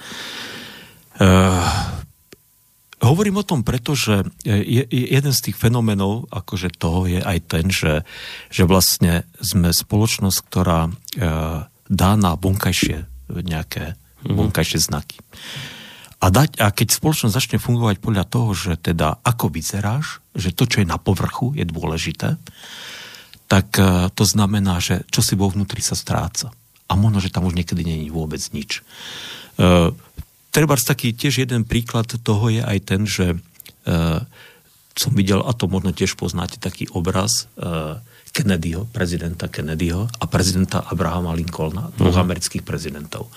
[1.21, 1.61] Uh,
[3.03, 7.37] hovorím o tom preto, že je, je, jeden z tých fenomenov akože toho je aj
[7.45, 8.01] ten, že,
[8.49, 15.17] že vlastne sme spoločnosť, ktorá uh, dá na vonkajšie nejaké vonkajšie znaky.
[16.21, 20.69] A, dať, a keď spoločnosť začne fungovať podľa toho, že teda ako vyzeráš, že to,
[20.69, 22.37] čo je na povrchu, je dôležité,
[23.49, 26.53] tak uh, to znamená, že čo si vo vnútri sa stráca.
[26.85, 28.85] A možno, že tam už niekedy není vôbec nič.
[29.57, 29.97] Uh,
[30.53, 33.33] treba taký tiež jeden príklad toho je aj ten, že
[33.89, 34.21] uh,
[34.93, 37.97] som videl, a to možno tiež poznáte, taký obraz uh,
[38.31, 42.23] Kennedyho, prezidenta Kennedyho a prezidenta Abrahama Lincolna, dvoch uh-huh.
[42.23, 43.27] amerických prezidentov.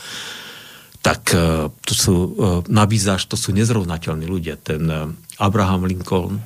[1.04, 2.26] Tak uh, to sú, uh,
[2.72, 4.56] na výzáž, to sú nezrovnateľní ľudia.
[4.56, 6.40] Ten uh, Abraham Lincoln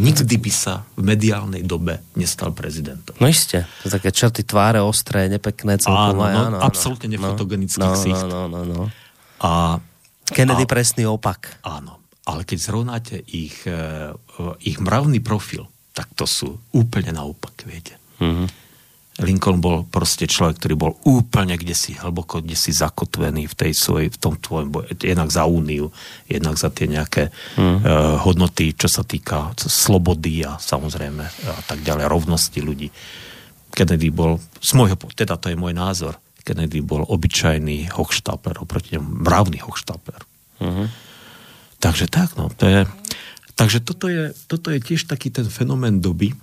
[0.00, 3.12] nikdy by sa v mediálnej dobe nestal prezidentom.
[3.20, 3.68] No iste.
[3.84, 6.16] To také črty tváre, ostré, nepekné celkom.
[6.16, 8.24] Áno, no, absolútne nefotogenický no, ksicht.
[8.24, 8.84] No, no, no, no.
[9.44, 9.76] A
[10.30, 11.60] Kennedy A- presný opak.
[11.66, 17.66] Áno, ale keď zrovnáte ich, e, e, ich mravný profil, tak to sú úplne naopak,
[17.66, 17.98] viete.
[18.22, 18.69] Mhm.
[19.20, 23.72] Lincoln bol proste človek, ktorý bol úplne kde si hlboko, kde si zakotvený v, tej
[23.76, 24.96] svojej, v tom tvojom boji.
[24.96, 25.92] Jednak za úniu,
[26.24, 27.60] jednak za tie nejaké mm.
[27.60, 27.76] uh,
[28.24, 32.88] hodnoty, čo sa týka slobody a samozrejme a tak ďalej, rovnosti ľudí.
[33.70, 39.22] Kennedy bol, z môjho, teda to je môj názor, Kennedy bol obyčajný hochštapler, oproti nemu
[39.22, 40.20] mravný hochštapler.
[40.64, 40.84] Mhm.
[41.80, 42.80] Takže tak, no, to je,
[43.56, 46.36] takže toto je, toto je tiež taký ten fenomén doby.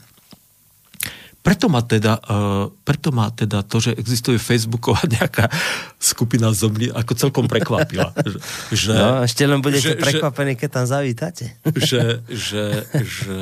[1.47, 5.47] Preto ma teda, uh, preto ma teda to, že existuje Facebooková nejaká
[5.95, 8.11] skupina zomli, ako celkom prekvapila.
[8.75, 11.55] že, No, ešte len budete že- prekvapení, keď tam zavítate.
[11.87, 13.39] že, že, že,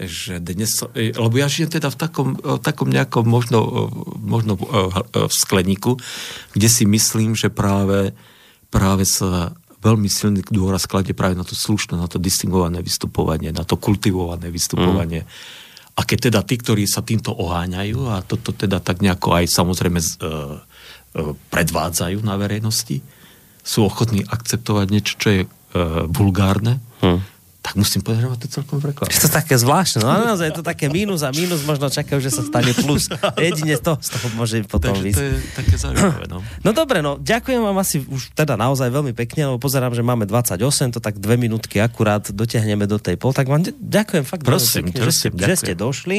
[0.00, 3.80] že dnes, e, lebo ja žijem teda v takom, v takom nejakom možno, e,
[4.24, 6.00] možno e, e, v skleníku,
[6.56, 8.16] kde si myslím, že práve,
[8.72, 9.52] práve sa
[9.84, 14.48] veľmi silný dôraz kladie práve na to slušné, na to distingované vystupovanie, na to kultivované
[14.48, 15.28] vystupovanie.
[15.98, 19.98] A keď teda tí, ktorí sa týmto oháňajú a toto teda tak nejako aj samozrejme
[19.98, 20.14] e, e,
[21.50, 23.02] predvádzajú na verejnosti,
[23.66, 25.48] sú ochotní akceptovať niečo, čo je e,
[26.06, 27.22] vulgárne, Hm.
[27.68, 29.12] Tak musím povedať, že ma to celkom prekvapilo.
[29.12, 32.32] Je to také zvláštne, no naozaj je to také mínus a mínus možno čakajú, že
[32.32, 33.12] sa stane plus.
[33.36, 35.20] Jedine to z toho môže potom Takže to výsť.
[35.20, 36.24] je také zaujímavé.
[36.32, 36.40] No.
[36.64, 40.24] No dobre, no ďakujem vám asi už teda naozaj veľmi pekne, lebo pozerám, že máme
[40.24, 44.88] 28, to tak dve minútky akurát dotiahneme do tej pol, tak vám ďakujem fakt Prosím,
[44.88, 45.84] pekne, že, ste, prosím, že ste ďakujem.
[45.84, 46.18] došli.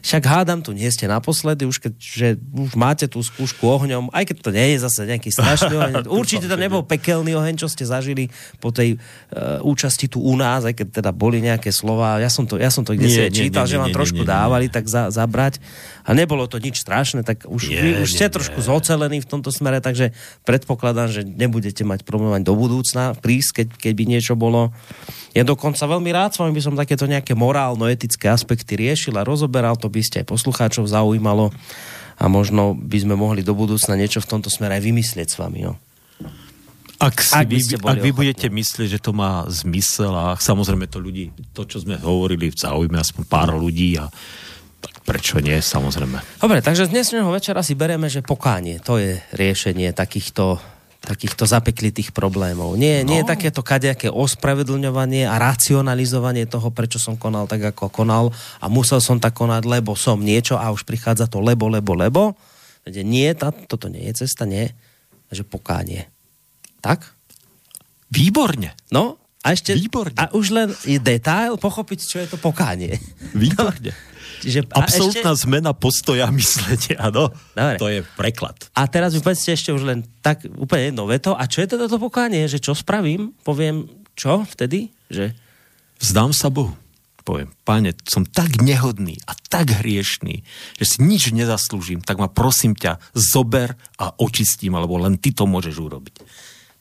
[0.00, 4.32] Však hádam, tu nie ste naposledy, už keď že už máte tú skúšku ohňom, aj
[4.32, 5.94] keď to nie je zase nejaký strašný oheň.
[6.20, 10.64] Určite to nebol pekelný oheň, čo ste zažili po tej uh, účasti tu u nás,
[10.64, 12.16] aj keď teda boli nejaké slova.
[12.16, 13.92] Ja som to, ja som to kde si Nie, aj nie, čítal, nie, že vám
[13.92, 15.60] trošku dávali tak za, zabrať.
[16.08, 18.34] A nebolo to nič strašné, tak už, Nie, vy, už nie, ste nie.
[18.40, 20.16] trošku zocelení v tomto smere, takže
[20.48, 24.72] predpokladám, že nebudete mať problém ani do budúcna prísť, keď, keď by niečo bolo.
[25.30, 29.78] Ja dokonca veľmi rád s vami by som takéto nejaké morálno-etické aspekty riešil a rozoberal,
[29.78, 31.50] to by ste aj poslucháčov zaujímalo
[32.20, 35.66] a možno by sme mohli do budúcna niečo v tomto smere aj vymyslieť s vami.
[35.66, 35.74] Jo.
[37.00, 38.12] Ak, si Ak vy, ak vy ochotní.
[38.12, 43.00] budete myslieť, že to má zmysel a samozrejme to ľudí, to, čo sme hovorili, zaujíme
[43.00, 44.04] aspoň pár ľudí a
[44.84, 46.40] tak prečo nie, samozrejme.
[46.40, 50.60] Dobre, takže z dnešného večera si bereme, že pokánie, to je riešenie takýchto
[51.00, 52.76] takýchto zapeklitých problémov.
[52.76, 53.12] Nie, no.
[53.12, 58.28] nie je takéto kadejaké ospravedlňovanie a racionalizovanie toho, prečo som konal tak, ako konal
[58.60, 62.22] a musel som tak konať, lebo som niečo a už prichádza to lebo, lebo, lebo.
[62.84, 64.68] Nie, tá, toto nie je cesta, nie.
[65.32, 66.08] Takže pokánie.
[66.84, 67.16] Tak?
[68.12, 68.76] Výborne.
[68.92, 69.72] No, a ešte...
[69.72, 70.16] Výborne.
[70.20, 73.00] A už len je detail pochopiť, čo je to pokánie.
[73.32, 73.92] Výborne.
[74.19, 74.19] No.
[74.40, 75.44] Čiže, Absolutná ešte...
[75.44, 77.30] zmena postoja myslenia, áno.
[77.52, 77.76] Dobre.
[77.76, 78.56] To je preklad.
[78.72, 81.36] A teraz mi povedzte ešte už len tak úplne jedno veto.
[81.36, 82.48] A čo je teda to pokánie?
[82.48, 83.36] Že čo spravím?
[83.44, 83.86] Poviem
[84.16, 84.92] čo vtedy?
[85.08, 85.32] Že...
[86.00, 86.76] Vzdám sa Bohu.
[87.20, 90.40] Poviem, páne, som tak nehodný a tak hriešný,
[90.80, 95.44] že si nič nezaslúžim, tak ma prosím ťa, zober a očistím, alebo len ty to
[95.44, 96.16] môžeš urobiť.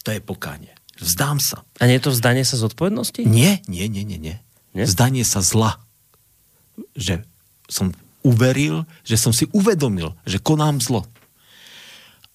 [0.07, 0.72] To je pokánie.
[0.99, 1.64] Vzdám sa.
[1.80, 3.23] A nie je to vzdanie sa zodpovednosti?
[3.23, 4.36] Nie, nie, nie, nie, nie.
[4.76, 4.84] nie?
[4.84, 5.80] Vzdanie sa zla.
[6.95, 7.23] Že
[7.69, 7.93] som
[8.25, 11.07] uveril, že som si uvedomil, že konám zlo.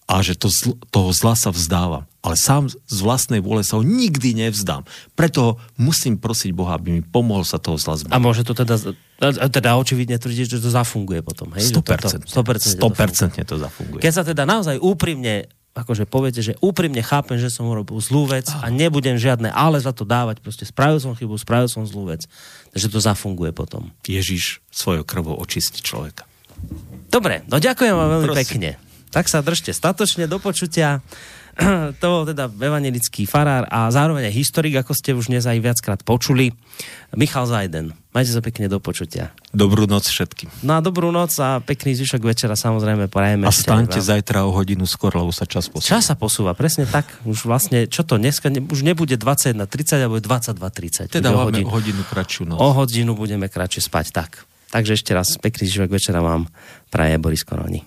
[0.05, 2.05] A že to zl, toho zla sa vzdávam.
[2.21, 4.85] Ale sám z vlastnej vôle sa ho nikdy nevzdám.
[5.17, 8.13] Preto musím prosiť Boha, aby mi pomohol sa toho zla zbaviť.
[8.13, 8.77] A môže to teda,
[9.49, 11.53] teda očividne tvrdiť, že to zafunguje potom.
[11.57, 11.73] Hej?
[11.73, 12.29] 100%.
[12.29, 14.01] 100%, 100%, 100% to zafunguje.
[14.05, 18.47] Keď sa teda naozaj úprimne akože poviete, že úprimne chápem, že som urobil zlú vec
[18.47, 20.39] a nebudem žiadne ale za to dávať.
[20.39, 22.31] Proste spravil som chybu, spravil som zlú vec.
[22.71, 23.91] Takže to zafunguje potom.
[24.07, 26.31] Ježiš svojou krvou očistí človeka.
[27.11, 28.41] Dobre, no ďakujem vám veľmi Prosím.
[28.47, 28.71] pekne.
[29.11, 31.03] Tak sa držte statočne do počutia.
[32.01, 36.01] to bol teda evangelický farár a zároveň aj historik, ako ste už dnes aj viackrát
[36.03, 36.51] počuli.
[37.15, 37.95] Michal Zajden.
[38.15, 39.35] Majte sa pekne do počutia.
[39.51, 40.67] Dobrú noc všetkým.
[40.67, 43.47] No a dobrú noc a pekný zvyšok večera samozrejme prajeme.
[43.47, 45.99] A staňte zajtra o hodinu skôr, lebo sa čas posúva.
[45.99, 47.11] Čas sa posúva, presne tak.
[47.27, 51.11] Už vlastne, čo to dneska, ne, už nebude 21.30, alebo 22.30.
[51.11, 52.59] Teda máme hodinu, hodinu kratšiu noc.
[52.63, 54.31] O hodinu budeme kratšie spať, tak.
[54.75, 56.51] Takže ešte raz pekný zvyšok večera vám
[56.91, 57.87] praje Boris Koroni.